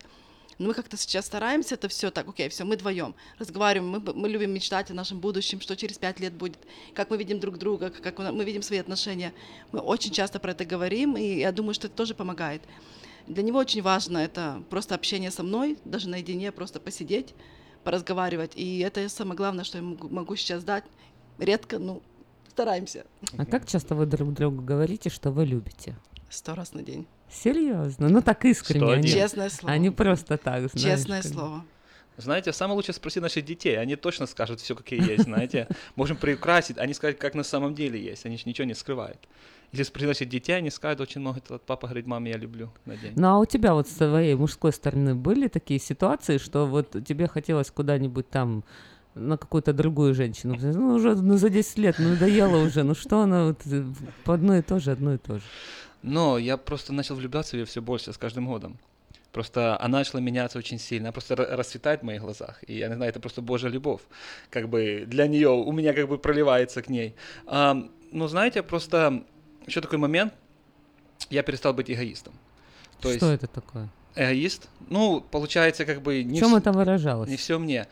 [0.57, 4.29] Но мы как-то сейчас стараемся это все так, окей, все, мы вдвоем разговариваем, мы, мы
[4.29, 6.59] любим мечтать о нашем будущем, что через пять лет будет,
[6.93, 9.33] как мы видим друг друга, как мы видим свои отношения.
[9.71, 12.61] Мы очень часто про это говорим, и я думаю, что это тоже помогает.
[13.27, 17.33] Для него очень важно это просто общение со мной, даже наедине, просто посидеть,
[17.83, 18.53] поразговаривать.
[18.55, 20.83] И это самое главное, что я могу, могу сейчас дать.
[21.37, 22.01] Редко, ну,
[22.49, 23.05] стараемся.
[23.37, 25.95] А как часто вы друг другу говорите, что вы любите?
[26.29, 27.07] Сто раз на день.
[27.31, 28.09] Серьезно?
[28.09, 28.93] Ну так искренне.
[28.93, 29.11] Один.
[29.11, 29.75] Честное слово.
[29.75, 30.99] Не просто так, знаешь.
[30.99, 31.65] Честное как слово.
[32.17, 33.79] Знаете, самое лучшее спросить наших детей.
[33.79, 35.67] Они точно скажут все, как и есть, знаете.
[35.95, 38.25] Можем приукрасить, они скажут, как на самом деле есть.
[38.25, 39.17] Они же ничего не скрывают.
[39.71, 41.41] Если спросить наших детей, они скажут очень много.
[41.47, 43.13] Вот Папа говорит, маме, я люблю на день.
[43.15, 47.27] Ну а у тебя вот с твоей мужской стороны были такие ситуации, что вот тебе
[47.27, 48.65] хотелось куда-нибудь там
[49.15, 50.57] на какую-то другую женщину.
[50.59, 52.83] Ну, уже ну, за 10 лет, ну, надоело уже.
[52.83, 53.83] Ну, что она вот, э,
[54.23, 55.43] по одно и то же, одно и то же.
[56.03, 58.77] Но я просто начал влюбляться в ее все больше с каждым годом.
[59.31, 62.59] Просто она начала меняться очень сильно, она просто ра- расцветает в моих глазах.
[62.67, 64.01] И я не знаю, это просто Божья любовь.
[64.49, 67.15] Как бы для нее, у меня как бы проливается к ней.
[67.45, 67.77] А,
[68.11, 69.23] ну, знаете, просто
[69.67, 70.33] еще такой момент,
[71.29, 72.33] я перестал быть эгоистом.
[72.99, 73.89] То что есть это такое?
[74.15, 76.21] эгоист, ну, получается, как бы...
[76.21, 77.29] В Не чем вс- это выражалось?
[77.29, 77.87] Не все мне.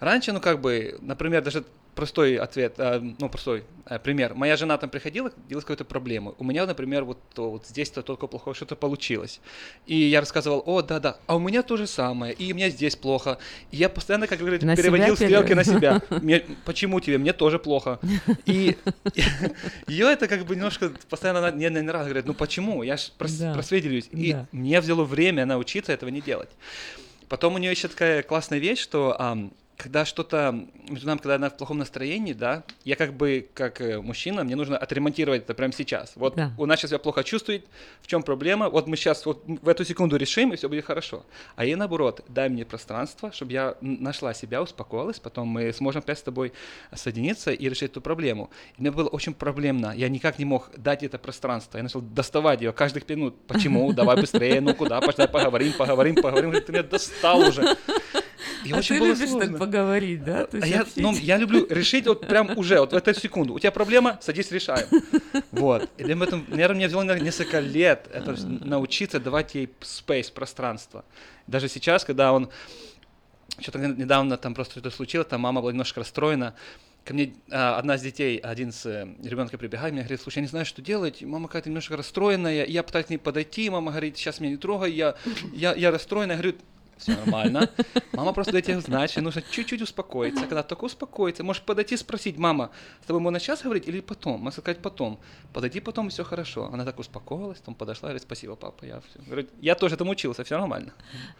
[0.00, 1.64] Раньше, ну, как бы, например, даже
[1.94, 4.34] простой ответ, э, ну, простой э, пример.
[4.34, 6.34] Моя жена там приходила, делала какую-то проблему.
[6.38, 9.40] У меня, например, вот, то, вот здесь-то только плохо что-то получилось.
[9.86, 12.96] И я рассказывал, о, да-да, а у меня то же самое, и у меня здесь
[12.96, 13.38] плохо.
[13.70, 16.00] И я постоянно, как говорится, На переводил стрелки на себя.
[16.22, 17.18] Мне- почему тебе?
[17.18, 17.98] Мне тоже плохо.
[18.46, 18.76] И
[19.86, 22.82] ее это как бы немножко постоянно не, не раз говорит, ну почему?
[22.82, 23.54] Я ж прос- Да.
[23.54, 24.08] просвидетелюсь.
[24.12, 24.46] И Да.
[24.52, 26.48] мне взяло время научиться этого не делать.
[27.28, 29.52] Потом у нее еще такая классная вещь, что ам,
[29.82, 30.54] когда что-то
[30.88, 34.54] между нами, когда она в плохом настроении, да, я как бы, как э, мужчина, мне
[34.54, 36.12] нужно отремонтировать это прямо сейчас.
[36.14, 36.52] Вот Да.
[36.56, 37.66] у нас сейчас себя плохо чувствует,
[38.00, 41.24] в чем проблема, вот мы сейчас вот в эту секунду решим, и все будет хорошо.
[41.56, 46.18] А ей наоборот, дай мне пространство, чтобы я нашла себя, успокоилась, потом мы сможем опять
[46.18, 46.52] с тобой
[46.94, 48.50] соединиться и решить эту проблему.
[48.78, 52.60] И мне было очень проблемно, я никак не мог дать это пространство, я начал доставать
[52.60, 53.34] ее каждых пять минут.
[53.48, 53.92] Почему?
[53.92, 57.76] Давай быстрее, ну куда, пошли, поговорим, поговорим, поговорим, ты меня достал уже.
[58.64, 59.50] И а очень ты было любишь сложно.
[59.50, 60.48] так поговорить, да?
[60.52, 63.54] А я, ну, я люблю решить вот прям уже, вот в эту секунду.
[63.54, 64.86] У тебя проблема, садись, решаем.
[65.50, 65.88] Вот.
[65.98, 70.32] И для этого, наверное, мне взяло наверное, несколько лет это ж научиться давать ей space,
[70.32, 71.04] пространство.
[71.46, 72.50] Даже сейчас, когда он
[73.60, 76.54] что-то недавно там просто что-то случилось, там мама была немножко расстроена,
[77.04, 80.42] ко мне а, одна из детей, один с э, ребенка прибегает, мне говорит, слушай, я
[80.42, 84.16] не знаю, что делать, мама какая-то немножко расстроенная, я пытаюсь к ней подойти, мама говорит,
[84.16, 85.16] сейчас меня не трогай, я,
[85.52, 86.56] я, я расстроена, я говорю,
[86.96, 87.68] все нормально.
[88.12, 90.46] Мама просто дает тебе знать, нужно чуть-чуть успокоиться.
[90.46, 92.70] Когда только успокоится, можешь подойти и спросить, мама,
[93.02, 94.40] с тобой можно сейчас говорить или потом?
[94.40, 95.18] Можно сказать потом.
[95.52, 96.70] Подойди потом, все хорошо.
[96.72, 99.18] Она так успокоилась, потом подошла, говорит, спасибо, папа, я все.
[99.26, 100.92] Говорит, я тоже этому учился, все нормально.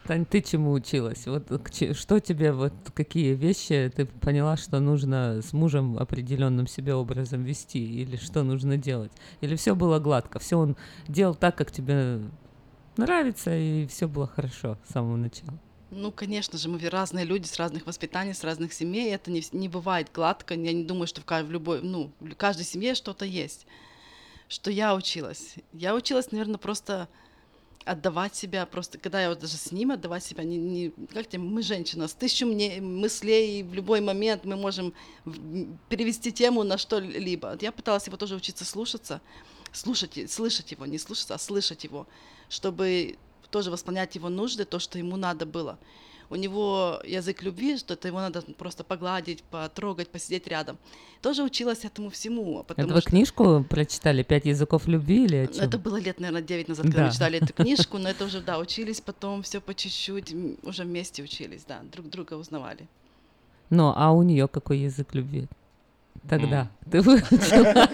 [0.06, 1.26] Тань, ты чему училась?
[1.26, 1.46] Вот
[1.92, 8.02] что тебе, вот какие вещи ты поняла, что нужно с мужем определенным себе образом вести,
[8.02, 9.12] или что нужно делать?
[9.40, 10.76] Или все было гладко, все он
[11.08, 12.20] делал так, как тебе
[12.96, 15.58] нравится, и все было хорошо с самого начала?
[15.90, 19.14] Ну, конечно же, мы разные люди с разных воспитаний, с разных семей.
[19.14, 20.54] Это не, не бывает гладко.
[20.54, 23.66] Я не думаю, что в, в любой, ну, в каждой семье что-то есть.
[24.48, 25.56] Что я училась?
[25.72, 27.08] Я училась, наверное, просто
[27.84, 31.42] отдавать себя, просто когда я вот даже с ним отдавать себя, не, не как тебе,
[31.42, 34.94] мы женщина, с тысячу мне мыслей, и в любой момент мы можем
[35.88, 37.58] перевести тему на что-либо.
[37.60, 39.20] Я пыталась его тоже учиться слушаться,
[39.72, 42.06] слушать, слышать его, не слушаться, а слышать его,
[42.52, 43.16] чтобы
[43.50, 45.78] тоже восполнять его нужды, то, что ему надо было.
[46.30, 50.78] У него язык любви, что-то его надо просто погладить, потрогать, посидеть рядом.
[51.20, 52.62] Тоже училась этому всему.
[52.62, 53.10] Потому Это вы что...
[53.10, 55.64] книжку прочитали «Пять языков любви» или о чем?
[55.64, 57.06] Это было лет, наверное, 9 назад, когда Да.
[57.06, 61.22] мы читали эту книжку, но это уже, да, учились потом все по чуть-чуть, уже вместе
[61.22, 62.86] учились, да, друг друга узнавали.
[63.68, 65.48] Ну, а у нее какой язык любви?
[66.28, 67.88] Тогда ты выучила?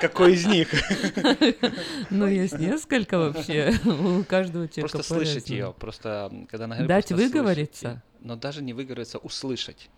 [0.00, 0.68] Какой из них?
[2.10, 3.72] Ну, есть несколько вообще.
[3.84, 8.02] У каждого человека Просто слышать ее, просто когда она говорит, Дать выговориться?
[8.20, 9.88] Но даже не выговориться, услышать.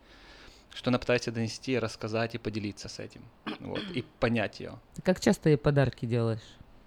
[0.72, 3.22] Что она пытается донести, рассказать и поделиться с этим.
[3.58, 4.78] Вот, и понять ее.
[4.94, 6.40] Ты как часто ей подарки делаешь?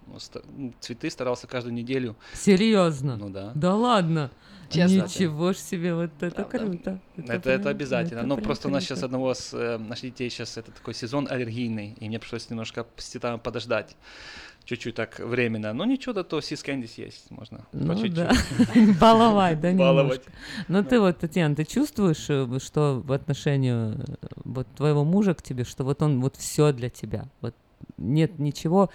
[0.06, 0.18] Ну,
[0.56, 2.16] ну, Цветы старался каждую неделю.
[2.34, 3.16] Серьезно?
[3.16, 3.52] Ну да.
[3.54, 4.30] Да ладно?
[4.70, 5.02] Честно.
[5.02, 6.98] Ничего ж себе, вот это круто.
[7.16, 8.18] Это, это, прям- обязательно.
[8.20, 10.94] это ну, прям просто у нас сейчас одного с э, наших детей сейчас это такой
[10.94, 13.96] сезон аллергийный, и мне пришлось немножко цветами подождать.
[14.64, 15.74] Чуть-чуть так временно.
[15.74, 18.14] Но ничего, да то сис кэндис есть, можно по Ну чуть-чуть.
[18.14, 18.32] да,
[19.00, 20.22] баловать, да, Баловать.
[20.68, 25.42] Но ты вот, Татьяна, ты чувствуешь, э, что в отношении э, вот твоего мужа к
[25.42, 27.54] тебе, что вот он вот все для тебя, вот
[27.98, 28.90] нет ничего,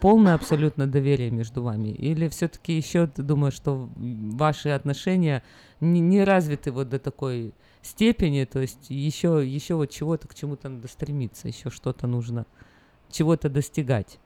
[0.00, 1.88] полное абсолютно доверие между вами?
[1.88, 5.42] Или все-таки еще ты думаешь, что ваши отношения
[5.80, 10.68] не, не развиты вот до такой степени, то есть еще, еще вот чего-то к чему-то
[10.68, 12.46] надо стремиться, еще что-то нужно,
[13.10, 14.18] чего-то достигать?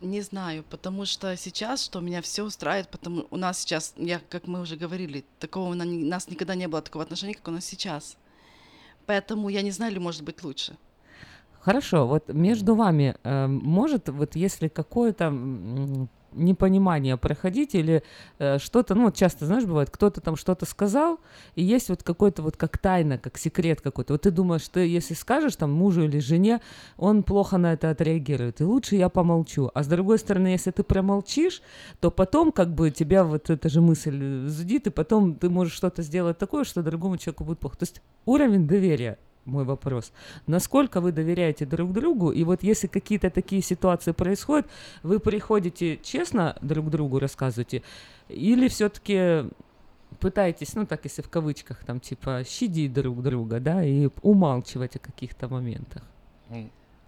[0.00, 4.46] Не знаю, потому что сейчас, что меня все устраивает, потому у нас сейчас, я, как
[4.46, 8.16] мы уже говорили, такого у нас никогда не было такого отношения, как у нас сейчас.
[9.04, 10.76] Поэтому я не знаю, ли может быть лучше.
[11.66, 15.30] Хорошо, вот между вами э, может, вот если какое-то
[16.32, 18.04] непонимание проходить или
[18.38, 21.18] э, что-то, ну, вот часто, знаешь, бывает, кто-то там что-то сказал,
[21.56, 24.14] и есть вот какой-то вот как тайна, как секрет какой-то.
[24.14, 26.60] Вот ты думаешь, ты если скажешь там мужу или жене,
[26.98, 29.68] он плохо на это отреагирует, и лучше я помолчу.
[29.74, 31.62] А с другой стороны, если ты промолчишь,
[31.98, 36.02] то потом как бы тебя вот эта же мысль зудит, и потом ты можешь что-то
[36.02, 37.78] сделать такое, что другому человеку будет плохо.
[37.78, 40.12] То есть уровень доверия мой вопрос.
[40.46, 42.30] Насколько вы доверяете друг другу?
[42.32, 44.66] И вот если какие-то такие ситуации происходят,
[45.02, 47.82] вы приходите честно друг другу рассказываете,
[48.28, 49.44] или все-таки
[50.20, 54.98] пытаетесь, ну так если в кавычках, там типа щадить друг друга, да, и умалчивать о
[54.98, 56.02] каких-то моментах?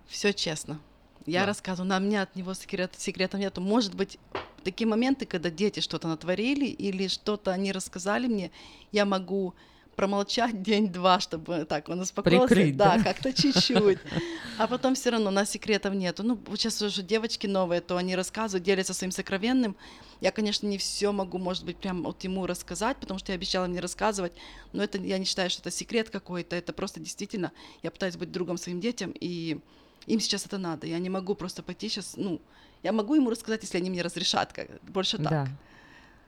[0.06, 0.78] Все честно.
[1.27, 1.47] Я Да.
[1.47, 3.60] рассказываю, на меня от него секрет, секретов нету.
[3.60, 4.19] Может быть,
[4.65, 8.51] такие моменты, когда дети что-то натворили или что-то они рассказали мне,
[8.93, 9.55] я могу
[9.99, 12.47] промолчать день-два, чтобы так он успокоился.
[12.47, 13.03] Прикрыть, да, да?
[13.03, 13.99] как-то чуть-чуть.
[14.59, 16.23] А потом все равно у нас секретов нету.
[16.25, 19.77] Ну, сейчас уже девочки новые, то они рассказывают, делятся своим сокровенным.
[20.20, 23.66] Я, конечно, не все могу, может быть, прям вот ему рассказать, потому что я обещала
[23.66, 24.33] мне рассказывать,
[24.73, 27.53] но это я не считаю, что это секрет какой-то, это просто действительно
[27.83, 29.61] я пытаюсь быть другом своим детям, и
[30.07, 30.87] им сейчас это надо.
[30.87, 32.41] Я не могу просто пойти сейчас, ну,
[32.85, 35.31] я могу ему рассказать, если они мне разрешат, как, больше так.
[35.31, 35.49] Да.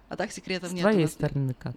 [0.09, 0.83] А так секретов С нет.
[0.83, 1.77] твоей стороны как?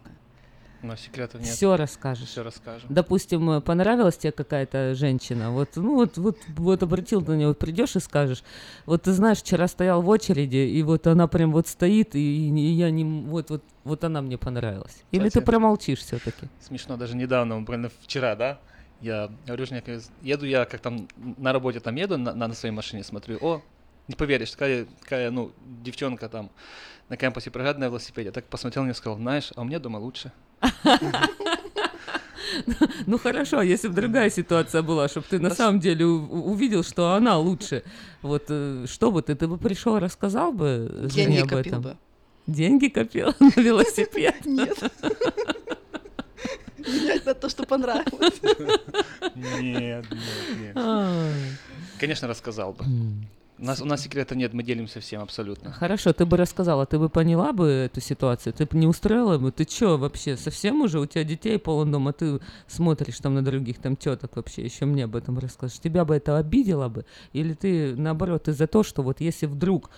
[0.84, 1.50] Но секретов нет.
[1.50, 2.28] Все расскажешь.
[2.28, 2.94] Все расскажем.
[2.94, 7.58] Допустим, э, понравилась тебе какая-то женщина, вот, ну вот, вот, вот обратил на нее, вот
[7.58, 8.44] придешь и скажешь,
[8.86, 12.72] вот ты знаешь, вчера стоял в очереди, и вот она прям вот стоит, и, и
[12.74, 15.04] я не, вот, вот, вот она мне понравилась.
[15.12, 16.48] Или ты Кстати, промолчишь все-таки?
[16.60, 18.60] Смешно, даже недавно, буквально вчера, да,
[19.00, 23.06] я говорю, говорю, еду я, как там на работе там еду, на, на своей машине
[23.06, 23.62] смотрю, о,
[24.10, 26.52] не поверишь, такая, такая, ну, девчонка там
[27.10, 28.28] на кампусе проезжает на велосипеде.
[28.28, 30.32] Я так посмотрел на нее и сказал, знаешь, а у меня дома лучше.
[33.08, 37.14] Ну хорошо, а если бы другая ситуация была, чтобы ты на самом деле увидел, что
[37.14, 37.84] она лучше,
[38.22, 41.82] вот э, что бы ты, ты бы пришел, рассказал бы жене Деньги об копил этом?
[41.82, 41.98] бы.
[42.48, 44.36] Деньги копил на велосипед?
[44.46, 44.78] Нет.
[46.78, 48.42] Менять на то, что понравилось.
[49.36, 50.78] Нет, нет, нет.
[52.00, 52.86] Конечно, рассказал бы.
[53.64, 55.72] У нас, у нас секрета нет, мы делимся всем абсолютно.
[55.72, 59.54] Хорошо, ты бы рассказала, ты бы поняла бы эту ситуацию, ты бы не устроила бы,
[59.54, 63.42] ты чё вообще, совсем уже, у тебя детей полон дом, а ты смотришь там на
[63.42, 67.54] других там теток вообще, еще мне об этом расскажешь, тебя бы это обидело бы, или
[67.54, 69.90] ты, наоборот, ты за то, что вот если вдруг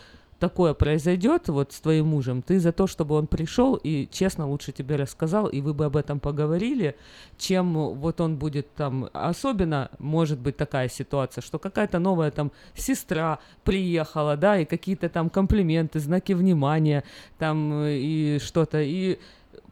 [0.46, 4.72] такое произойдет вот с твоим мужем, ты за то, чтобы он пришел и честно лучше
[4.72, 6.96] тебе рассказал, и вы бы об этом поговорили,
[7.36, 13.40] чем вот он будет там, особенно может быть такая ситуация, что какая-то новая там сестра
[13.64, 17.04] приехала, да, и какие-то там комплименты, знаки внимания,
[17.40, 19.18] там э, и что-то, и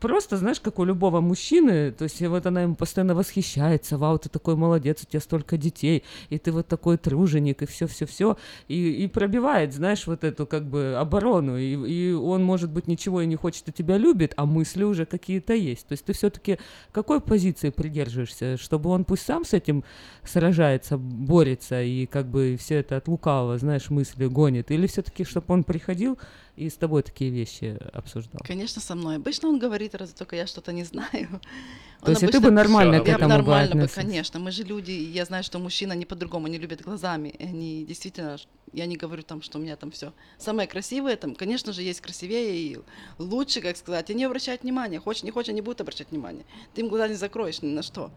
[0.04, 4.28] просто, знаешь, как у любого мужчины, то есть вот она ему постоянно восхищается, вау, ты
[4.28, 8.36] такой молодец, у тебя столько детей, и ты вот такой труженик, и все-все-все,
[8.68, 13.22] и, и пробивает, знаешь, вот эту как бы оборону, и, и он, может быть, ничего
[13.22, 15.88] и не хочет, и тебя любит, а мысли уже какие-то есть.
[15.88, 16.60] То есть ты все-таки
[16.92, 19.86] какой позиции придерживаешься, чтобы он пусть сам с этим
[20.26, 25.46] сражается, борется, и как бы все это от лукавого, знаешь, мысли гонит, или все-таки, чтобы
[25.54, 26.20] он приходил
[26.56, 28.42] и с тобой такие вещи обсуждал?
[28.46, 29.16] Конечно, со мной.
[29.16, 31.42] Обычно он говорит, раз только я что-то не знаю.
[32.04, 34.40] То есть и ты бы нормально к я этому бы нормально бы, конечно.
[34.40, 37.30] Мы же люди, и я знаю, что мужчина не по-другому не любит глазами.
[37.30, 38.38] И они действительно,
[38.72, 42.02] я не говорю там, что у меня там все самое красивое, там, конечно же, есть
[42.02, 42.80] красивее и
[43.18, 44.10] лучше, как сказать.
[44.12, 45.00] Они обращают внимание.
[45.00, 46.46] Хочешь, не хочешь, они будут обращать внимание.
[46.76, 48.12] Ты им глаза не закроешь ни на что.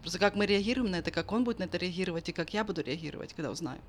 [0.00, 2.64] Просто как мы реагируем на это, как он будет на это реагировать, и как я
[2.64, 3.80] буду реагировать, когда узнаю.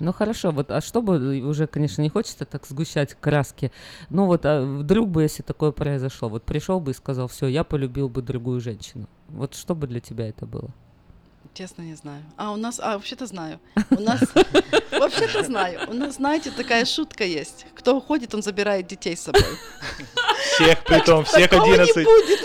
[0.00, 3.70] Ну хорошо, вот, а что бы, уже, конечно, не хочется так сгущать краски,
[4.10, 7.62] ну вот, а вдруг бы, если такое произошло, вот пришел бы и сказал, все, я
[7.62, 10.70] полюбил бы другую женщину, вот что бы для тебя это было?
[11.54, 12.20] Честно, не знаю.
[12.36, 13.60] А, у нас, а, вообще-то знаю.
[13.90, 14.20] У нас,
[14.90, 15.78] вообще-то знаю.
[15.88, 17.66] У нас, знаете, такая шутка есть.
[17.76, 19.40] Кто уходит, он забирает детей с собой.
[20.54, 21.94] Всех притом, всех Такого не 11.
[22.04, 22.40] будет.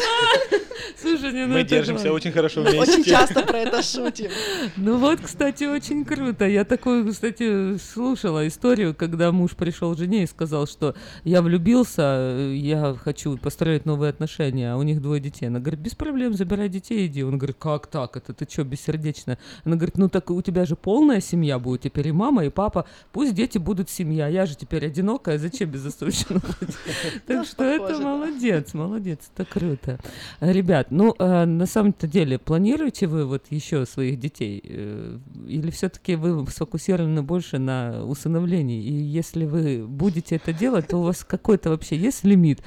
[1.02, 2.14] Слушай, не, ну Мы держимся ладно.
[2.14, 2.92] очень хорошо Мы вместе.
[2.92, 4.32] очень часто про это шутим.
[4.76, 6.46] Ну вот, кстати, очень круто.
[6.46, 12.96] Я такую, кстати, слушала историю, когда муж пришел жене и сказал, что я влюбился, я
[13.02, 15.46] хочу построить новые отношения, а у них двое детей.
[15.48, 17.24] Она говорит, без проблем, забирай детей, иди.
[17.24, 18.18] Он говорит, как так?
[18.18, 18.64] Это ты что,
[19.00, 19.38] бессердечно?
[19.66, 22.86] Она говорит, ну так у тебя же полная семья будет теперь и мама, и папа.
[23.12, 24.28] Пусть дети будут семья.
[24.28, 25.88] Я же теперь одинокая, зачем быть?
[27.26, 30.00] Так что это молодец, молодец, это круто.
[30.40, 34.62] Ребят, ну, э, на самом-то деле, планируете вы вот еще своих детей?
[34.64, 35.18] э,
[35.48, 38.84] Или все-таки вы сфокусированы больше на усыновлении?
[38.84, 42.62] И если вы будете это делать, то у вас какой-то вообще есть лимит,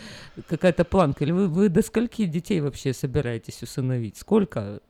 [0.49, 1.25] какая-то планка?
[1.25, 4.17] Или вы, вы до скольки детей вообще собираетесь усыновить?
[4.17, 4.81] Сколько?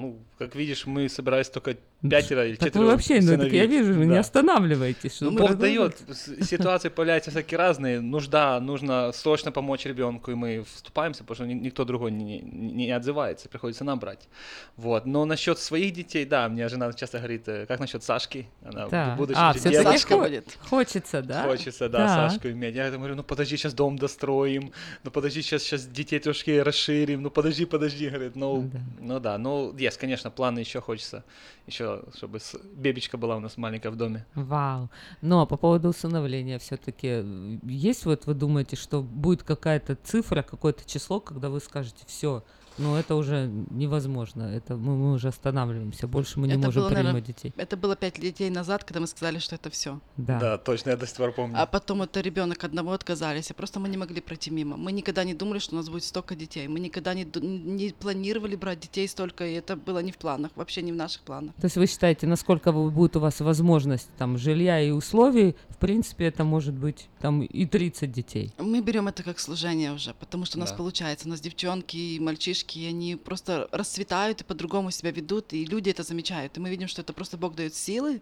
[0.00, 1.76] Ну, как видишь, мы собирались только
[2.08, 4.20] пятеро или Так четверо вы вообще, ну, так я вижу, вы не Да.
[4.20, 5.16] останавливаетесь.
[5.16, 5.96] что Ну, вы Бог дает,
[6.42, 8.00] ситуации появляются всякие разные.
[8.00, 12.86] Нужда, нужно срочно помочь ребенку, и мы вступаемся, потому что ни- никто другой не, не,
[12.86, 14.28] не отзывается, приходится нам брать.
[14.76, 15.04] Вот.
[15.06, 18.46] Но насчет своих детей, да, мне жена часто говорит, э, как насчет Сашки?
[18.64, 19.14] Она Да.
[19.18, 21.42] будучи А, же всё-таки девочкой, хо- хочется, да?
[21.44, 22.30] Хочется, да, Так.
[22.32, 22.74] Сашку иметь.
[22.74, 24.72] Я говорю, ну подожди, сейчас дом достроим,
[25.04, 28.70] ну подожди, сейчас, сейчас детей трошки расширим, ну подожди, подожди, говорит, ну,
[29.00, 31.24] ну да, ну, есть, конечно, планы еще хочется,
[31.70, 32.38] еще, чтобы
[32.74, 34.26] бебечка была у нас маленькая в доме.
[34.34, 34.90] Вау.
[35.22, 37.24] Но по поводу усыновления все-таки
[37.64, 42.44] есть вот вы думаете, что будет какая-то цифра, какое-то число, когда вы скажете, все,
[42.78, 46.88] ну это уже невозможно, это мы, мы уже останавливаемся, больше мы не это можем было,
[46.88, 47.52] принимать наверное, детей.
[47.56, 50.00] Это было пять детей назад, когда мы сказали, что это все.
[50.16, 50.38] Да.
[50.38, 51.56] Да, точно, я до сих пор помню.
[51.58, 54.76] А потом это ребенок одного отказались, и просто мы не могли пройти мимо.
[54.76, 56.68] Мы никогда не думали, что у нас будет столько детей.
[56.68, 60.82] Мы никогда не, не планировали брать детей столько, и это было не в планах, вообще
[60.82, 61.54] не в наших планах.
[61.56, 66.26] То есть вы считаете, насколько будет у вас возможность там жилья и условий, в принципе,
[66.26, 68.52] это может быть там и 30 детей.
[68.58, 70.76] Мы берем это как служение уже, потому что у нас Да.
[70.76, 71.26] получается.
[71.26, 75.90] У нас девчонки и мальчишки, и они просто расцветают и по-другому себя ведут, и люди
[75.90, 76.56] это замечают.
[76.56, 78.20] И мы видим, что это просто Бог дает силы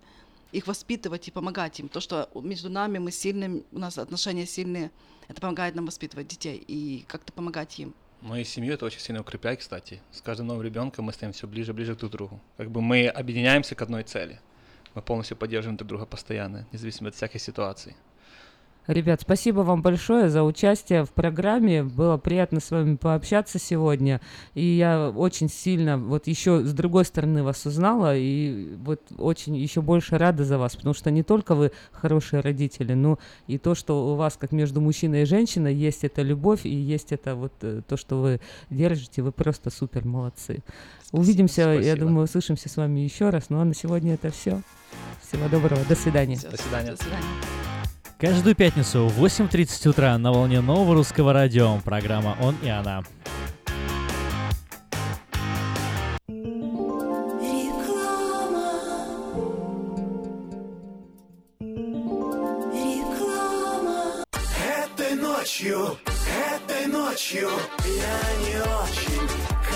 [0.50, 1.88] их воспитывать и помогать им.
[1.88, 4.90] То, что между нами мы сильные, у нас отношения сильные,
[5.28, 7.94] это помогает нам воспитывать детей и как-то помогать им.
[8.22, 10.00] Мою семью это очень сильно укрепляет, кстати.
[10.10, 12.40] С каждым новым ребенком мы стоим все ближе и ближе друг к другу.
[12.56, 14.40] Как бы мы объединяемся к одной цели.
[14.94, 17.94] Мы полностью поддерживаем друг друга постоянно, независимо от всякой ситуации.
[18.88, 21.84] Ребят, спасибо вам большое за участие в программе.
[21.84, 24.22] Было приятно с вами пообщаться сегодня.
[24.54, 28.16] И я очень сильно вот еще с другой стороны вас узнала.
[28.16, 32.94] И вот очень еще больше рада за вас, потому что не только вы хорошие родители,
[32.94, 36.74] но и то, что у вас, как между мужчиной и женщиной, есть эта любовь и
[36.74, 38.40] есть это вот э, то, что вы
[38.70, 39.20] держите.
[39.20, 40.60] Вы просто супер молодцы.
[41.12, 42.06] Увидимся, я Спасибо.
[42.06, 43.50] думаю, услышимся с вами еще раз.
[43.50, 44.62] Ну а на сегодня это все.
[45.20, 45.84] Всего доброго.
[45.86, 46.36] До свидания.
[46.36, 46.92] До свидания.
[46.92, 47.67] До свидания.
[48.18, 51.78] Каждую пятницу в 8.30 утра на волне нового русского радио.
[51.84, 53.04] Программа «Он и она».
[64.66, 65.96] Этой ночью,
[66.56, 67.48] этой ночью
[67.86, 69.57] я не очень.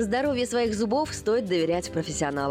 [0.00, 2.48] Здоровье своих зубов стоит доверять профессионалам.